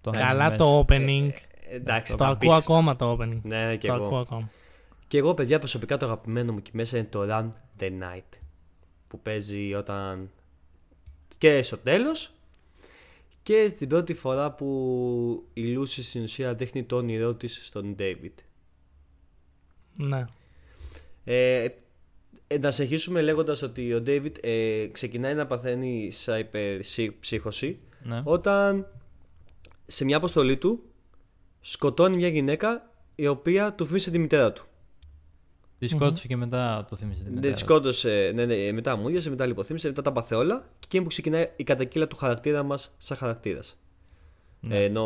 το 0.00 0.10
Καλά 0.10 0.52
Hands 0.52 0.56
το 0.56 0.78
Mess. 0.78 0.92
opening. 0.92 1.30
Ε, 1.68 1.74
εντάξει, 1.76 2.16
το 2.16 2.24
ακούω 2.24 2.34
απίστευτο. 2.34 2.72
ακόμα 2.72 2.96
το 2.96 3.12
opening. 3.12 3.40
Ναι, 3.42 3.66
ναι, 3.66 3.76
και 3.76 3.88
το 3.88 3.94
εγώ. 3.94 4.04
ακούω 4.04 4.18
ακόμα. 4.18 4.50
Και 5.08 5.18
εγώ, 5.18 5.34
παιδιά, 5.34 5.58
προσωπικά 5.58 5.96
το 5.96 6.06
αγαπημένο 6.06 6.52
μου 6.52 6.58
εκεί 6.58 6.70
μέσα 6.74 6.98
είναι 6.98 7.06
το 7.10 7.26
Run 7.30 7.48
the 7.80 7.84
Night. 7.90 8.38
Που 9.08 9.20
παίζει 9.20 9.74
όταν. 9.74 10.30
και 11.38 11.62
στο 11.62 11.76
τέλος. 11.78 12.30
Και 13.42 13.68
στην 13.68 13.88
πρώτη 13.88 14.14
φορά 14.14 14.50
που 14.52 15.46
η 15.52 15.62
Λούση 15.62 16.02
στην 16.02 16.22
ουσία 16.22 16.54
δείχνει 16.54 16.82
το 16.84 16.96
όνειρό 16.96 17.34
της 17.34 17.60
στον 17.62 17.96
David. 17.98 18.32
Ναι. 19.96 20.24
Ε, 21.24 21.68
ε, 22.46 22.58
να 22.58 22.70
συνεχίσουμε 22.70 23.22
λέγοντας 23.22 23.62
ότι 23.62 23.94
ο 23.94 24.02
David 24.06 24.32
ε, 24.40 24.86
ξεκινάει 24.92 25.34
να 25.34 25.46
παθαίνει 25.46 26.10
ψύχωση 27.20 27.78
Ναι. 28.02 28.22
όταν 28.24 28.86
σε 29.86 30.04
μια 30.04 30.16
αποστολή 30.16 30.56
του 30.56 30.82
σκοτώνει 31.60 32.16
μια 32.16 32.28
γυναίκα 32.28 32.90
η 33.14 33.26
οποία 33.26 33.72
του 33.74 33.86
θυμίσε 33.86 34.10
τη 34.10 34.18
μητέρα 34.18 34.52
του. 34.52 34.64
Τη 35.78 35.86
σκότωσε 35.86 36.26
και 36.26 36.36
μετά 36.36 36.86
το 36.90 36.96
θύμισε. 36.96 37.18
τη 37.18 37.24
Δεν 37.24 37.34
μητέρα 37.34 37.52
τη 37.54 37.60
του. 37.60 37.64
σκότωσε, 37.66 38.30
ναι, 38.34 38.44
ναι, 38.46 38.72
μετά 38.72 38.96
μου 38.96 39.08
ίωσε, 39.08 39.30
μετά 39.30 39.46
λιποθύμησε, 39.46 39.88
μετά 39.88 40.02
τα 40.02 40.12
πάθε 40.12 40.34
όλα 40.34 40.58
και 40.78 40.84
εκείνη 40.84 41.02
που 41.02 41.08
ξεκινάει 41.08 41.50
η 41.56 41.64
κατακύλα 41.64 42.06
του 42.08 42.16
χαρακτήρα 42.16 42.62
μας 42.62 42.94
σαν 42.98 43.16
χαρακτήρας. 43.16 43.76
Ναι. 44.60 44.76
Ε, 44.78 44.84
ενώ 44.84 45.04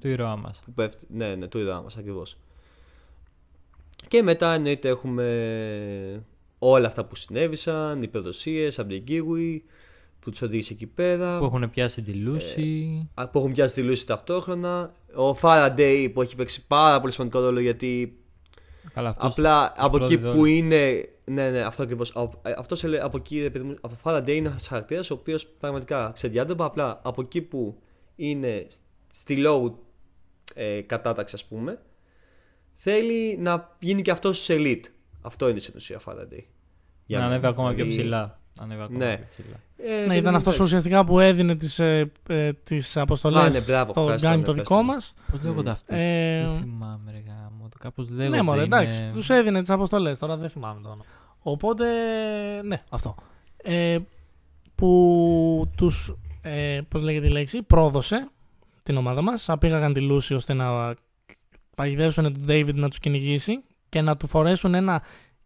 Του 0.00 0.08
ήρωά 0.08 0.36
μας. 0.36 0.60
που 0.64 0.72
πέφτει, 0.72 1.06
ναι, 1.10 1.34
ναι, 1.34 1.46
του 1.48 1.58
είδα 1.58 1.82
μας 1.82 1.96
ακριβώς. 1.96 2.36
Και 4.08 4.22
μετά 4.22 4.52
εννοείται 4.54 4.88
έχουμε 4.88 6.24
όλα 6.58 6.86
αυτά 6.86 7.04
που 7.04 7.14
συνέβησαν, 7.14 8.02
οι 8.02 8.08
προδοσίες 8.08 8.78
από 8.78 8.88
την 8.88 9.04
Kiwi 9.08 9.60
που 10.20 10.30
τους 10.30 10.42
οδήγησε 10.42 10.72
εκεί 10.72 10.86
πέρα. 10.86 11.38
Που 11.38 11.44
έχουν 11.44 11.70
πιάσει 11.70 12.02
τη 12.02 12.12
Λούση. 12.12 13.08
Α, 13.14 13.28
που 13.28 13.38
έχουν 13.38 13.52
πιάσει 13.52 13.74
τη 13.74 13.82
Λούση 13.82 14.06
ταυτόχρονα. 14.06 14.94
Ο 15.14 15.30
Faraday 15.40 16.10
που 16.12 16.22
έχει 16.22 16.36
παίξει 16.36 16.66
πάρα 16.66 17.00
πολύ 17.00 17.12
σημαντικό 17.12 17.40
ρόλο 17.40 17.60
γιατί 17.60 18.18
Καλά, 18.94 19.08
αυτός 19.08 19.30
απλά 19.32 19.72
τους 19.72 19.84
από 19.84 19.96
εκεί 19.96 20.18
πρόδιδε 20.18 20.32
που 20.32 20.40
όλους. 20.40 20.50
είναι. 20.56 21.08
Ναι, 21.24 21.50
ναι, 21.50 21.60
αυτό 21.60 21.82
ακριβώς. 21.82 22.12
Αυτός 22.56 22.84
από 22.84 23.16
εκεί, 23.16 23.40
ρε 23.40 23.50
παιδί 23.50 23.64
μου, 23.64 23.76
ο 23.80 23.88
Faraday 24.02 24.28
είναι 24.28 24.48
ένας 24.48 24.66
χαρακτήρας 24.68 25.10
ο 25.10 25.14
οποίος 25.14 25.46
πραγματικά 25.46 26.10
ξεδιάντοπα. 26.14 26.64
Απλά 26.64 27.00
από 27.04 27.20
εκεί 27.20 27.42
που 27.42 27.78
είναι 28.16 28.66
στη 29.12 29.44
low 29.46 29.72
ε, 30.54 30.80
κατάταξη, 30.80 31.34
ας 31.34 31.44
πούμε, 31.44 31.78
θέλει 32.82 33.36
να 33.38 33.76
γίνει 33.80 34.02
και 34.02 34.10
αυτός 34.10 34.38
σε 34.44 34.54
elite. 34.58 34.84
Αυτό 35.22 35.48
είναι 35.48 35.58
στην 35.60 35.74
ουσία 35.76 36.00
Faraday. 36.06 36.42
Για 37.06 37.18
Να 37.18 37.24
μένα. 37.24 37.34
ανέβει 37.36 37.46
ακόμα 37.46 37.68
πιο 37.72 37.84
Δηλαδή, 37.84 37.98
ψηλά. 37.98 38.38
Ανέβει 38.60 38.82
ακόμα 38.82 38.98
Ναι. 39.04 39.16
πιο 39.16 39.26
ψηλά. 39.30 39.56
Ε, 39.76 40.00
ναι, 40.00 40.06
παιδί 40.06 40.18
ήταν 40.18 40.30
μου, 40.30 40.36
αυτός 40.36 40.54
εντάξει. 40.54 40.62
ουσιαστικά 40.62 41.04
που 41.04 41.20
έδινε 41.20 41.56
τις 41.56 41.78
ε, 41.78 42.12
ε, 42.28 42.52
τις 42.52 42.96
αποστολές 42.96 43.42
Α, 43.42 43.48
ναι, 43.48 43.60
μπράβο, 43.60 43.92
στο 43.92 44.00
ευχαριστώ, 44.00 44.28
γκάγκ 44.28 44.38
ναι, 44.38 44.44
το 44.44 44.52
δικό 44.52 44.78
ευχαριστώ. 44.78 44.92
μας. 44.94 45.14
Πώς 45.30 45.42
λέγονται 45.42 45.70
αυτοί; 45.70 45.94
Ε, 45.96 46.46
Δεν 46.46 46.58
θυμάμαι, 46.60 47.10
ρε 47.12 47.22
γαμώτο. 47.26 47.76
κάπως 47.80 48.08
λέγονται. 48.08 48.36
ναι, 48.36 48.42
μωρέ, 48.42 48.62
εντάξει, 48.62 49.02
είναι- 49.02 49.12
τους 49.12 49.30
έδινε 49.30 49.60
τις 49.60 49.70
αποστολές. 49.70 50.18
Τώρα 50.18 50.36
δεν 50.36 50.48
θυμάμαι 50.48 50.80
το 50.82 50.88
όνομα. 50.88 51.04
Οπότε, 51.42 51.84
ναι, 52.62 52.82
αυτό. 52.90 53.14
Ε, 53.56 53.98
που 54.74 55.70
τους. 55.76 56.14
Ε, 56.42 56.80
Πώς 56.88 57.02
λέγεται 57.02 57.26
η 57.26 57.30
λέξη, 57.30 57.62
πρόδωσε 57.62 58.28
την 58.84 58.96
ομάδα 58.96 59.22
μας. 59.22 59.48
Απήγαγαν 59.48 59.92
τη 59.92 60.00
Λούση 60.00 60.34
ώστε 60.34 60.52
να 60.54 60.94
παγιδεύσουν 61.80 62.24
τον 62.24 62.44
David 62.48 62.74
να 62.74 62.88
τους 62.88 62.98
κυνηγήσει 62.98 63.60
και 63.88 64.00
να 64.00 64.16
του 64.16 64.26
φορέσουν 64.26 64.74
ένα 64.74 65.02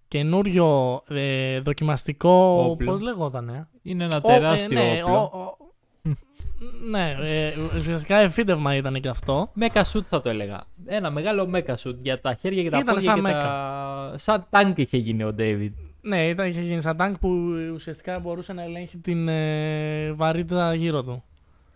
καινούριο 0.09 1.01
ε, 1.09 1.61
δοκιμαστικό. 1.61 2.65
Όπλο. 2.71 2.91
Πώς 2.91 3.01
λεγόταν, 3.01 3.49
ε; 3.49 3.69
Είναι 3.83 4.05
ένα 4.05 4.21
Ο- 4.23 4.31
ε, 4.33 4.35
τεράστιο 4.35 4.83
ναι, 4.83 5.01
όπλο. 5.03 5.15
ο- 5.33 5.39
ο- 5.39 5.57
ναι, 6.91 7.15
ε, 7.21 7.51
ουσιαστικά 7.79 8.17
εφήντευμα 8.17 8.75
ήταν 8.77 9.01
και 9.01 9.09
αυτό. 9.09 9.51
Μέκα 9.53 9.85
σουτ 9.85 10.07
θα 10.09 10.21
το 10.21 10.29
έλεγα. 10.29 10.61
Ένα 10.87 11.11
μεγάλο 11.11 11.47
μέκα 11.47 11.77
σουτ 11.77 12.03
για 12.03 12.21
τα 12.21 12.35
χέρια 12.35 12.63
και 12.63 12.71
τα 12.71 12.79
Ήταν 12.79 12.95
πόδια 12.95 13.11
σαν 13.15 13.25
και 13.25 13.31
τα... 13.31 14.13
Σαν 14.17 14.47
τάγκ 14.51 14.79
είχε 14.79 14.97
γίνει 14.97 15.25
ο 15.25 15.33
Ντέιβιντ. 15.33 15.73
Ναι, 16.01 16.29
ήταν, 16.29 16.49
είχε 16.49 16.61
γίνει 16.61 16.81
σαν 16.81 16.97
τάγκ 16.97 17.15
που 17.21 17.29
ουσιαστικά 17.75 18.19
μπορούσε 18.21 18.53
να 18.53 18.63
ελέγχει 18.63 18.99
την 18.99 19.29
ε, 19.29 20.13
βαρύτητα 20.13 20.75
γύρω 20.75 21.03
του. 21.03 21.23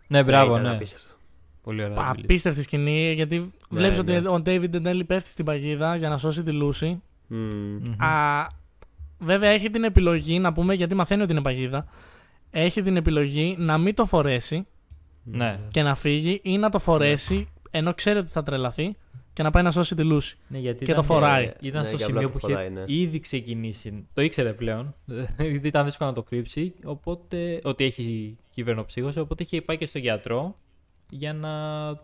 Ναι, 0.07 0.23
μπράβο, 0.23 0.59
ήταν 0.59 0.63
ναι. 0.77 0.79
Απίστευτο. 1.69 1.83
Πολύ 1.83 1.83
ωραία. 1.83 1.95
δουλειά. 2.13 2.25
Απίστευτη 2.25 2.63
σκηνή 2.63 3.13
γιατί 3.13 3.39
Ναι, 3.39 3.49
βλέπεις 3.69 3.99
ότι 3.99 4.13
ναι. 4.21 4.29
ο 4.29 4.35
David 4.35 4.73
εν 4.75 4.83
τέλει 4.83 5.05
πέφτει 5.05 5.29
στην 5.31 5.45
παγίδα 5.45 5.97
για 5.97 6.09
να 6.09 6.19
σώσει 6.19 6.43
τη 6.43 6.53
Λούση. 6.53 7.03
Μμμ. 7.27 7.39
Μμμ. 7.39 8.03
Α, 8.05 8.47
βέβαια 9.19 9.51
έχει 9.51 9.71
την 9.71 9.85
επιλογή 9.85 10.39
να 10.39 10.53
πούμε 10.53 10.75
γιατί 10.75 10.95
μαθαίνει 10.95 11.23
ότι 11.23 11.33
είναι 11.33 11.43
παγίδα. 11.43 11.87
Έχει 12.51 12.83
την 12.83 12.97
επιλογή 12.97 13.55
να 13.59 13.79
μην 13.79 13.95
το 13.95 14.07
φορέσει 14.07 14.67
Ναι. 15.23 15.57
και 15.71 15.83
να 15.83 15.95
φύγει 15.95 16.41
ή 16.43 16.57
να 16.59 16.71
το 16.71 16.79
φορέσει 16.79 17.49
ενώ 17.71 17.95
ξέρει 17.95 18.19
ότι 18.19 18.29
θα 18.29 18.43
τρελαθεί 18.43 18.97
και 19.33 19.43
να 19.43 19.51
πάει 19.51 19.63
να 19.63 19.71
σώσει 19.71 19.95
τη 19.95 20.05
Λούση. 20.05 20.37
Ναι, 20.49 20.59
γιατί 20.59 20.79
Και 20.79 20.85
ήταν, 20.85 20.97
το 20.97 21.03
φοράει. 21.03 21.45
ε, 21.45 21.53
Ήταν 21.61 21.81
Ναι, 21.81 21.87
στο 21.87 21.97
και 21.97 22.03
σημείο 22.03 22.21
απλά 22.21 22.33
που 22.33 22.39
το 22.39 22.47
είχε 22.49 22.57
φοράει, 22.57 22.71
ναι. 22.71 22.83
ήδη 22.87 23.21
ξεκινήσει. 23.21 24.07
Το 24.13 24.23
ήξερε 24.23 24.53
πλέον. 24.53 24.95
Γιατί 25.39 25.67
ήταν 25.73 25.85
δύσκολο 25.85 26.09
να 26.09 26.15
το 26.15 26.23
κρύψει. 26.23 26.75
Οπότε, 26.85 27.61
ότι 27.63 27.85
έχει 27.85 28.37
κυβερνοψύχωση. 28.51 29.19
Οπότε 29.19 29.43
είχε 29.43 29.63
πάει 29.63 29.77
και 29.77 29.87
στο 29.87 29.99
γιατρό 29.99 30.57
για 31.11 31.33
να. 31.33 31.49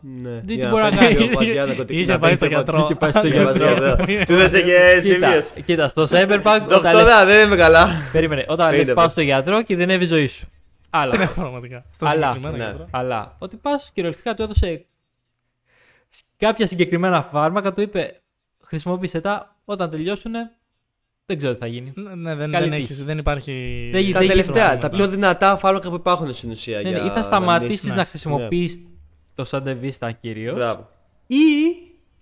Ναι. 0.01 0.41
τι 0.47 0.55
Για 0.55 0.69
μπορεί 0.69 0.83
να 0.83 0.93
φέρει 0.93 1.15
κάνει. 1.15 1.27
πιο 1.27 1.37
παγιά 1.37 1.65
ναρκωτικά. 1.65 1.99
Είχε 2.01 2.13
Να 2.13 2.19
πάει 2.19 2.35
φέρει 2.35 2.35
στο 2.37 2.47
πιο 2.47 2.57
γιατρό. 2.57 2.73
παγιά- 2.75 2.91
Είχε 2.91 2.95
πάει 2.99 3.11
στο 3.11 3.27
Είχε 3.27 3.45
πάει 3.45 3.55
στο 3.55 3.65
γιατρό. 3.65 4.05
γιατρό. 4.05 4.25
Του 4.25 4.33
έδωσε 4.41 4.61
και 4.63 4.73
Κοίτα, 4.73 5.01
σύμβιες. 5.01 5.53
κοίτα, 5.65 5.89
στο 5.89 6.03
Cyberpunk. 6.03 6.61
όταν 6.67 6.69
λες- 6.69 6.93
Δοκτώρα, 6.93 7.25
δεν 7.25 7.47
είμαι 7.47 7.57
καλά. 7.57 7.89
Περίμενε. 8.13 8.45
Όταν 8.49 8.59
λες 8.67 8.71
Περίμενε. 8.71 8.95
πάω 8.95 9.09
στο 9.09 9.21
γιατρό 9.21 9.63
και 9.63 9.77
δεν 9.77 9.91
έβει 9.91 10.05
η 10.05 10.07
ζωή 10.07 10.27
σου. 10.27 10.47
Άλλα. 10.91 11.17
Ναι, 11.19 11.27
πραγματικά. 11.27 11.85
Στο 11.91 12.07
Αλλά, 12.07 12.27
συγκεκριμένο 12.33 12.57
ναι. 12.65 12.65
γιατρό. 12.71 12.89
Αλλά 12.91 13.37
ότι 13.39 13.57
πας 13.57 13.91
κυριολεκτικά 13.95 14.35
του 14.35 14.43
έδωσε 14.43 14.85
κάποια 16.37 16.67
συγκεκριμένα 16.67 17.23
φάρμακα, 17.23 17.73
του 17.73 17.81
είπε 17.81 18.21
χρησιμοποίησε 18.63 19.21
τα, 19.21 19.57
όταν 19.65 19.91
τελειώσουν 19.91 20.33
δεν 21.27 21.37
ξέρω 21.37 21.53
τι 21.53 21.59
θα 21.59 21.67
γίνει. 21.67 21.93
Ναι, 21.97 22.15
ναι, 22.15 22.35
δεν, 22.35 22.51
Καλή 22.51 22.69
δεν, 22.69 22.79
τύχη. 22.79 22.93
έχεις, 22.93 23.05
δεν 23.05 23.19
υπάρχει. 23.19 23.89
Δεν- 23.93 24.13
Τα 24.13 24.19
δεν 24.19 24.29
τελευταία, 24.29 24.65
γίνεται 24.65 24.81
τα 24.81 24.89
το 24.91 24.97
πιο 24.97 25.09
δυνατά 25.09 25.57
φάρμακα 25.57 25.89
που 25.89 25.95
υπάρχουν 25.95 26.33
στην 26.33 26.51
ουσία. 26.51 26.81
Ναι, 26.83 26.89
για 26.89 26.99
ναι, 26.99 27.05
ή 27.07 27.09
θα 27.09 27.15
να 27.15 27.23
σταματήσει 27.23 27.65
μιλήσεις. 27.69 27.95
να 27.95 28.05
χρησιμοποιεί 28.05 28.71
το 29.35 29.45
σαντεβίστα 29.45 30.13
κυρίως, 30.13 30.55
Μπράβο. 30.55 30.89
ή 31.27 31.37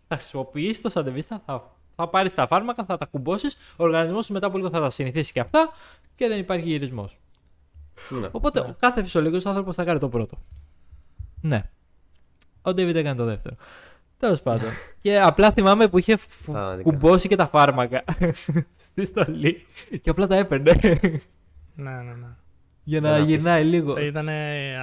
θα 0.08 0.16
χρησιμοποιήσεις 0.16 0.80
το 0.80 0.88
σαντεβίστα, 0.88 1.42
θα, 1.46 1.76
θα 1.96 2.08
πάρεις 2.08 2.34
τα 2.34 2.46
φάρμακα, 2.46 2.84
θα 2.84 2.96
τα 2.98 3.06
κουμπώσεις, 3.06 3.54
ο 3.76 3.84
οργανισμός 3.84 4.24
σου 4.26 4.32
μετά 4.32 4.46
από 4.46 4.56
λίγο 4.56 4.70
θα 4.70 4.80
τα 4.80 4.90
συνηθίσει 4.90 5.32
και 5.32 5.40
αυτά 5.40 5.70
και 6.14 6.28
δεν 6.28 6.38
υπάρχει 6.38 6.66
γυρισμός. 6.68 7.18
Ναι. 8.08 8.28
Οπότε 8.32 8.60
Ναι. 8.60 8.66
ο 8.66 8.76
κάθε 8.78 9.02
φυσιολογικός 9.02 9.46
άνθρωπος 9.46 9.76
θα 9.76 9.84
κάνει 9.84 9.98
το 9.98 10.08
πρώτο. 10.08 10.38
Ναι. 11.40 11.62
Ο 12.62 12.70
David 12.70 12.94
έκανε 12.94 13.14
το 13.14 13.24
δεύτερο. 13.24 13.56
Τέλος 14.18 14.42
πάντων. 14.42 14.68
και 15.02 15.20
απλά 15.20 15.50
θυμάμαι 15.50 15.88
που 15.88 15.98
είχε 15.98 16.16
φου- 16.16 16.54
Πραγματικά. 16.54 16.90
κουμπώσει 16.90 17.28
και 17.28 17.36
τα 17.36 17.46
φάρμακα 17.46 18.04
στη 18.90 19.04
στολή 19.04 19.66
και 20.02 20.10
απλά 20.10 20.26
τα 20.26 20.36
έπαιρνε 20.36 20.72
Ναι, 21.74 21.90
ναι, 21.90 22.12
ναι. 22.12 22.26
Για 22.84 23.00
Δεν 23.00 23.10
να 23.10 23.16
απίστευτο. 23.16 23.40
γυρνάει 23.42 23.64
λίγο. 23.64 23.98
Ήταν 24.00 24.28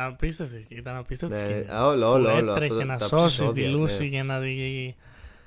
απίστευτη. 0.07 0.65
Ήταν 0.69 0.95
απίστευτη 0.97 1.35
Ναι, 1.35 1.41
σκηνή. 1.41 1.65
α, 1.71 1.85
όλο, 1.85 2.11
όλο, 2.11 2.29
Που 2.29 2.35
όλο. 2.35 2.51
Έτρεχε 2.51 2.71
αυτό, 2.73 2.85
να 2.85 2.97
τα 2.97 3.05
σώσει 3.07 3.37
τη 3.37 3.43
επεισόδια, 3.45 3.69
Λούση 3.69 4.03
ναι. 4.03 4.09
για 4.09 4.23
να. 4.23 4.39
δει- 4.39 4.95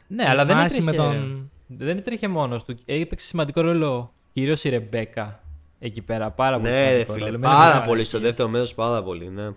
Ναι, 0.07 0.25
αλλά 0.29 0.45
δεν 0.45 0.57
μάχη 0.57 0.67
έτρεχε, 0.67 0.85
με 0.85 0.93
τον. 0.93 1.51
δεν 1.67 1.97
έτρεχε 1.99 2.29
μόνος 2.29 2.65
του. 2.65 2.75
Έπαιξε 2.85 3.27
σημαντικό 3.27 3.61
ρόλο 3.61 4.13
κυρίως 4.33 4.65
η 4.65 4.69
Ρεμπέκα 4.69 5.41
εκεί 5.79 6.03
πέρα. 6.03 6.31
Πάρα 6.31 6.57
πολύ 6.59 6.71
Ναι, 6.73 6.77
ρε 6.79 6.85
σημαντικό 6.89 7.13
φίλε, 7.13 7.25
ρόλο. 7.25 7.37
Εμένα 7.37 7.53
πάρα 7.55 7.75
μου 7.75 7.81
πολύ. 7.81 7.91
άρεσε. 7.95 8.11
Στο 8.11 8.19
δεύτερο 8.21 8.49
μέρος 8.49 8.75
πάρα 8.75 9.03
πολύ, 9.03 9.29
ναι. 9.31 9.49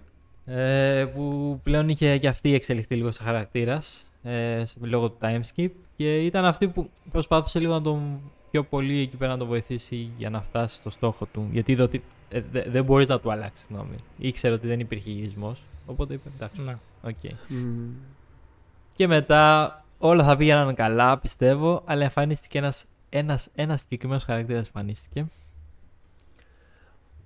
Ε, 0.47 1.05
που 1.05 1.59
πλέον 1.63 1.89
είχε 1.89 2.17
και 2.17 2.27
αυτή 2.27 2.53
εξελιχθεί 2.53 2.95
λίγο 2.95 3.11
σε 3.11 3.23
χαρακτήρας 3.23 4.11
ε, 4.23 4.65
σε- 4.65 4.77
λόγω 4.81 5.09
του 5.09 5.17
time 5.21 5.39
skip 5.55 5.69
και 5.95 6.15
ήταν 6.23 6.45
αυτή 6.45 6.67
που 6.67 6.89
προσπάθησε 7.11 7.59
λίγο 7.59 7.73
να 7.73 7.81
τον 7.81 8.19
πιο 8.55 8.63
πολύ 8.63 8.99
εκεί 8.99 9.17
πέρα 9.17 9.31
να 9.31 9.37
τον 9.37 9.47
βοηθήσει 9.47 10.11
για 10.17 10.29
να 10.29 10.41
φτάσει 10.41 10.75
στο 10.75 10.89
στόχο 10.89 11.25
του. 11.25 11.47
Γιατί 11.51 11.71
είδε 11.71 11.83
ότι 11.83 12.03
ε, 12.29 12.41
δε- 12.51 12.63
δεν 12.69 12.83
μπορείς 12.83 13.07
να 13.07 13.19
του 13.19 13.31
αλλάξεις 13.31 13.67
γνώμη. 13.69 13.95
Ήξερε 14.17 14.53
ότι 14.53 14.67
δεν 14.67 14.79
υπήρχε 14.79 15.09
γυρισμός. 15.11 15.55
Οπότε 15.85 16.13
είπε 16.13 16.29
εντάξει, 16.35 16.61
Ναι. 16.61 16.77
οκ. 17.03 17.15
Και 18.93 19.07
μετά 19.07 19.83
όλα 19.97 20.23
θα 20.23 20.37
πήγαιναν 20.37 20.75
καλά, 20.75 21.17
πιστεύω, 21.19 21.81
αλλά 21.85 22.03
εμφανίστηκε 22.03 22.57
ένας, 22.57 22.85
ένας, 23.09 23.49
ένας 23.55 23.79
συγκεκριμένος 23.79 24.23
χαρακτήρας 24.23 24.65
εμφανίστηκε. 24.65 25.25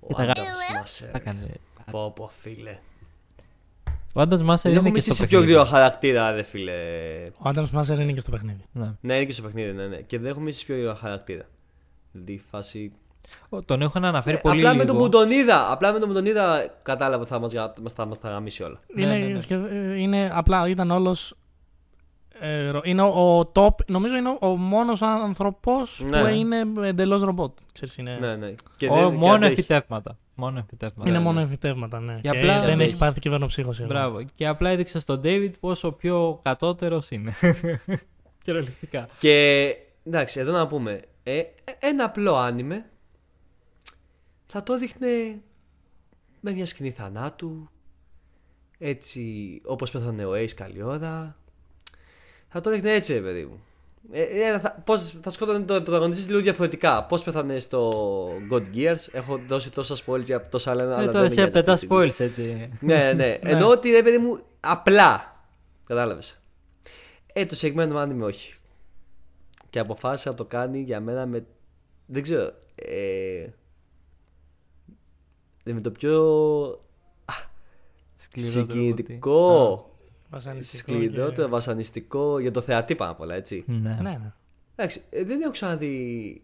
Ο 0.00 0.06
Και 0.06 0.14
τα 0.14 0.24
γα- 0.24 0.30
Άνταμς 0.30 0.58
Μάσερ. 0.74 1.10
Τα 1.10 1.18
έκανε. 1.18 1.50
Πω, 1.90 2.10
πω, 2.16 2.30
φίλε. 2.40 2.78
Ο 4.14 4.20
Άνταμς 4.20 4.42
Μάσερ 4.42 4.70
Δεν 4.72 4.80
είναι 4.80 4.88
έχω 4.88 4.96
και 4.96 5.00
στο 5.02 5.10
μισήσει 5.12 5.28
πιο 5.28 5.38
παιχνίδι. 5.38 5.52
γρήγορο 5.52 5.76
χαρακτήρα, 5.76 6.30
ρε 6.32 6.42
φίλε. 6.42 6.72
Ο 7.38 7.48
Άνταμς 7.48 7.70
Μάσερ 7.70 8.00
είναι 8.00 8.12
και 8.12 8.20
στο 8.20 8.30
παιχνίδι. 8.30 8.64
Ναι. 8.72 8.92
Ναι, 9.00 9.14
είναι 9.14 9.24
και 9.24 9.32
στο 9.32 9.42
παιχνίδι, 9.42 9.72
ναι, 9.72 9.86
ναι. 9.86 9.96
Και 9.96 10.18
δεν 10.18 10.30
έχω 10.30 10.40
μισήσει 10.40 10.64
πιο 10.66 10.74
γρήγορα 10.74 10.96
χαρακτήρα. 10.96 11.44
Δηλαδή, 12.12 12.32
η 12.32 12.42
φάση. 12.50 12.92
Ο- 13.48 13.62
Τον 13.62 13.82
έχουν 13.82 14.04
αναφέρει 14.04 14.36
Ε, 14.36 14.40
πολύ 14.40 14.58
απλά 14.60 14.72
λίγο. 14.72 14.84
με 14.84 14.90
το 14.92 14.98
που 14.98 15.08
τον 15.08 15.30
είδα, 15.30 15.72
απλά 15.72 15.92
με 15.92 15.98
το 15.98 16.06
που 16.06 16.12
τον 16.12 16.26
είδα, 16.26 16.74
κατάλαβα 16.82 17.20
ότι 17.22 17.30
θα 17.30 17.38
μας, 17.38 17.52
γα- 17.52 17.74
μας, 17.82 17.92
θα 17.92 18.06
μας 18.06 18.20
τα 18.20 18.28
γαμίσει 18.28 18.62
όλα. 18.62 18.80
Ναι, 18.94 19.02
είναι, 19.02 19.16
ναι, 19.16 19.26
ναι. 19.32 19.40
σκεφ- 19.40 19.70
ε, 19.72 20.00
είναι 20.00 20.30
απλά, 20.34 20.68
ήταν 20.68 20.90
όλος. 20.90 21.34
Ε, 22.40 22.70
ρο- 22.70 22.84
είναι 22.86 23.02
ο, 23.02 23.38
ο 23.38 23.50
top, 23.54 23.74
νομίζω 23.86 24.16
είναι 24.16 24.28
ο, 24.28 24.36
ο 24.40 24.56
μόνος 24.56 25.02
άνθρωπος 25.02 26.04
Ναι. 26.08 26.20
που 26.20 26.26
είναι 26.28 26.62
εντελώς 26.88 27.22
ρομπότ. 27.22 27.58
Ξέρεις, 27.72 27.96
είναι 27.98 28.16
Ναι, 28.20 28.36
ναι. 28.36 28.48
Και 28.76 28.88
Ο- 28.90 28.94
δεν- 28.94 29.10
και 29.10 29.16
μόνο 29.16 29.34
αντέχει. 29.34 29.50
εμφυτεύματα. 29.50 30.18
Μόνο 30.34 30.58
εμφυτεύματα. 30.58 31.08
είναι 31.08 31.18
ναι, 31.18 31.24
μόνο 31.24 31.36
ναι. 31.38 31.42
εμφυτεύματα, 31.44 32.00
ναι. 32.00 32.14
Και 32.14 32.20
Και, 32.20 32.28
απλά 32.38 32.58
δεν 32.58 32.68
δεν 32.68 32.80
έχει 32.80 32.88
έχει- 32.90 32.98
πάθει 32.98 33.20
κυβερνοψύχωση. 33.20 33.82
εδώ. 33.82 33.92
Μπράβο. 33.92 34.22
Και 34.34 34.46
απλά 34.46 34.70
έδειξε 34.70 35.00
στον 35.00 35.20
David 35.24 35.50
πόσο 35.60 35.92
πιο 35.92 36.40
κατώτερος 36.42 37.10
είναι. 37.10 37.32
Κυριολεκτικά. 38.44 39.08
Και 39.18 39.76
εντάξει, 40.04 40.40
εδώ 40.40 40.52
να 40.52 40.66
πούμε. 40.66 41.00
Ε, 41.22 41.38
ε, 41.38 41.44
ένα 41.80 42.04
απλό 42.04 42.34
άνιμε 42.36 42.84
θα 44.46 44.62
το 44.62 44.78
δείχνε 44.78 45.08
με 46.40 46.52
μια 46.52 46.66
σκηνή 46.66 46.90
θανάτου. 46.90 47.70
Έτσι, 48.78 49.56
όπως 49.64 49.90
πέθανε 49.90 50.24
ο 50.24 50.32
Ace 50.32 50.50
καλή 50.54 50.82
ώρα. 50.82 51.36
Θα 52.52 52.60
το 52.60 52.70
δείχνε 52.70 52.92
έτσι, 52.92 53.12
ρε 53.12 53.20
παιδί 53.20 53.44
μου. 53.44 53.64
Ε, 54.12 54.22
ε, 54.22 54.58
θα, 54.58 54.82
πώς, 54.84 55.14
θα 55.22 55.30
σκότωνε 55.30 55.64
το 55.64 55.82
πρωταγωνιστής 55.82 56.28
λίγο 56.28 56.40
διαφορετικά. 56.40 57.06
Πώς 57.06 57.22
πέθανε 57.22 57.58
στο 57.58 57.92
God 58.50 58.62
Gears. 58.74 59.06
Έχω 59.12 59.40
δώσει 59.46 59.70
τόσα 59.70 59.96
spoilers 60.06 60.24
για 60.24 60.48
τόσα 60.48 60.70
άλλα. 60.70 60.82
Ε, 60.82 60.94
αλλά 60.94 61.06
τώρα 61.06 61.20
δεν 61.20 61.30
σε 61.30 61.40
νοιάζει 61.40 61.40
αυτή 61.40 61.52
πετά 61.52 61.72
τη 61.72 61.78
στιγμή. 61.78 62.08
spoils 62.08 62.20
έτσι. 62.20 62.70
Ναι, 62.80 63.12
ναι. 63.12 63.38
Ενώ 63.52 63.68
ότι 63.68 63.90
ρε 63.90 64.02
παιδί 64.02 64.18
μου 64.18 64.40
απλά. 64.60 65.44
Κατάλαβες. 65.86 66.40
Ε, 67.32 67.46
το 67.46 67.54
συγκεκριμένο 67.54 68.02
anime 68.02 68.26
όχι. 68.26 68.54
Και 69.70 69.78
αποφάσισε 69.78 70.28
να 70.28 70.34
το 70.34 70.44
κάνει 70.44 70.80
για 70.80 71.00
μένα 71.00 71.26
με. 71.26 71.46
Δεν 72.06 72.22
ξέρω. 72.22 72.52
Ε, 72.74 73.46
με 75.64 75.80
το 75.80 75.90
πιο 75.90 76.14
Σκληρότερο 78.16 78.66
συγκινητικό, 78.66 79.89
Βασανιστικό 80.30 80.92
σκληρότερο, 80.92 81.46
και- 81.46 81.52
βασανιστικό 81.52 82.38
για 82.38 82.50
το 82.50 82.60
θεατή 82.60 82.94
πάνω 82.94 83.10
απ' 83.10 83.20
όλα, 83.20 83.34
έτσι. 83.34 83.64
Ναι. 83.66 83.98
Ναι, 84.02 84.10
ναι. 84.10 84.32
Εντάξει, 84.74 85.02
ε, 85.10 85.24
δεν 85.24 85.40
έχω 85.40 85.50
ξαναδεί. 85.50 86.42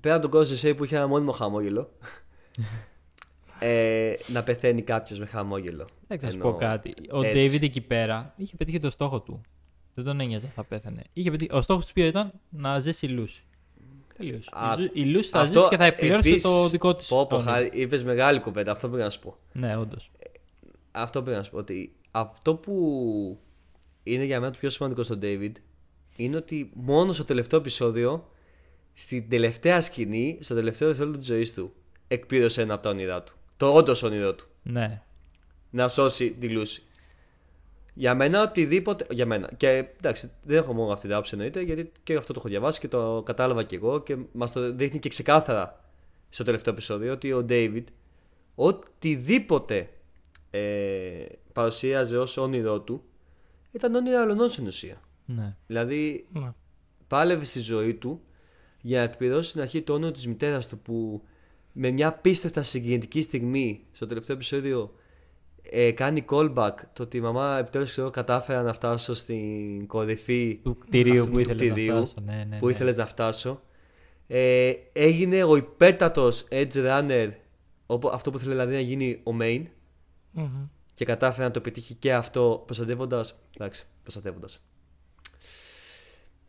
Πέρα 0.00 0.14
από 0.14 0.28
τον 0.28 0.40
Ghost 0.40 0.76
που 0.76 0.84
είχε 0.84 0.96
ένα 0.96 1.06
μόνιμο 1.06 1.32
χαμόγελο. 1.32 1.90
ε, 3.58 4.14
να 4.26 4.42
πεθαίνει 4.42 4.82
κάποιος 4.82 5.18
με 5.18 5.26
χαμόγελο. 5.26 5.86
Εντάξει, 6.04 6.26
να 6.26 6.32
σου 6.32 6.38
Ενώ- 6.38 6.52
πω 6.52 6.58
κάτι. 6.58 6.94
Ο 7.10 7.22
έτσι. 7.22 7.56
David 7.58 7.62
εκεί 7.62 7.80
πέρα 7.80 8.34
είχε 8.36 8.56
πετύχει 8.56 8.78
το 8.78 8.90
στόχο 8.90 9.20
του. 9.20 9.40
Δεν 9.94 10.04
τον 10.04 10.20
ένοιαζε, 10.20 10.46
θα 10.54 10.64
πέθανε. 10.64 11.02
Είχε 11.12 11.30
πετύχει... 11.30 11.50
Ο 11.52 11.62
στόχος 11.62 11.86
του 11.86 11.92
ποιο 11.92 12.06
ήταν; 12.06 12.32
Να 12.48 12.80
ζήσει 12.80 13.06
η 13.06 13.08
Λούση. 13.08 13.44
Τελείω. 14.16 14.38
Α, 14.52 14.74
Η 14.92 15.04
Λούση 15.04 15.30
θα 15.30 15.40
Αυτό 15.40 15.58
ζήσει 15.58 15.68
και 15.68 15.76
θα 15.76 15.84
εκπληρώσει 15.84 16.28
επίσης- 16.28 16.42
το 16.50 16.68
δικό 16.68 16.94
της. 16.96 17.08
Πω, 17.08 17.26
πω, 17.26 17.38
χάρη, 17.38 17.70
είπες 17.74 18.04
μεγάλη 18.04 18.40
κουβέντα, 18.40 18.72
αυτό 18.72 18.88
πήγα 18.88 19.04
να 19.04 19.10
σου 19.10 19.20
πω. 19.20 19.36
Ναι, 19.52 19.76
όντως. 19.76 20.10
Αυτό 20.96 21.22
πήγα 21.22 21.36
να 21.36 21.42
σου 21.42 21.50
πω. 21.50 21.58
Ότι 21.58 21.94
αυτό 22.10 22.54
που 22.54 23.38
είναι 24.02 24.24
για 24.24 24.40
μένα 24.40 24.52
το 24.52 24.58
πιο 24.58 24.70
σημαντικό 24.70 25.02
στον 25.02 25.18
David 25.22 25.52
είναι 26.16 26.36
ότι 26.36 26.70
μόνο 26.74 27.12
στο 27.12 27.24
τελευταίο 27.24 27.58
επεισόδιο, 27.58 28.28
στην 28.92 29.28
τελευταία 29.28 29.80
σκηνή, 29.80 30.38
στο 30.40 30.54
τελευταίο 30.54 30.88
δευτερόλεπτο 30.88 31.24
της 31.24 31.34
ζωής 31.34 31.54
του, 31.54 31.72
εκπλήρωσε 32.08 32.62
ένα 32.62 32.74
από 32.74 32.82
τα 32.82 32.90
όνειρά 32.90 33.22
του. 33.22 33.32
Το 33.56 33.74
όντως 33.74 34.02
όνειρό 34.02 34.34
του. 34.34 34.46
Ναι. 34.62 35.02
Να 35.70 35.88
σώσει 35.88 36.30
τη 36.32 36.48
Λούση. 36.48 36.82
Για 37.94 38.14
μένα 38.14 38.42
οτιδήποτε. 38.42 39.06
Για 39.10 39.26
μένα. 39.26 39.50
Και 39.56 39.68
εντάξει, 39.96 40.30
δεν 40.42 40.56
έχω 40.56 40.72
μόνο 40.72 40.92
αυτή 40.92 41.06
την 41.06 41.12
άποψη 41.14 41.34
εννοείται, 41.34 41.60
γιατί 41.60 41.92
και 42.02 42.14
αυτό 42.14 42.32
το 42.32 42.38
έχω 42.38 42.48
διαβάσει 42.48 42.80
και 42.80 42.88
το 42.88 43.22
κατάλαβα 43.24 43.62
κι 43.62 43.74
εγώ 43.74 44.02
και 44.02 44.16
μας 44.32 44.52
το 44.52 44.72
δείχνει 44.72 44.98
και 44.98 45.08
ξεκάθαρα 45.08 45.84
στο 46.28 46.44
τελευταίο 46.44 46.72
επεισόδιο 46.72 47.12
ότι 47.12 47.32
ο 47.32 47.46
David 47.48 47.84
οτιδήποτε 48.54 49.88
ε, 50.58 51.24
παρουσίαζε 51.52 52.18
ως 52.18 52.36
όνειρό 52.36 52.80
του 52.80 53.02
ήταν 53.72 53.94
όνειρα 53.94 54.20
αλλωνών 54.20 54.48
στην 54.50 54.66
ουσία. 54.66 55.00
ναι. 55.26 55.56
Δηλαδή 55.66 56.26
Ναι. 56.32 56.52
πάλευε 57.08 57.44
στη 57.44 57.60
ζωή 57.60 57.94
του 57.94 58.20
για 58.80 58.98
να 58.98 59.04
εκπληρώσει 59.04 59.48
στην 59.48 59.60
αρχή 59.60 59.82
το 59.82 59.92
όνειρο 59.92 60.10
της 60.10 60.26
μητέρας 60.26 60.68
του 60.68 60.78
που 60.78 61.22
με 61.72 61.90
μια 61.90 62.12
πίστευτα 62.12 62.62
συγκινητική 62.62 63.22
στιγμή 63.22 63.84
στο 63.92 64.06
τελευταίο 64.06 64.36
επεισόδιο 64.36 64.94
ε, 65.62 65.90
κάνει 65.92 66.24
callback 66.30 66.72
το 66.92 67.02
ότι 67.02 67.16
η 67.16 67.20
μαμά 67.20 67.58
επιτέλους 67.58 67.90
ξέρω 67.90 68.10
κατάφερα 68.10 68.62
να 68.62 68.72
φτάσω 68.72 69.14
στην 69.14 69.86
κορυφή 69.86 70.60
Του 70.62 70.78
κτηρίου 70.78 71.20
αυτού 71.20 71.26
που 71.32 71.32
του 71.32 71.40
ήθελες 71.40 71.60
να 71.68 71.72
κτηρίου 71.74 71.96
φτάσω. 71.96 72.14
Ναι, 72.24 72.44
ναι, 72.48 72.58
που 72.58 72.66
ναι. 72.66 72.72
ήθελες 72.72 72.96
να 72.96 73.06
φτάσω 73.06 73.62
ε, 74.26 74.72
έγινε 74.92 75.42
ο 75.44 75.56
υπέρτατος 75.56 76.46
edge 76.50 76.72
runner 76.74 77.30
οπό- 77.86 78.12
αυτό 78.14 78.30
που 78.30 78.36
ήθελε 78.36 78.52
δηλαδή 78.52 78.74
να 78.74 78.80
γίνει 78.80 79.20
ο 79.24 79.30
main 79.40 79.62
Μμμ. 80.34 80.66
και 80.94 81.04
κατάφερε 81.04 81.44
να 81.46 81.50
το 81.50 81.60
πετύχει 81.60 81.94
και 81.94 82.14
αυτό 82.14 82.62
προστατεύοντα. 82.66 83.24
Εντάξει, 83.56 83.84
προστατεύοντας. 84.02 84.60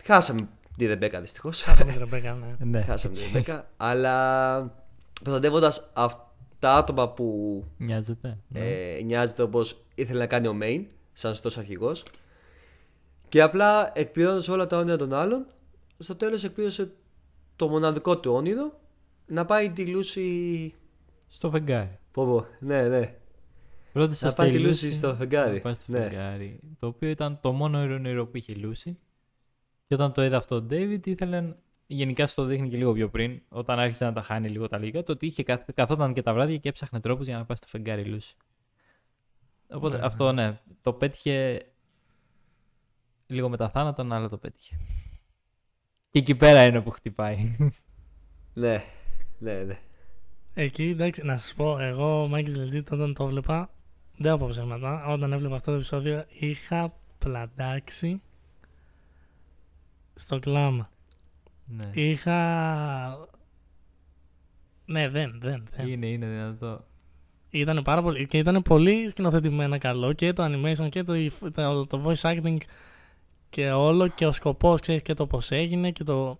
Χάσαμε 0.04 0.48
τη 0.78 0.86
Ρεμπέκα 0.86 1.22
δυστυχώς. 1.22 1.62
Χάσαμε 1.62 1.92
τη 1.92 1.98
Ρεμπέκα, 1.98 2.34
ναι. 2.34 2.66
Ναι. 2.66 2.82
Χάσαμε 2.82 3.16
τη 3.16 3.22
Ρεμπέκα. 3.24 3.70
αλλά 3.78 4.86
προστατεύοντας 5.24 5.92
αυτά 5.94 6.78
άτομα 6.78 7.10
που 7.10 7.64
Νοιάζεται. 7.78 8.38
Ναι. 8.48 8.60
ε, 8.60 9.02
νοιάζεται 9.02 9.42
όπως 9.42 9.84
ήθελε 9.96 10.20
να 10.20 10.28
κάνει 10.28 10.48
ο 10.48 10.54
Μέιν, 10.54 10.88
σαν 11.14 11.32
σωστός 11.32 11.58
αρχηγός. 11.58 12.04
Και 13.30 13.42
απλά 13.42 13.92
εκπληρώνοντας 13.96 14.48
όλα 14.48 14.68
τα 14.68 14.78
όνειρα 14.78 14.98
των 14.98 15.14
άλλων, 15.14 15.46
στο 15.98 16.16
τέλος 16.16 16.44
εκπλήρωσε 16.44 16.92
το 17.56 17.68
μοναδικό 17.68 18.18
του 18.18 18.34
όνειρο 18.34 18.80
να 19.26 19.46
πάει 19.46 19.70
τη 19.70 19.86
Λούση. 19.86 20.74
Στο 21.28 21.50
φεγγάρι. 21.50 22.00
Πω, 22.12 22.26
πω, 22.26 22.46
ναι, 22.60 22.88
ναι. 22.88 23.16
Ρώτησα 23.96 24.26
Να 24.26 24.32
στη 24.32 24.42
πάει 24.42 24.50
τη 24.52 24.60
Λούση 24.60 24.86
Λούση 24.86 24.98
στο 24.98 25.16
φεγγάρι. 25.16 25.54
Να 25.54 25.60
πάει 25.62 25.74
στο 25.74 25.92
Ναι. 25.92 26.00
φεγγάρι. 26.02 26.60
Το 26.80 26.88
οποίο 26.88 27.10
ήταν 27.10 27.40
το 27.42 27.52
μόνο 27.52 27.80
όνειρο 27.80 28.28
που 28.28 28.38
είχε 28.38 28.52
η 28.52 28.56
Λούση. 28.56 28.98
Και 29.88 29.94
όταν 29.94 30.12
το 30.14 30.24
είδε 30.24 30.36
αυτό 30.36 30.56
ο 30.56 30.62
Ντέιβιτ, 30.62 31.06
ήθελε. 31.06 31.56
Γενικά 31.88 32.28
στο 32.28 32.44
δείχνει 32.46 32.70
και 32.70 32.78
λίγο 32.78 32.94
πιο 32.94 33.10
πριν, 33.10 33.42
όταν 33.50 33.80
άρχισε 33.80 34.06
να 34.06 34.14
τα 34.14 34.22
χάνει 34.22 34.50
λίγο 34.50 34.68
τα 34.68 34.78
λίγα, 34.78 35.04
το 35.04 35.12
ότι 35.12 35.26
είχε 35.26 35.44
καθ- 35.44 35.72
καθόταν 35.74 36.14
και 36.14 36.22
τα 36.22 36.34
βράδια 36.34 36.58
και 36.58 36.70
έψαχνε 36.70 37.00
τρόπους 37.00 37.28
για 37.28 37.38
να 37.38 37.46
πάει 37.46 37.58
στο 37.58 37.68
φεγγάρι 37.68 38.02
η 38.02 38.06
Λούση. 38.06 38.36
Οπότε 39.70 39.98
Ναι. 39.98 40.06
αυτό 40.06 40.32
ναι, 40.32 40.60
το 40.82 40.94
πέτυχε 40.94 41.66
λίγο 43.28 43.50
μετά 43.50 43.70
θάνατον, 43.70 44.14
αλλά 44.14 44.30
το 44.30 44.38
πέτυχε. 44.38 44.78
Και 46.12 46.20
εκεί 46.20 46.36
πέρα 46.36 46.66
είναι 46.66 46.82
που 46.82 46.90
χτυπάει. 46.90 47.38
Ναι, 48.54 48.84
ναι, 49.40 49.64
ναι. 49.64 49.80
Εκεί, 50.54 50.84
εντάξει, 50.90 51.24
να 51.24 51.38
σας 51.38 51.54
πω, 51.54 51.80
εγώ, 51.80 52.28
Μάικη 52.28 52.52
Legit, 52.56 52.92
όταν 52.92 53.14
το 53.14 53.24
έβλεπα, 53.24 53.70
δεν 54.18 54.32
από 54.32 54.48
ψέματα, 54.48 55.06
όταν 55.06 55.34
έβλεπα 55.34 55.56
αυτό 55.56 55.72
το 55.72 55.78
επεισόδιο, 55.78 56.26
είχα 56.40 56.94
πλαντάξει 57.20 58.22
στο 60.14 60.40
κλάμα. 60.40 60.90
ναι. 61.66 61.90
Είχα. 61.94 63.28
Ναι, 64.86 65.10
δεν, 65.10 65.40
δεν. 65.42 65.68
δεν. 65.76 65.88
Είναι, 65.88 66.08
είναι 66.08 66.26
δυνατό. 66.28 66.86
Ήταν 67.50 67.82
πάρα 67.84 68.02
πολύ. 68.02 68.28
και 68.28 68.38
ήταν 68.38 68.62
πολύ 68.62 69.10
σκηνοθετημένα 69.10 69.78
καλό 69.78 70.14
και 70.14 70.34
το 70.34 70.44
animation 70.46 70.90
και 70.90 71.04
το, 71.04 71.14
το, 71.54 71.86
το 71.88 72.04
voice 72.06 72.22
acting 72.22 72.58
και 73.50 73.72
όλο 73.72 74.08
και 74.08 74.26
ο 74.26 74.32
σκοπός, 74.32 74.80
ξέρεις 74.82 75.02
και 75.02 75.14
το 75.14 75.28
πώς 75.28 75.52
έγινε 75.52 75.92
και 75.92 76.04
το. 76.04 76.38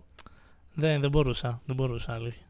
Δεν, 0.74 1.00
δεν 1.00 1.10
μπορούσα. 1.10 1.60
Δεν 1.66 1.76
μπορούσα, 1.76 2.12
αλήθεια. 2.12 2.46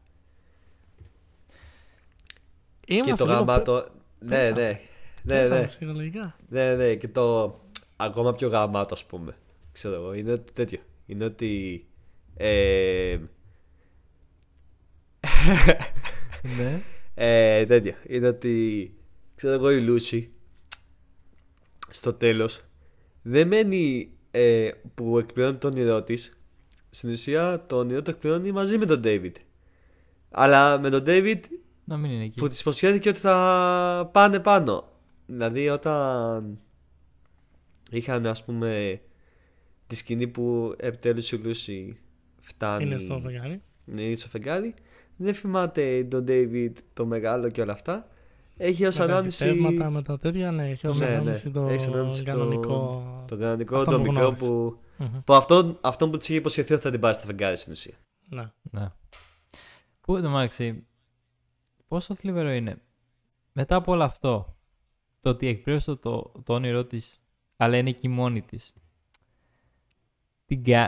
και 2.79 2.93
Είμαστε 2.93 3.15
το 3.23 3.25
λίγο 3.25 3.37
γαμάτο. 3.37 3.87
Ναι, 4.19 4.29
πέσαμε. 4.29 4.61
ναι. 4.61 4.79
Ναι, 5.27 5.39
πέσαμε 5.39 5.59
ναι. 5.59 5.67
ψυχολογικά. 5.67 6.35
Ναι, 6.49 6.75
ναι, 6.75 6.95
και 6.95 7.07
το 7.07 7.59
ακόμα 7.95 8.33
πιο 8.33 8.47
γαμάτο, 8.47 8.93
ας 8.93 9.05
πούμε. 9.05 9.37
Ξέρω 9.71 9.95
εγώ, 9.95 10.13
είναι 10.13 10.31
ότι 10.31 10.51
τέτοιο. 10.51 10.79
Είναι 11.05 11.25
ότι. 11.25 11.85
Ε, 12.37 13.17
ναι. 16.57 16.81
ε, 17.25 17.65
τέτοιο. 17.65 17.93
Είναι 18.07 18.27
ότι. 18.27 18.93
Ξέρω 19.35 19.53
εγώ, 19.53 19.71
η 19.71 19.81
Λούση. 19.81 20.31
Στο 21.89 22.13
τέλος. 22.13 22.61
Δεν 23.21 23.47
μένει 23.47 24.11
ε, 24.31 24.69
που 24.95 25.17
εκπληρώνει 25.19 25.57
το 25.57 25.67
όνειρό 25.67 26.03
της. 26.03 26.31
Στην 26.89 27.11
ουσία 27.11 27.65
το 27.67 27.77
όνειρο 27.77 28.01
το 28.01 28.11
εκπληρώνει 28.11 28.51
μαζί 28.51 28.77
με 28.77 28.85
τον 28.85 29.01
David. 29.03 29.31
Αλλά 30.31 30.79
με 30.79 30.89
τον 30.89 31.03
David 31.05 31.39
Να 31.83 31.97
μην 31.97 32.11
είναι 32.11 32.23
εκεί. 32.23 32.39
που 32.39 32.47
της 32.47 32.59
υποσχέθηκε 32.59 33.09
ότι 33.09 33.19
θα 33.19 34.09
πάνε 34.13 34.39
πάνω. 34.39 34.96
Δηλαδή 35.27 35.69
όταν 35.69 36.57
είχαν 37.89 38.25
ας 38.25 38.45
πούμε 38.45 39.01
τη 39.87 39.95
σκηνή 39.95 40.27
που 40.27 40.73
επιτέλους 40.77 41.31
η 41.31 41.35
Λούση 41.37 41.97
φτάνει 42.41 42.83
Είναι 42.83 42.97
στο 42.97 43.19
φεγγάρι. 43.19 43.61
ναι, 43.85 44.01
είναι 44.01 44.15
στο 44.15 44.27
φεγγάρι 44.27 44.73
δεν 45.15 45.33
θυμάται 45.33 46.03
τον 46.03 46.25
David 46.27 46.71
το 46.93 47.05
μεγάλο 47.05 47.49
και 47.49 47.61
όλα 47.61 47.71
αυτά 47.73 48.07
έχει 48.57 48.85
ως 48.85 48.97
Με 48.99 49.05
τα 49.05 49.11
ανάμνηση 49.13 49.45
εμφυτεύματα, 49.45 49.89
με 49.89 50.01
τα 50.01 50.19
τέτοια, 50.19 50.51
ναι, 50.51 50.69
έχει 50.69 50.87
ως 50.87 50.99
Ναι, 50.99 51.05
ναι. 51.05 51.11
ανάμνηση 51.13 51.51
το 51.51 51.67
Έχει 51.67 51.87
ως 51.87 51.93
ανάμνηση 51.93 52.23
το- 52.23 52.31
κανονικό. 52.31 53.03
τον 53.27 53.39
κανονικό, 53.39 53.75
Αυτό 53.75 53.91
τον 53.91 54.03
που 54.03 54.07
μικρό 54.11 54.25
γνώρισε. 54.25 54.45
που, 54.45 54.77
Μμμ. 54.97 55.19
που 55.25 55.33
αυτόν, 55.33 55.77
αυτόν 55.81 56.11
που 56.11 56.17
της 56.17 56.29
είχε 56.29 56.37
υποσχεθεί 56.37 56.73
ότι 56.73 56.81
θα 56.81 56.91
την 56.91 56.99
πάρει 56.99 57.15
στο 57.15 57.25
φεγγάρι 57.25 57.55
στην 57.57 57.71
ουσία. 57.71 57.93
Ναι. 58.29 58.51
Ναι. 58.61 58.87
Που 60.01 60.15
εντάξει, 60.17 60.87
πόσο 61.87 62.15
θλιβερό 62.15 62.49
είναι. 62.49 62.81
Μετά 63.53 63.75
από 63.75 63.91
όλο 63.91 64.03
αυτό, 64.03 64.56
το 65.27 65.33
ότι 65.33 65.47
εκπλήρωσε 65.47 65.95
το, 65.95 66.31
το 66.43 66.53
όνειρό 66.53 66.85
της, 66.85 67.21
αλλά 67.57 67.77
είναι 67.77 67.89
εκεί 67.89 68.07
μόνη 68.07 68.41
της. 68.41 68.73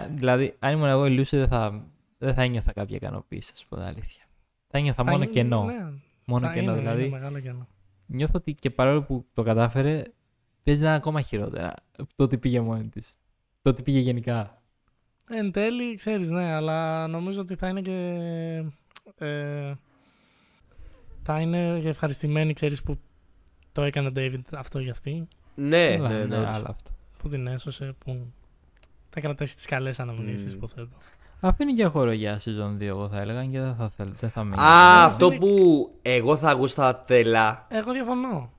Δηλαδή, 0.09 0.55
αν 0.59 0.73
ήμουν 0.73 0.87
εγώ 0.87 1.05
η 1.05 1.11
Λούση, 1.11 1.37
δεν 1.37 1.47
θα, 1.47 1.87
δεν 2.17 2.33
θα 2.33 2.41
ένιωθα 2.41 2.73
κάποια 2.73 2.95
ικανοποίηση, 2.95 3.51
ας 3.55 3.65
πω 3.65 3.75
την 3.75 3.85
αλήθεια. 3.85 4.23
Θα 4.67 4.77
ένιωθα 4.77 5.03
μόνο 5.03 5.23
είναι- 5.23 5.25
κενό. 5.31 5.63
ναι, 5.63 5.91
μόνο 6.25 6.45
θα 6.47 6.53
κενό. 6.53 6.71
είναι, 6.71 6.79
δηλαδή, 6.79 7.01
είναι 7.01 7.09
μεγάλο 7.09 7.39
κενό. 7.39 7.67
νιώθω 8.05 8.33
ότι 8.35 8.53
και 8.53 8.69
παρόλο 8.69 9.03
που 9.03 9.25
το 9.33 9.43
κατάφερε, 9.43 10.03
παίζει 10.63 10.81
να 10.81 10.87
είναι 10.87 10.97
ακόμα 10.97 11.21
χειρότερα. 11.21 11.73
Το 12.15 12.23
ότι 12.23 12.37
πήγε 12.37 12.61
μόνη 12.61 12.87
της. 12.87 13.17
Το 13.61 13.69
ότι 13.69 13.83
πήγε 13.83 13.99
γενικά. 13.99 14.61
Εν 15.29 15.51
τέλει, 15.51 15.95
ξέρεις, 15.95 16.29
ναι, 16.29 16.53
αλλά 16.53 17.07
νομίζω 17.07 17.41
ότι 17.41 17.55
θα 17.55 17.67
είναι 17.67 17.81
και... 17.81 17.95
Ε, 19.25 19.73
θα 21.23 21.39
είναι 21.41 21.79
και 21.79 21.87
ευχαριστημένοι, 21.87 22.53
ξέρεις, 22.53 22.83
που 22.83 22.99
το 23.79 23.85
έκανε 23.85 24.07
ο 24.07 24.11
David 24.15 24.41
αυτό 24.51 24.79
για 24.79 24.91
αυτή, 24.91 25.27
Ναι, 25.55 25.95
Αλλά, 25.99 26.09
ναι, 26.09 26.15
ναι. 26.23 26.23
όντως. 26.37 26.37
άλλο 26.55 26.65
αυτό. 26.69 26.91
που 27.17 27.29
την 27.29 27.47
έσωσε, 27.47 27.95
που 28.05 28.25
θα 29.09 29.19
κρατήσει 29.19 29.55
τις 29.55 29.65
καλές 29.65 29.99
αναμνήσεις, 29.99 30.53
Μμ. 30.53 30.57
υποθέτω. 30.57 30.87
Αφήνει 31.39 31.73
και 31.73 31.85
χώρο 31.85 32.11
για 32.11 32.39
season 32.39 32.77
2, 32.77 32.81
εγώ 32.81 33.09
θα 33.09 33.19
έλεγα, 33.21 33.45
και 33.45 33.59
δεν 33.59 33.75
θα, 33.75 33.89
θέλ, 33.97 34.07
δεν 34.19 34.29
θα 34.29 34.43
μείνει. 34.43 34.55
Α, 34.61 34.97
Ναι, 34.99 35.03
αυτό 35.05 35.25
είναι- 35.25 35.37
που 35.37 35.89
εγώ 36.01 36.37
θα 36.37 36.51
γούστα 36.53 36.95
τελά 37.07 37.65
Εγώ 37.69 37.91
διαφωνώ. 37.91 38.51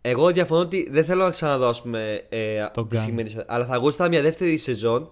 Εγώ 0.00 0.30
διαφωνώ 0.32 0.60
ότι 0.60 0.88
δεν 0.90 1.04
θέλω 1.04 1.24
να 1.24 1.30
ξαναδώ 1.30 1.66
ας 1.68 1.82
πούμε, 1.82 2.26
ε, 2.28 2.66
Το 2.74 2.86
τη 2.86 2.96
Gun. 2.96 3.00
σημερινή 3.00 3.28
σεζόν, 3.28 3.44
Αλλά 3.48 3.66
θα 3.66 3.76
γούστα 3.76 4.08
μια 4.08 4.22
δεύτερη 4.22 4.56
σεζόν 4.56 5.10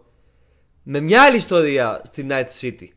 με 0.83 1.01
μια 1.01 1.23
άλλη 1.23 1.37
ιστορία 1.37 2.01
στη 2.05 2.27
Night 2.31 2.47
City. 2.61 2.89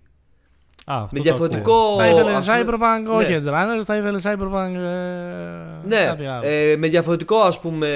Α, 0.90 0.96
αυτό 0.96 1.08
με 1.12 1.18
το 1.18 1.22
διαφορετικό. 1.24 1.74
ακούω. 1.74 1.98
Θα 1.98 2.08
ήθελες 2.08 2.34
ας 2.36 2.46
πούμε- 2.46 2.64
Cyberpunk, 2.78 3.12
όχι 3.18 3.32
ναι. 3.32 3.42
Edge 3.44 3.48
Runners, 3.48 3.82
θα 3.84 3.96
ήθελες 3.98 4.24
Cyberpunk 4.26 4.74
ε, 4.76 5.88
Ναι, 5.88 6.06
κάτι 6.06 6.26
άλλο. 6.26 6.42
ε, 6.48 6.76
με 6.78 6.88
διαφορετικό 6.88 7.36
ας 7.38 7.60
πούμε. 7.60 7.88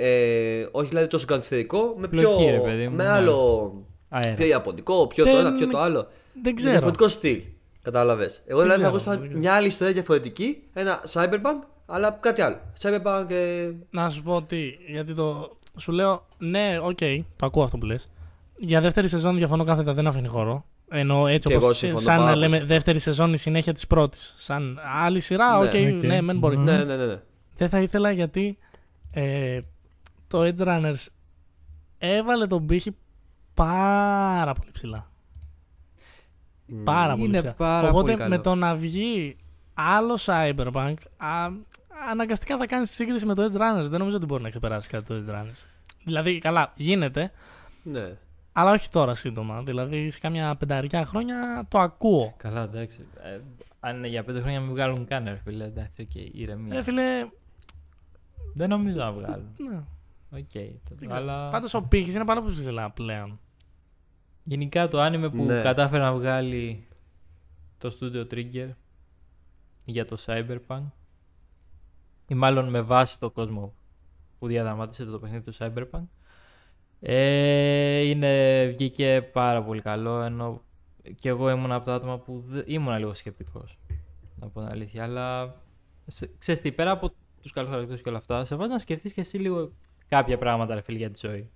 Ε, 0.00 0.66
όχι 0.70 0.88
δηλαδή 0.88 1.06
τόσο 1.06 1.26
γκαγκστερικό. 1.28 1.94
Με 1.98 2.08
πιο. 2.08 2.20
Πλοκή, 2.20 2.44
ρε 2.50 2.58
παιδί 2.58 2.88
μου, 2.88 2.96
με 2.96 3.02
ναι. 3.02 3.08
άλλο. 3.10 3.72
Αέρα. 4.08 4.34
Πιο 4.34 4.46
ιαπωνικό, 4.46 5.06
πιο 5.06 5.24
το 5.24 5.30
Δεν- 5.36 5.46
ένα, 5.46 5.56
πιο 5.56 5.68
το 5.68 5.78
άλλο. 5.78 6.06
Δεν 6.32 6.42
Με 6.42 6.52
ξέρω. 6.52 6.70
διαφορετικό 6.70 7.08
στυλ. 7.08 7.40
Κατάλαβες. 7.82 8.42
Εγώ 8.46 8.60
δηλαδή 8.62 8.80
θα 8.82 8.88
ξέρω, 8.88 8.96
γούστα 8.96 9.10
δεν 9.10 9.22
ξέρω. 9.22 9.38
μια 9.38 9.52
άλλη 9.52 9.66
ιστορία 9.66 9.92
διαφορετική. 9.92 10.62
Ένα 10.72 11.00
Cyberpunk, 11.12 11.66
αλλά 11.86 12.10
κάτι 12.20 12.42
άλλο. 12.42 12.56
Cyberpunk. 12.82 13.24
Ε, 13.30 13.70
Να 13.90 14.08
σου 14.08 14.22
πω 14.22 14.42
τι, 14.42 14.58
γιατί 14.88 15.14
το. 15.14 15.56
Σου 15.76 15.92
λέω, 15.92 16.26
ναι, 16.38 16.78
οκ, 16.82 16.98
το 17.36 17.46
ακούω 17.46 17.62
αυτό 17.62 17.78
που 17.78 17.86
λες. 17.86 18.10
Για 18.56 18.80
δεύτερη 18.80 19.08
σεζόν 19.08 19.36
διαφωνώ 19.36 19.64
κάθετα, 19.64 19.92
δεν 19.94 20.06
αφήνει 20.06 20.28
χώρο. 20.28 20.64
Ενώ 20.92 21.26
έτσι 21.26 21.48
Και 21.48 21.54
εγώ 21.54 21.64
όπως 21.64 21.76
συμφωνώ 21.78 22.00
σαν 22.00 22.14
πάρα 22.16 22.24
να 22.24 22.32
πολύ 22.32 22.40
λέμε 22.44 22.56
σε 22.56 22.62
αυτό. 22.62 22.74
δεύτερη 22.74 22.98
σεζόν 22.98 23.32
η 23.32 23.36
συνέχεια 23.36 23.72
της 23.72 23.86
πρώτης. 23.86 24.34
Σαν 24.38 24.80
άλλη 24.92 25.20
σειρά, 25.20 25.58
Ναι, 25.58 25.64
οκ, 25.64 25.94
οκ. 25.94 26.02
ναι, 26.02 26.20
μεν 26.20 26.38
μπορεί. 26.38 26.56
Μμμ. 26.56 26.64
ναι, 26.64 26.84
ναι, 26.84 26.96
ναι. 26.96 27.06
ναι. 27.06 27.20
Δεν 27.56 27.68
θα 27.68 27.80
ήθελα 27.80 28.10
γιατί 28.10 28.58
ε, 29.12 29.58
το 30.28 30.40
Edge 30.42 30.66
Runners 30.66 31.06
έβαλε 31.98 32.46
τον 32.46 32.66
πήχη 32.66 32.96
πάρα 33.54 34.52
πολύ 34.52 34.70
ψηλά. 34.72 35.10
Πάρα 36.84 37.12
πολύ 37.14 37.24
Είναι 37.28 37.36
ψηλά. 37.38 37.52
πάρα 37.52 37.88
Οπότε 37.88 38.04
πολύ 38.04 38.16
καλό. 38.16 38.30
με 38.30 38.38
το 38.38 38.54
να 38.54 38.74
βγει 38.74 39.36
άλλο 39.74 40.18
Cyberpunk, 40.24 40.94
α, 41.16 41.48
αναγκαστικά 42.10 42.56
θα 42.56 42.66
κάνεις 42.66 42.90
σύγκριση 42.90 43.26
με 43.26 43.34
το 43.34 43.42
Edge 43.42 43.56
Runners. 43.56 43.88
Δεν 43.88 43.98
νομίζω 43.98 44.16
ότι 44.16 44.26
μπορεί 44.26 44.42
να 44.42 44.48
ξεπεράσει 44.48 44.88
κάτι 44.88 45.04
το 45.04 45.14
Edge 45.14 45.30
Runners. 45.34 45.64
Δηλαδή, 46.04 46.38
καλά, 46.38 46.72
γίνεται, 46.76 47.32
ναι. 47.82 48.16
Αλλά 48.60 48.70
όχι 48.72 48.88
τώρα 48.88 49.14
σύντομα. 49.14 49.62
Δηλαδή, 49.62 50.10
σε 50.10 50.18
κάμια 50.18 50.56
πενταριά 50.56 51.04
χρόνια 51.04 51.64
το 51.68 51.78
ακούω. 51.78 52.34
Καλά, 52.36 52.62
εντάξει. 52.62 53.04
Ε, 53.22 53.40
αν 53.80 53.96
είναι 53.96 54.08
για 54.08 54.24
πέντε 54.24 54.40
χρόνια 54.40 54.60
μην 54.60 54.70
βγάλουν 54.70 55.06
καν, 55.06 55.24
ρε 55.24 55.40
φίλε. 55.44 55.64
Εντάξει, 55.64 56.02
οκ, 56.02 56.14
ηρεμία. 56.14 56.78
Ε, 56.78 56.82
φίλε, 56.82 57.28
Δεν 58.54 58.68
νομίζω 58.68 58.96
να 58.96 59.12
βγάλουν. 59.12 59.48
ναι. 59.70 59.76
Οκ. 60.38 60.52
το- 60.52 60.94
δεν 60.94 61.08
ξέρω. 61.08 61.14
αλλά 61.22 61.50
Πάντως 61.50 61.74
ο 61.74 61.82
πήχης 61.82 62.14
είναι 62.14 62.24
πάρα 62.24 62.42
πολύ 62.42 62.54
ψηλά 62.54 62.90
πλέον. 62.90 63.40
γενικά 64.44 64.88
το 64.88 65.00
άνιμε 65.00 65.30
που 65.30 65.44
Ναι. 65.44 65.60
κατάφερε 65.60 66.02
να 66.02 66.12
βγάλει 66.12 66.86
το 67.78 67.96
Studio 68.00 68.26
Trigger 68.34 68.68
για 69.84 70.04
το 70.04 70.16
Cyberpunk 70.26 70.82
ή 72.28 72.34
μάλλον 72.34 72.68
με 72.68 72.80
βάση 72.80 73.18
το 73.20 73.30
κόσμο 73.30 73.74
που 74.38 74.46
διαδραμάτισε 74.46 75.04
το 75.04 75.18
παιχνίδι 75.18 75.50
του 75.50 75.54
Cyberpunk 75.58 76.04
ε, 77.00 78.00
είναι, 78.00 78.64
βγήκε 78.66 79.28
πάρα 79.32 79.62
πολύ 79.62 79.80
καλό 79.80 80.20
ενώ 80.22 80.62
και 81.18 81.28
εγώ 81.28 81.50
ήμουν 81.50 81.72
από 81.72 81.84
τα 81.84 81.94
άτομα 81.94 82.18
που 82.18 82.44
δε- 82.46 82.62
ήμουν 82.66 82.98
λίγο 82.98 83.14
σκεπτικός 83.14 83.78
να 84.36 84.48
πω 84.48 84.60
την 84.60 84.68
αλήθεια 84.68 85.02
αλλά 85.02 85.54
σε- 86.06 86.30
ξέρεις 86.38 86.60
τι 86.60 86.72
πέρα 86.72 86.90
από 86.90 87.12
τους 87.42 87.52
καλούς 87.52 87.70
χαρακτήρες 87.70 88.02
και 88.02 88.08
όλα 88.08 88.18
αυτά, 88.18 88.44
σε 88.44 88.56
βάζει 88.56 88.70
να 88.72 88.78
σκεφτείς 88.78 89.12
και 89.12 89.20
εσύ 89.20 89.36
λίγο 89.38 89.72
κάποια 90.08 90.38
πράγματα 90.38 90.74
ρε 90.74 90.80
φίλε 90.80 90.98
για 90.98 91.10
τη 91.10 91.18
ζωή. 91.26 91.50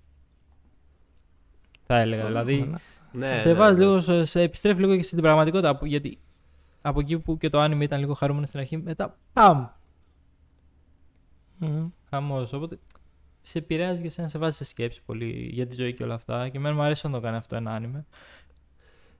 Θα 1.87 1.97
έλεγα. 1.99 2.25
δηλαδή, 2.25 2.73
Ναι, 3.11 3.39
σε 3.39 3.47
ναι, 3.47 3.53
βάζει 3.53 3.77
ναι. 3.77 3.83
λίγο, 3.85 3.99
σε, 3.99 4.25
σε 4.25 4.41
επιστρέφει 4.41 4.79
λίγο 4.79 4.95
και 4.95 5.03
στην 5.03 5.21
πραγματικότητα. 5.21 5.69
από- 5.69 5.85
Γιατί 5.85 6.19
από 6.81 6.99
εκεί 6.99 7.19
που 7.19 7.37
και 7.37 7.49
το 7.49 7.59
άνιμο 7.59 7.81
ήταν 7.81 7.99
λίγο 7.99 8.13
χαρούμενος 8.13 8.47
στην 8.47 8.59
αρχή, 8.59 8.77
μετά 8.77 9.17
παμ! 9.33 9.67
Μμμ. 11.57 11.87
Χαμός. 12.09 12.53
Οπότε 12.53 12.79
σε 13.47 13.57
επηρεάζει 13.57 14.01
και 14.01 14.07
εσένα, 14.07 14.27
σε 14.27 14.37
βάζει 14.37 14.55
σε 14.57 14.63
σκέψη 14.63 15.01
πολύ 15.05 15.49
για 15.53 15.67
τη 15.67 15.75
ζωή 15.75 15.93
και 15.93 16.03
όλα 16.03 16.13
αυτά. 16.13 16.49
Και 16.49 16.57
εμένα 16.57 16.75
μου 16.75 16.81
αρέσει 16.81 17.07
να 17.07 17.13
το 17.13 17.19
κάνει 17.19 17.35
αυτό 17.37 17.55
ένα 17.55 17.71
άνιμε. 17.71 18.05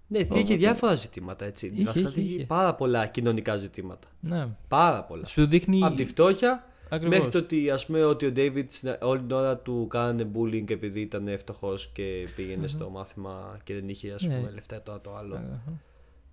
Ναι, 0.07 0.23
θίγει 0.23 0.43
και 0.43 0.55
διάφορα 0.55 0.95
ζητήματα 0.95 1.45
έτσι. 1.45 1.67
Είχε, 1.75 1.83
Βασικά 1.85 2.07
είχε, 2.07 2.19
θίγει 2.19 2.35
είχε. 2.35 2.45
πάρα 2.45 2.75
πολλά 2.75 3.05
κοινωνικά 3.05 3.55
ζητήματα. 3.55 4.07
Ναι. 4.19 4.47
Πάρα 4.67 5.03
πολλά. 5.03 5.25
Σου 5.25 5.45
δείχνει. 5.47 5.83
Από 5.83 5.95
τη 5.95 6.05
φτώχεια 6.05 6.63
Ακριβώς. 6.89 7.17
μέχρι 7.17 7.31
το 7.31 7.37
ότι, 7.37 7.69
ας 7.69 7.85
πούμε, 7.85 8.03
ότι 8.03 8.25
ο 8.25 8.31
David 8.35 8.65
στην- 8.67 8.95
όλη 9.01 9.19
την 9.19 9.31
ώρα 9.31 9.57
του 9.57 9.87
κάνανε 9.89 10.27
bullying 10.35 10.69
επειδή 10.71 11.01
ήταν 11.01 11.37
φτωχό 11.37 11.73
και 11.93 12.27
πήγαινε 12.35 12.67
στο 12.67 12.89
μάθημα 12.89 13.57
και 13.63 13.73
δεν 13.73 13.89
είχε 13.89 14.11
ας 14.11 14.23
Ναι. 14.23 14.35
πούμε, 14.35 14.51
λεφτά 14.51 14.81
το, 14.81 14.99
το 14.99 15.15
άλλο. 15.15 15.35
Αχα. 15.35 15.59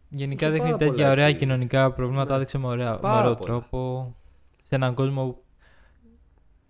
Γενικά 0.09 0.47
Είχε 0.47 0.55
δείχνει 0.55 0.70
πάρα 0.70 0.78
τέτοια 0.78 0.95
πολλά, 0.97 1.11
ωραία 1.11 1.26
έτσι. 1.26 1.38
κοινωνικά 1.38 1.93
προβλήματα, 1.93 2.30
Ναι. 2.30 2.36
έδειξε 2.36 2.59
με, 2.59 2.66
ωραία, 2.66 2.90
με 2.93 2.99
Πάρα 2.99 3.20
ωραίο 3.20 3.34
πολλά. 3.34 3.51
τρόπο. 3.51 4.14
Σε 4.62 4.74
έναν 4.74 4.95
κόσμο 4.95 5.41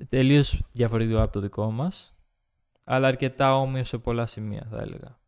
τελείως 0.09 0.63
διαφορετικό 0.73 1.21
από 1.23 1.33
το 1.33 1.41
δικό 1.41 1.71
μας. 1.71 2.15
Αλλά 2.85 3.09
αρκετά 3.09 3.57
όμοιο 3.57 3.85
σε 3.85 3.99
πολλά 3.99 4.27
σημεία, 4.27 4.67
θα 4.71 4.81
έλεγα. 4.81 5.19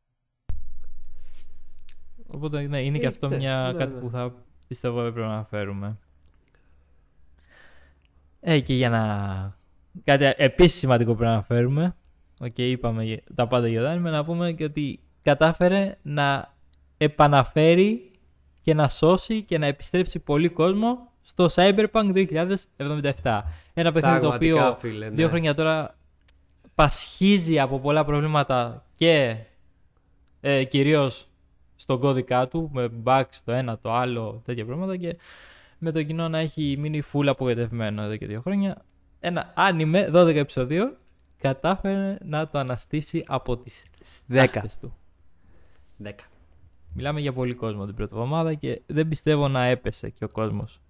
Οπότε 2.26 2.66
ναι, 2.66 2.82
είναι 2.82 2.98
και 2.98 3.04
Ε, 3.04 3.08
αυτό 3.08 3.28
ναι, 3.28 3.36
μια, 3.36 3.70
ναι, 3.72 3.78
κάτι 3.78 3.92
ναι. 3.94 4.00
που 4.00 4.10
θα 4.10 4.34
πιστεύω 4.68 5.00
έπρεπε 5.00 5.26
να 5.26 5.32
αναφέρουμε. 5.32 5.98
Ε, 8.40 8.60
και 8.60 8.74
για 8.74 8.90
να. 8.90 9.56
Κάτι 10.04 10.24
επίσης 10.36 10.78
σημαντικό 10.78 11.10
πρέπει 11.10 11.24
να 11.24 11.32
αναφέρουμε. 11.32 11.96
Οκ, 12.40 12.58
είπαμε 12.58 13.04
για- 13.04 13.22
τα 13.34 13.46
πάντα 13.46 13.68
για 13.68 13.82
το 13.82 13.90
anime, 13.92 14.10
να 14.10 14.24
πούμε 14.24 14.52
και 14.52 14.64
ότι 14.64 15.00
κατάφερε 15.22 15.98
να 16.02 16.54
επαναφέρει 16.96 18.10
και 18.60 18.74
να 18.74 18.88
σώσει 18.88 19.42
και 19.42 19.58
να 19.58 19.66
επιστρέψει 19.66 20.18
πολύ 20.18 20.48
κόσμο 20.48 21.12
στο 21.24 21.48
Cyberpunk 21.54 22.26
2077. 23.22 23.40
Ένα 23.74 23.92
παιχνίδι 23.92 24.20
το 24.20 24.28
οποίο 24.28 24.56
Πραγματικά, 24.56 24.76
φίλε, 24.78 25.08
ναι. 25.08 25.14
δύο 25.14 25.28
χρόνια 25.28 25.54
τώρα 25.54 25.96
πασχίζει 26.74 27.60
από 27.60 27.80
πολλά 27.80 28.04
προβλήματα 28.04 28.84
και 28.94 29.36
ε, 30.40 30.64
κυρίως 30.64 31.28
στον 31.76 32.00
κώδικα 32.00 32.48
του 32.48 32.70
με 32.72 32.90
bugs 33.04 33.38
το 33.44 33.52
ένα 33.52 33.78
το 33.78 33.92
άλλο 33.92 34.42
τέτοια 34.44 34.64
πράγματα 34.64 34.96
και 34.96 35.16
με 35.78 35.92
το 35.92 36.02
κοινό 36.02 36.28
να 36.28 36.38
έχει 36.38 36.76
μείνει 36.78 37.02
full 37.12 37.26
απογοητευμένο 37.26 38.02
εδώ 38.02 38.16
και 38.16 38.26
δύο 38.26 38.40
χρόνια 38.40 38.84
ένα 39.20 39.52
άνιμε 39.54 40.10
12 40.12 40.34
επεισοδίων 40.34 40.96
κατάφερε 41.38 42.18
να 42.24 42.48
το 42.48 42.58
αναστήσει 42.58 43.24
από 43.26 43.56
τις 43.56 43.84
10 44.28 44.46
του. 44.80 44.96
10. 46.04 46.10
Μιλάμε 46.94 47.20
για 47.20 47.32
πολύ 47.32 47.54
κόσμο 47.54 47.86
την 47.86 47.94
πρώτη 47.94 48.14
εβδομάδα 48.14 48.54
και 48.54 48.82
δεν 48.86 49.08
πιστεύω 49.08 49.48
να 49.48 49.64
έπεσε 49.64 50.10
και 50.10 50.24
ο 50.24 50.28
κόσμος. 50.32 50.80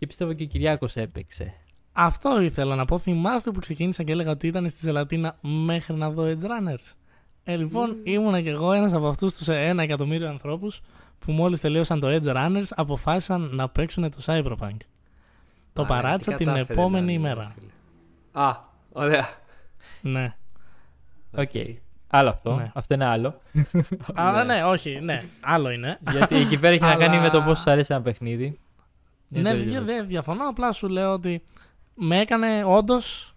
Και 0.00 0.06
πιστεύω 0.06 0.32
και 0.32 0.42
ο 0.42 0.46
Κυριάκος 0.46 0.96
έπαιξε. 0.96 1.54
Αυτό 1.92 2.40
ήθελα 2.40 2.74
να 2.74 2.84
πω. 2.84 2.98
Θυμάστε 2.98 3.50
που 3.50 3.60
ξεκίνησα 3.60 4.02
και 4.02 4.12
έλεγα 4.12 4.30
ότι 4.30 4.46
ήταν 4.46 4.68
στη 4.68 4.78
Ζελατίνα 4.80 5.36
μέχρι 5.40 5.94
να 5.94 6.10
δω 6.10 6.24
Edge 6.24 6.44
Runners. 6.44 6.92
Ε, 7.44 7.56
λοιπόν, 7.56 7.96
ήμουνα 8.02 8.40
κι 8.40 8.48
εγώ 8.48 8.72
ένας 8.72 8.92
από 8.92 9.06
αυτούς 9.08 9.36
τους 9.36 9.48
ένα 9.48 9.82
εκατομμύριο 9.82 10.28
ανθρώπους 10.28 10.80
που 11.18 11.32
μόλις 11.32 11.60
τελείωσαν 11.60 12.00
το 12.00 12.06
Edge 12.10 12.36
Runners 12.36 12.64
αποφάσισαν 12.70 13.50
να 13.54 13.68
παίξουν 13.68 14.10
το 14.10 14.16
Cyberpunk. 14.24 14.76
Το 15.72 15.82
Α, 15.82 15.86
παράτησα 15.86 16.30
τι 16.30 16.36
την 16.36 16.46
κατάφερε 16.46 16.72
επόμενη 16.80 17.04
να 17.06 17.12
είναι, 17.12 17.20
ημέρα. 17.28 17.54
φίλε. 17.58 17.70
Α, 18.32 18.56
ωραία. 18.92 19.28
Ναι. 20.00 20.34
Οκ. 21.36 21.50
Άλλο 22.08 22.28
αυτό. 22.28 22.54
Ναι. 22.54 22.70
Αυτό 22.74 22.94
είναι 22.94 23.04
άλλο. 23.04 23.40
Αλλά 24.14 24.44
ναι, 24.44 24.64
όχι, 24.64 25.00
ναι. 25.00 25.22
Άλλο 25.40 25.70
είναι. 25.70 25.98
Γιατί 26.10 26.36
εκεί 26.36 26.58
πέρα 26.58 26.74
έχει 26.74 26.82
να 26.82 26.94
κάνει 26.96 27.16
Αλλά- 27.16 27.22
με 27.22 27.30
το 27.30 27.42
πώς 27.42 27.54
σου 27.54 27.70
αρέσει 27.70 27.94
ένα 27.94 28.02
παιχνίδι. 28.02 28.58
Είναι 29.30 29.42
ναι, 29.42 29.50
το 29.50 29.60
ίδιο. 29.60 29.72
δεν 29.72 29.84
δεν 29.84 30.06
διαφωνώ. 30.06 30.48
Απλά 30.48 30.72
σου 30.72 30.88
λέω 30.88 31.12
ότι 31.12 31.42
με 31.94 32.20
έκανε 32.20 32.64
όντως 32.64 33.34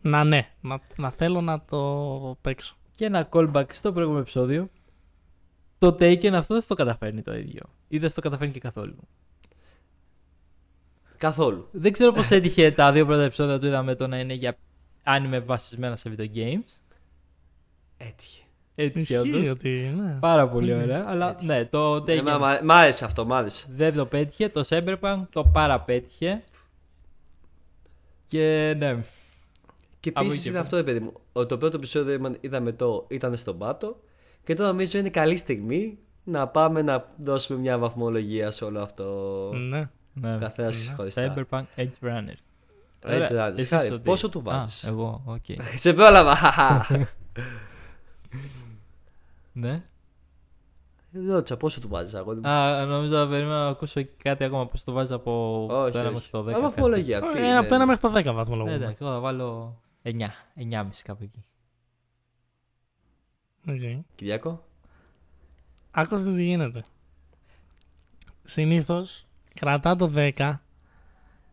να 0.00 0.24
ναι, 0.24 0.48
να, 0.60 0.80
να 0.96 1.10
θέλω 1.10 1.40
να 1.40 1.64
το 1.64 2.38
παίξω. 2.40 2.76
Και 2.94 3.04
ένα 3.04 3.28
callback 3.32 3.72
στο 3.72 3.92
προηγούμενο 3.92 4.22
επεισόδιο. 4.22 4.68
Το 5.78 5.88
Tekken 5.88 6.32
αυτό 6.32 6.54
δεν 6.54 6.62
στο 6.62 6.74
καταφέρνει 6.74 7.22
το 7.22 7.34
ίδιο. 7.34 7.62
Ή 7.88 7.98
δεν 7.98 8.10
στο 8.10 8.20
καταφέρνει 8.20 8.52
και 8.52 8.60
καθόλου. 8.60 8.96
Καθόλου. 11.16 11.68
Δεν 11.72 11.92
ξέρω 11.92 12.12
πώς 12.12 12.30
έτυχε 12.30 12.70
τα 12.70 12.92
δύο 12.92 13.06
πρώτα 13.06 13.22
επεισόδια 13.22 13.58
του 13.58 13.66
είδαμε 13.66 13.94
το 13.94 14.06
να 14.06 14.18
είναι 14.18 14.34
για 14.34 14.56
anime 15.04 15.42
βασισμένα 15.44 15.96
σε 15.96 16.14
video 16.16 16.36
games. 16.36 16.80
Έτυχε. 17.96 18.42
Έτυχε 18.74 19.14
Ισχύει 19.16 19.34
όντως. 19.36 19.48
ότι. 19.48 19.92
Ναι. 19.96 20.16
Πάρα 20.20 20.48
πολύ 20.48 20.72
Οκ. 20.74 20.82
ωραία. 20.82 21.02
Αλλά 21.06 21.30
Έτυχε. 21.30 21.52
ναι, 21.52 21.64
το 21.64 21.96
Ε, 21.96 22.00
Tekken 22.18 22.22
μα- 22.22 22.38
μα- 22.38 22.60
Μ' 22.64 22.70
άρεσε 22.70 23.04
αυτό, 23.04 23.24
μ' 23.24 23.32
άρεσε. 23.32 23.66
δεν 23.76 23.94
το 23.94 24.06
πέτυχε. 24.06 24.48
Το 24.48 24.64
Cyberpunk 24.68 25.22
το 25.30 25.44
παραπέτυχε. 25.44 26.42
Και 28.26 28.74
ναι. 28.78 28.98
Και 30.00 30.08
Από 30.14 30.18
εκεί 30.20 30.26
επίσης 30.28 30.42
και 30.42 30.48
είναι 30.48 30.50
πέρα. 30.58 30.60
αυτό, 30.60 30.76
ρε 30.76 30.82
παιδί 30.82 31.00
μου. 31.00 31.12
Ο- 31.32 31.46
Το 31.46 31.58
πρώτο 31.58 31.76
επεισόδιο 31.76 32.14
είπα- 32.14 32.34
είδαμε 32.40 32.72
το 32.72 33.06
ήταν 33.08 33.36
στον 33.36 33.58
πάτο. 33.58 34.00
Και 34.44 34.54
τώρα 34.54 34.68
νομίζω 34.68 34.98
είναι 34.98 35.10
καλή 35.10 35.36
στιγμή 35.36 35.98
να 36.24 36.48
πάμε 36.48 36.82
να 36.82 37.06
δώσουμε 37.22 37.58
μια 37.58 37.78
βαθμολογία 37.78 38.50
σε 38.50 38.64
όλο 38.64 38.80
αυτό. 38.82 39.04
ναι. 39.54 39.88
ναι. 40.12 40.34
Ο 40.34 40.38
καθένας 40.38 40.68
ξεχωριστά. 40.68 41.34
Cyberpunk 41.50 41.62
Edge 41.76 41.82
Runner. 42.02 42.34
Έτσι, 43.04 43.32
Ωραία. 43.34 43.44
Runners. 43.44 43.58
Εσείς 43.58 43.68
Χάρη, 43.70 43.90
ότι- 43.90 44.02
πόσο 44.02 44.28
του 44.28 44.38
Α, 44.38 44.42
βάζεις; 44.42 44.84
εγώ, 44.84 45.22
οκ. 45.24 45.44
Σε 45.76 45.92
πρόλαβα. 45.92 46.36
ναι. 49.52 49.82
Ρώτησα 51.28 51.56
πόσο 51.56 51.80
του 51.80 51.88
βάζεις, 51.88 52.14
αγόρι 52.14 52.40
μου; 52.40 52.48
Α, 52.48 52.84
νομίζω 52.86 53.16
να 53.16 53.28
περιμένω 53.28 53.54
να 53.58 53.68
ακούσω 53.68 54.00
κάτι 54.22 54.44
ακόμα. 54.44 54.66
Πώς 54.66 54.84
το 54.84 54.92
βάζεις 54.92 55.10
από 55.12 55.66
Όχι, 55.70 55.92
το 55.92 55.98
1 55.98 56.04
όχι. 56.04 56.12
μέχρι 56.14 56.30
το 56.30 56.42
10. 56.42 56.52
Α, 56.54 56.60
βαθμολογία. 56.60 57.20
τι 57.20 57.38
Ε, 57.38 57.56
από 57.56 57.68
το 57.68 57.74
1 57.74 57.76
είναι. 57.76 57.84
μέχρι 57.86 58.00
το 58.00 58.08
10 58.12 58.24
Ναι, 58.24 58.32
βαθμολογούμε. 58.32 58.74
εντάξει, 58.74 58.96
εγώ 59.00 59.10
θα 59.12 59.18
βάλω 59.20 59.76
9. 60.02 60.10
9,5 60.56 61.02
κάπου 61.04 61.22
εκεί. 61.22 61.44
Οκ. 63.68 64.04
Κυριάκο. 64.14 64.64
Άκουστε 65.90 66.32
τι 66.34 66.44
γίνεται. 66.44 66.82
Συνήθως 68.42 69.26
κρατάω 69.54 69.96
το 69.96 70.12
10 70.14 70.60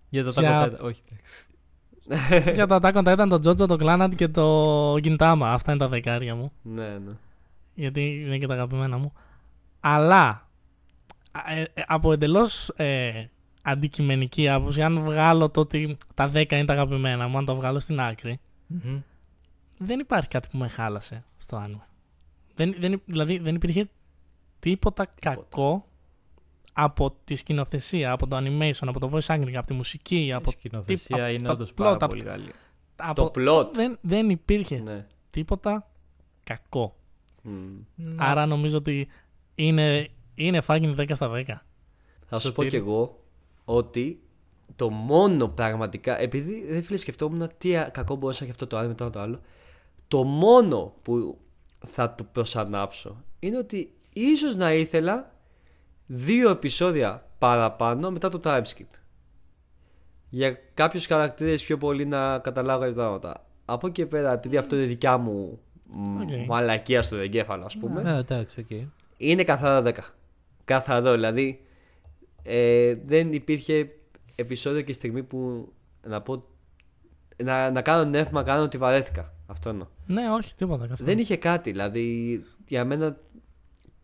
Για 0.10 0.24
το 0.24 0.32
Για- 0.32 0.66
Attack 0.66 0.70
on 0.70 0.74
Titan. 0.74 0.84
Όχι, 0.84 1.02
εντάξει. 1.12 1.46
για 2.54 2.68
το 2.68 2.76
Attack 2.76 2.94
on 2.94 3.06
Titan, 3.06 3.28
το 3.30 3.50
Jojo, 3.50 3.68
το 3.68 3.78
Clannad 3.80 4.10
και 4.16 4.28
το 4.28 4.94
Gintama. 4.94 5.42
Αυτά 5.44 5.72
είναι 5.72 5.80
τα 5.80 5.88
δεκάρια 5.88 6.36
μου. 6.36 6.52
Ναι, 6.62 6.88
ναι. 6.88 7.12
Γιατί 7.74 8.24
είναι 8.26 8.38
και 8.38 8.48
τα 8.48 8.54
αγαπημένα 8.54 8.98
μου. 8.98 9.14
Αλλά 9.80 10.48
ε, 11.48 11.62
ε, 11.62 11.84
από 11.88 12.12
εντελώς 12.12 12.70
ε, 12.70 13.26
αντικειμενική 13.62 14.50
άποψη, 14.50 14.82
αν 14.82 15.02
βγάλω 15.02 15.50
το 15.50 15.60
ότι 15.60 15.98
τα 16.14 16.32
10 16.34 16.52
είναι 16.52 16.66
τα 16.66 16.74
αγαπημένα 16.74 17.28
μου, 17.28 17.38
αν 17.38 17.46
το 17.46 17.56
βγάλω 17.56 17.80
στην 17.80 18.00
άκρη, 18.00 18.40
Μμμ. 18.68 19.02
δεν 19.78 20.00
υπάρχει 20.00 20.28
κάτι 20.28 20.48
που 20.52 20.58
με 20.58 20.68
χάλασε 20.68 21.22
στο 21.38 21.56
άνοιγμα. 21.56 21.88
Δεν, 22.56 22.76
δεν, 22.80 23.02
δηλαδή 23.06 23.38
δεν 23.38 23.56
υπήρχε 23.56 23.90
τίποτα 24.60 25.08
κακό 25.22 25.86
από 26.84 27.16
τη 27.24 27.36
σκηνοθεσία, 27.36 28.12
από 28.12 28.28
το 28.28 28.38
animation, 28.38 28.88
από 28.88 29.00
το 29.00 29.10
voice 29.14 29.36
acting, 29.36 29.54
από 29.56 29.68
τη 29.68 29.74
μουσική, 29.74 30.26
Η 30.26 30.34
από, 30.34 30.52
σκηνοθεσία 30.52 31.24
από 31.24 31.34
είναι 31.34 31.46
τα 31.48 31.52
όντως 31.52 31.70
plot, 31.70 31.76
πάρα 31.76 31.92
από- 31.92 32.08
πολύ 32.08 32.24
καλή. 32.24 32.52
από... 32.96 33.30
Το 33.30 33.42
plot. 33.42 33.74
Δεν, 33.74 33.98
δεν 34.02 34.30
υπήρχε 34.30 34.78
Ναι. 34.80 35.06
τίποτα 35.32 35.88
κακό. 36.44 36.96
Μμ. 37.42 37.78
Άρα 38.18 38.46
νομίζω 38.46 38.78
ότι 38.78 39.08
είναι, 39.56 40.08
είναι 40.36 40.62
fucking 40.68 40.96
10 41.00 41.10
στα 41.14 41.32
10. 41.34 41.44
Θα 42.28 42.40
σου 42.40 42.48
πω 42.48 42.62
Σωτήρη. 42.64 42.70
κι 42.70 42.76
εγώ 42.76 43.24
ότι 43.66 44.22
το 44.76 44.90
μόνο 44.90 45.48
πραγματικά. 45.48 46.20
Επειδή 46.20 46.66
δεν 46.70 46.84
φίλε 46.84 46.98
σκεφτόμουν 46.98 47.50
τι 47.58 47.78
α- 47.78 47.90
κακό 47.94 48.16
μπορούσε 48.16 48.40
να 48.40 48.46
έχει 48.50 48.52
αυτό 48.52 48.68
το 48.68 48.78
άλλο 48.78 48.88
μετά 48.88 49.10
το 49.10 49.20
άλλο. 49.20 49.40
Το 50.08 50.24
μόνο 50.24 50.94
που 51.02 51.38
θα 51.88 52.10
του 52.10 52.26
προσάψω 52.32 53.24
είναι 53.40 53.58
ότι 53.58 53.94
ίσως 54.14 54.56
να 54.56 54.74
ήθελα 54.74 55.32
δύο 56.12 56.50
επεισόδια 56.50 57.26
παραπάνω 57.38 58.12
μετά 58.12 58.30
το 58.30 58.40
time 58.44 58.62
skip. 58.62 58.86
Για 60.30 60.60
κάποιους 60.74 61.06
χαρακτήρες 61.06 61.64
πιο 61.64 61.78
πολύ 61.78 62.06
να 62.06 62.40
καταλάβω 62.40 62.80
κάποια 62.80 62.96
πράγματα. 62.96 63.46
Από 63.66 63.88
εκεί 63.88 64.02
και 64.02 64.06
πέρα, 64.06 64.32
επειδή 64.32 64.58
αυτό 64.58 64.76
είναι 64.76 64.86
δικιά 64.86 65.18
μου 65.18 65.60
μ, 65.86 66.22
Οκ. 66.22 66.30
μαλακία 66.48 67.02
στο 67.02 67.16
εγκέφαλο, 67.16 67.66
ας 67.66 67.78
πούμε. 67.78 68.02
Ε, 68.06 68.18
εντάξει, 68.18 68.60
οκ. 68.60 68.70
Είναι 69.18 69.44
καθαρό 69.44 69.90
10. 69.90 69.94
Καθαρό, 70.66 71.12
δηλαδή 71.12 71.62
ε, 72.44 72.96
δεν 73.04 73.34
υπήρχε 73.34 73.90
επεισόδιο 74.36 74.82
και 74.82 74.94
στιγμή 74.94 75.24
που 75.24 75.72
να 76.08 76.22
πω 76.22 76.44
να, 77.44 77.72
να 77.72 77.82
κάνω 77.82 78.10
νεύμα, 78.10 78.44
κάνω 78.44 78.64
ότι 78.64 78.78
βαρέθηκα. 78.78 79.34
Αυτό 79.48 79.70
εννοώ. 79.70 79.88
Ναι, 80.06 80.32
όχι, 80.32 80.56
τίποτα. 80.56 80.88
Καθόλου. 80.88 81.10
Δεν 81.10 81.20
είχε 81.20 81.38
κάτι, 81.38 81.72
δηλαδή 81.72 82.44
για 82.68 82.86
μένα 82.86 83.18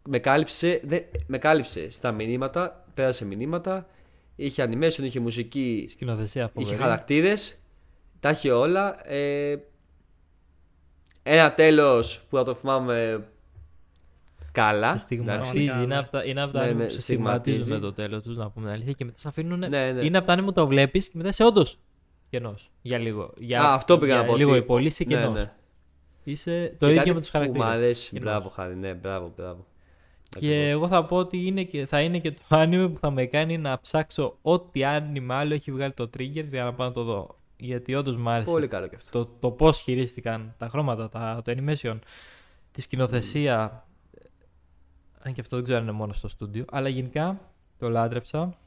με 0.07 0.19
κάλυψε, 0.19 0.81
δεν, 0.83 1.03
με 1.27 1.37
κάλυψε 1.37 1.89
στα 1.89 2.11
μηνύματα, 2.11 2.85
πέρασε 2.93 3.25
μηνύματα, 3.25 3.87
Είχε 4.37 4.63
animation, 4.69 5.01
είχε 5.03 5.19
μουσική, 5.19 5.85
Σκηνοθεσία 5.89 6.47
φοβερή. 6.47 6.65
είχε 6.73 6.83
χαρακτήρες. 6.83 7.59
Τα 8.19 8.29
είχε 8.29 8.51
όλα. 8.51 9.09
Ε, 9.11 9.55
ένα 11.23 11.53
τέλος 11.53 12.21
που 12.29 12.35
θα 12.37 12.43
το 12.43 12.53
θυμάμαι 12.55 13.27
καλά. 14.51 14.91
Σε 14.91 14.97
στιγματίζει. 14.99 15.41
Πραγματικά, 15.65 15.75
Είναι 15.77 15.85
ναι. 15.85 15.97
από 15.97 16.09
τα, 16.11 16.23
είναι 16.23 16.41
από 16.41 16.53
τα 16.53 16.59
Ναι, 16.59 16.65
άνευ 16.65 16.77
ναι, 16.79 16.85
που 16.85 16.91
σε 16.91 17.01
στιγματίζουν 17.01 17.61
στιγματίζει. 17.63 17.93
το 17.95 18.01
τέλος 18.01 18.23
τους, 18.23 18.37
να 18.37 18.49
πούμε 18.49 18.65
την 18.65 18.73
αλήθεια. 18.75 18.93
Και 18.93 19.05
μετά 19.05 19.17
σε 19.19 19.27
αφήνουν. 19.27 19.59
Ναι, 19.59 19.67
ναι. 19.67 20.05
Είναι 20.05 20.17
από 20.17 20.27
τα 20.27 20.33
άνευ 20.33 20.45
που 20.45 20.53
το 20.53 20.67
βλέπεις 20.67 21.05
και 21.07 21.13
μετά 21.17 21.29
είσαι 21.29 21.43
όντως 21.43 21.79
κενός. 22.29 22.71
Για 22.81 22.97
λίγο. 22.97 23.33
Για, 23.37 23.61
Α, 23.61 23.73
αυτό 23.73 23.97
πήγα 23.97 24.13
για 24.13 24.21
να 24.21 24.27
πω. 24.27 24.35
Λίγο 24.35 24.49
ότι- 24.51 24.59
υπόλοιπη 24.59 24.87
είσαι 24.87 25.03
Ναι, 25.07 25.15
κενός. 25.15 25.33
ναι. 25.33 25.51
Είσαι 26.23 26.75
το 26.79 26.85
Και 26.85 26.91
ίδιο 26.91 26.97
κάτι 27.03 27.13
με 27.13 27.19
τους 27.19 27.29
Που 27.29 27.37
μου 27.37 27.43
χαρακτήρε. 27.59 27.85
αρέσει. 27.85 28.19
Μπράβο, 28.19 28.49
χάρη. 28.49 28.75
Ναι, 28.75 28.93
μπράβο, 28.93 29.33
μπράβο. 29.37 29.65
Και 30.29 30.47
Ακριβώς. 30.47 30.71
εγώ 30.71 30.87
θα 30.87 31.05
πω 31.05 31.17
ότι 31.17 31.45
είναι 31.45 31.63
και, 31.63 31.85
θα 31.85 32.01
είναι 32.01 32.19
και 32.19 32.31
το 32.31 32.39
άνιμε 32.49 32.89
που 32.89 32.99
θα 32.99 33.11
με 33.11 33.25
κάνει 33.25 33.57
να 33.57 33.79
ψάξω 33.79 34.37
ό,τι 34.41 34.83
άνιμε 34.83 35.33
άλλο 35.33 35.53
έχει 35.53 35.71
βγάλει 35.71 35.93
το 35.93 36.09
Trigger 36.17 36.45
για 36.45 36.63
να 36.63 36.73
πάω 36.73 36.87
να 36.87 36.93
το 36.93 37.03
δω. 37.03 37.37
Γιατί 37.57 37.95
όντως 37.95 38.17
μου 38.17 38.29
άρεσε 38.29 38.51
Πολύ 38.51 38.67
καλό 38.67 38.87
και 38.87 38.95
αυτό. 38.95 39.25
το, 39.25 39.31
το 39.39 39.51
πώς 39.51 39.79
χειρίστηκαν 39.79 40.53
τα 40.57 40.67
χρώματα, 40.69 41.09
τα, 41.09 41.41
το 41.43 41.55
animation, 41.57 41.99
τη 42.71 42.81
σκηνοθεσία. 42.81 43.85
Αν 45.21 45.33
και 45.33 45.41
αυτό 45.41 45.55
δεν 45.55 45.63
ξέρω 45.63 45.79
αν 45.79 45.85
είναι 45.87 45.95
μόνο 45.95 46.13
στο 46.13 46.27
στούντιο. 46.27 46.65
Αλλά 46.71 46.89
γενικά 46.89 47.39
το 47.79 47.89
λάτρεψα. 47.89 48.57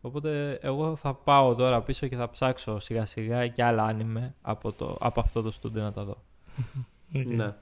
Οπότε 0.00 0.58
εγώ 0.62 0.96
θα 0.96 1.14
πάω 1.14 1.54
τώρα 1.54 1.82
πίσω 1.82 2.06
και 2.06 2.16
θα 2.16 2.30
ψάξω 2.30 2.78
σιγά 2.78 3.06
σιγά 3.06 3.48
και 3.48 3.64
άλλα 3.64 3.82
άνιμε 3.82 4.34
από, 4.42 4.72
το, 4.72 4.96
από 5.00 5.20
αυτό 5.20 5.42
το 5.42 5.50
στούντιο 5.50 5.82
να 5.82 5.92
τα 5.92 6.04
δω. 6.04 6.22
Οκ. 7.14 7.26
Ναι. 7.26 7.54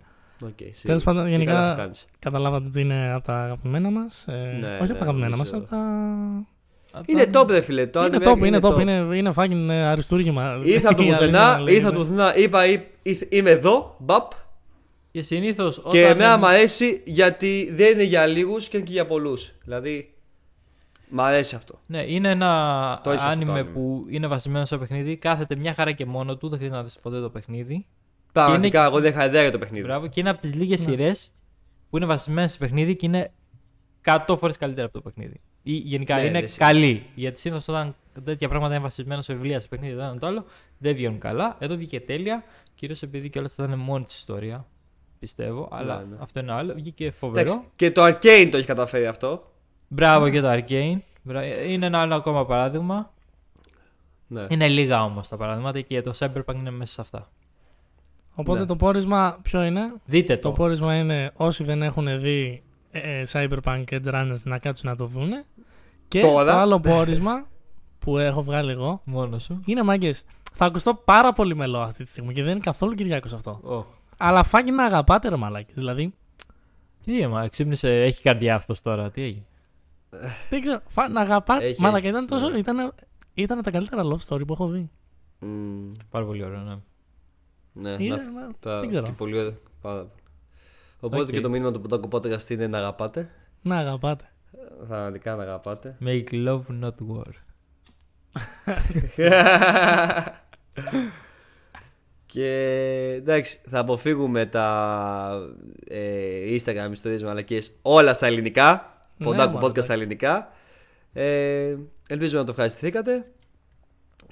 Οκ, 0.45 0.57
Τέλος 0.57 0.77
σίγουρα. 0.77 1.01
πάντων, 1.05 1.25
Και 1.25 1.31
γενικά 1.31 1.53
καλά 1.53 1.71
που 1.73 1.77
κάνεις. 1.79 2.07
καταλάβατε 2.19 2.67
ότι 2.67 2.81
είναι 2.81 3.13
από 3.13 3.25
τα 3.27 3.35
αγαπημένα 3.43 3.91
μας. 3.91 4.25
Ε, 4.29 4.33
Ναι, 4.33 4.69
όχι 4.69 4.77
ναι, 4.77 4.77
από 4.77 4.95
τα 4.95 5.01
αγαπημένα 5.03 5.37
μας, 5.37 5.51
νομίζω. 5.53 5.69
από 5.75 5.83
τα. 5.85 7.03
Είναι 7.07 7.31
top, 7.35 7.49
ρε 7.51 7.61
φίλε. 7.61 7.87
Το 7.87 8.05
είναι 8.05 8.19
anime 8.21 8.29
top, 8.33 8.39
είναι 8.47 8.59
top, 8.63 8.75
top. 8.75 8.81
είναι, 8.81 8.93
είναι 9.17 9.33
fucking 9.37 9.69
ε, 9.69 9.83
αριστούργημα. 9.87 10.61
Ήρθε 10.65 10.89
απ' 10.95 10.99
το 10.99 11.03
Η 11.03 11.05
αλήθεια 11.05 11.19
πουθενά, 11.19 11.53
να 11.53 11.59
λέγεται. 11.59 11.73
ήρθε 11.73 11.91
απ' 11.93 11.96
το 11.96 11.99
πουθενά. 11.99 12.37
Είπα, 12.37 12.67
«Εί- 12.67 12.87
ήρθ- 13.03 13.33
είμαι 13.35 13.51
εδώ, 13.51 13.97
μπαπ. 13.99 14.31
Και 15.11 15.23
συνήθως 15.23 15.79
όταν. 15.79 15.91
Και 15.93 16.07
εμένα 16.07 16.39
μου 16.39 16.47
αρέσει 16.47 17.03
γιατί 17.05 17.71
δεν 17.75 17.93
είναι 17.93 18.03
για 18.03 18.27
λίγους 18.27 18.69
και 18.69 18.77
είναι 18.77 18.87
και 18.87 18.93
για 18.93 19.07
πολλούς. 19.07 19.53
Δηλαδή, 19.65 20.13
μ' 21.09 21.21
αρέσει 21.21 21.55
αυτό. 21.55 21.79
Ναι, 21.87 22.03
είναι 22.07 22.29
ένα 22.31 23.01
Το 23.03 23.11
έχει 23.11 23.19
αυτό 23.19 23.29
το 23.31 23.35
άνιμε 23.37 23.53
άνιμε. 23.59 23.71
που 23.73 24.07
είναι 24.09 24.27
βασισμένο 24.27 24.65
στο 24.65 24.79
παιχνίδι. 24.79 25.17
Κάθεται 25.17 25.57
μια 25.57 25.75
χαρά 25.75 25.93
και 25.93 26.07
μόνο 26.07 26.37
του, 26.37 26.49
δεν 26.49 26.59
χρειάζεται 26.59 26.79
να 26.81 26.85
δεις 26.87 26.99
ποτέ 27.03 27.21
το 27.21 27.31
παιχνίδι. 27.31 27.87
Πραγματικά, 28.33 28.85
εγώ 28.85 29.01
δεν 29.01 29.11
είχα 29.13 29.25
ιδέα 29.25 29.43
για 29.43 29.51
το 29.51 29.59
παιχνίδι. 29.59 29.85
Μπράβο, 29.85 30.07
και 30.07 30.21
είναι 30.21 30.31
από 30.31 30.41
τις 30.41 30.55
λίγες 30.55 30.81
Ναι. 30.81 30.87
σειρές 30.93 31.31
που 31.91 31.97
είναι 31.97 32.07
βασισμένες 32.07 32.51
στο 32.51 32.59
παιχνίδι 32.65 32.97
και 32.97 33.07
είναι 33.07 33.31
100 34.05 34.37
φορές 34.39 34.57
καλύτερα 34.59 34.87
από 34.87 34.95
το 34.95 35.01
παιχνίδι. 35.01 35.41
Ή 35.63 35.73
γενικά 35.73 36.15
Ναι, 36.17 36.23
είναι 36.23 36.41
δεν 36.41 36.49
σημαίνει. 36.49 36.73
καλή. 36.73 37.07
Γιατί 37.15 37.41
συνήθως 37.41 37.69
όταν 37.69 37.95
τέτοια 38.25 38.49
πράγματα 38.49 38.75
είναι 38.75 38.83
βασισμένα 38.83 39.23
σε 39.23 39.33
βιβλία, 39.33 39.61
σε 39.61 39.69
παιχνίδι, 39.69 39.95
το 39.95 40.01
ένα 40.03 40.19
το 40.19 40.27
άλλο, 40.27 40.45
δεν 40.79 40.95
βγαίνουν 40.95 41.19
καλά. 41.19 41.57
Εδώ 41.59 41.77
βγήκε 41.77 42.01
τέλεια, 42.01 42.45
κυρίως 42.75 43.03
επειδή 43.03 43.29
κιόλας 43.31 43.53
ήταν 43.53 43.79
μόνη 43.79 44.05
της 44.05 44.15
ιστορία. 44.15 44.67
Πιστεύω, 45.19 45.69
αλλά 45.73 46.05
ναι. 46.11 46.17
αυτό 46.21 46.41
είναι 46.41 46.53
άλλο. 46.53 46.75
Βγήκε 46.75 47.11
φοβερό. 47.11 47.51
Εντάξει, 47.51 47.67
και 47.77 47.91
το 47.91 48.05
Arcane 48.07 48.49
το 48.51 48.57
έχει 48.57 48.67
καταφέρει 48.67 49.07
αυτό. 49.07 49.53
Μπράβο 49.89 50.29
και 50.31 50.41
το 50.41 50.51
Arcane. 50.51 50.97
Μπρα- 51.23 51.65
Είναι 51.65 51.87
ένα 51.87 51.99
άλλο 52.01 52.15
ακόμα 52.15 52.47
παράδειγμα. 52.47 53.13
Ναι. 54.27 54.47
Είναι 54.49 54.69
λίγα 54.69 55.05
όμως 55.05 55.29
τα 55.29 55.37
παραδείγματα 55.37 55.81
και 55.81 56.01
το 56.03 56.13
Cyberpunk 56.19 56.55
είναι 56.55 56.71
μέσα 56.71 56.93
σε 56.93 57.01
αυτά. 57.01 57.31
Οπότε 58.35 58.59
Ναι. 58.61 58.67
το 58.67 58.77
πόρισμα 58.77 59.39
ποιο 59.43 59.63
είναι; 59.65 59.93
Δείτε 60.05 60.37
Το 60.37 60.49
το. 60.49 60.55
πόρισμα 60.55 60.97
είναι 60.97 61.31
όσοι 61.35 61.65
δεν 61.65 61.83
έχουν 61.83 62.21
δει 62.21 62.63
ε, 62.91 63.21
ε, 63.21 63.27
Cyberpunk 63.33 63.85
Edge 63.91 64.05
Runners 64.15 64.43
να 64.45 64.59
κάτσουν 64.59 64.89
να 64.91 64.97
το 64.97 65.07
δούνε. 65.07 65.45
Και 66.09 66.21
Τώρα. 66.21 66.53
το 66.53 66.59
άλλο 66.59 66.81
πόρισμα 66.81 67.47
που 67.99 68.19
έχω 68.19 68.43
βγάλει 68.43 68.71
εγώ 68.71 69.01
Μόνος 69.05 69.43
σου. 69.43 69.61
είναι 69.65 69.83
μάγκες. 69.83 70.23
Θα 70.55 70.65
ακουστώ 70.65 70.95
πάρα 70.95 71.33
πολύ 71.33 71.57
μελό 71.57 71.79
αυτή 71.81 72.05
τη 72.05 72.11
στιγμή 72.11 72.33
και 72.35 72.43
δεν 72.43 72.51
είναι 72.51 72.61
καθόλου 72.61 72.95
Κυριάκο 72.95 73.29
αυτό. 73.35 73.61
Oh. 73.69 73.85
Αλλά 74.17 74.43
φάγει 74.43 74.71
να 74.71 74.85
αγαπάτε 74.85 75.29
ρε 75.29 75.37
μαλάκι. 75.37 75.73
Δηλαδή, 75.75 76.15
Τι 77.05 77.21
έμα, 77.21 77.49
ξύπνησε, 77.49 78.03
έχει 78.03 78.23
καρδιά 78.23 78.55
αυτός 78.55 78.81
τώρα. 78.81 79.11
Τι 79.11 79.23
έγινε; 79.23 79.45
δεν 80.51 80.61
ξέρω. 80.61 80.81
Φα, 80.89 81.09
να 81.09 81.21
αγαπάτε. 81.21 81.65
Έχει, 81.65 81.81
Μαλάκι, 81.81 82.07
έχει, 82.07 82.15
ήταν, 82.15 82.27
τόσο, 82.29 82.49
ναι. 82.49 82.59
ήταν, 82.59 82.93
ήταν 83.35 83.63
τα 83.63 83.71
καλύτερα 83.71 84.03
love 84.05 84.27
story 84.29 84.47
που 84.47 84.53
έχω 84.53 84.69
δει. 84.69 84.91
Μμμ, 85.39 85.93
Πάρα 86.11 86.25
πολύ 86.25 86.45
ωραίο, 86.45 86.61
ναι. 86.61 86.75
Ναι, 87.73 87.97
Είναι, 87.99 88.17
να- 88.17 88.23
μα- 88.31 88.55
πάρα- 88.61 88.81
δεν 88.81 88.89
ξέρω. 88.89 89.05
και 89.07 89.13
πολύ 89.13 89.39
ωραίο. 89.39 89.55
Πάρα 89.81 89.99
πολύ. 89.99 90.11
Οπότε 91.01 91.23
Οκ. 91.23 91.29
και 91.31 91.41
το 91.41 91.49
μήνυμα 91.49 91.71
του 91.73 91.81
Ποντάκου 91.81 92.09
Podcast 92.13 92.51
είναι 92.51 92.67
να 92.67 92.79
αγαπάτε. 92.79 93.31
Να 93.63 93.77
αγαπάτε. 93.79 94.25
Πραγματικά 94.89 95.35
να 95.37 95.43
αγαπάτε. 95.43 95.97
Make 96.05 96.25
love 96.31 96.63
not 96.83 96.95
war. 97.09 97.33
και 102.27 102.49
εντάξει, 103.17 103.59
θα 103.69 103.79
αποφύγουμε 103.79 104.47
τα 104.47 105.49
ε, 105.89 106.57
Instagram 106.57 106.89
ιστορίες 106.93 107.23
μαλακίες 107.23 107.73
όλα 107.83 108.15
στα 108.15 108.27
ελληνικά. 108.27 108.97
Ναι, 109.17 109.27
Ποντάκου 109.27 109.59
μωρέ, 109.59 109.67
podcast 109.67 109.83
στα 109.83 109.93
ελληνικά. 109.93 110.53
Ε, 111.13 111.77
ελπίζω 112.09 112.39
να 112.39 112.45
το 112.45 112.51
ευχαριστηθήκατε. 112.51 113.31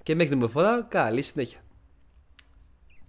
Και 0.03 0.15
μέχρι 0.15 0.35
την 0.35 0.43
επόμενη 0.43 0.67
φορά, 0.69 0.87
καλή 0.89 1.23
συνέχεια. 1.23 1.59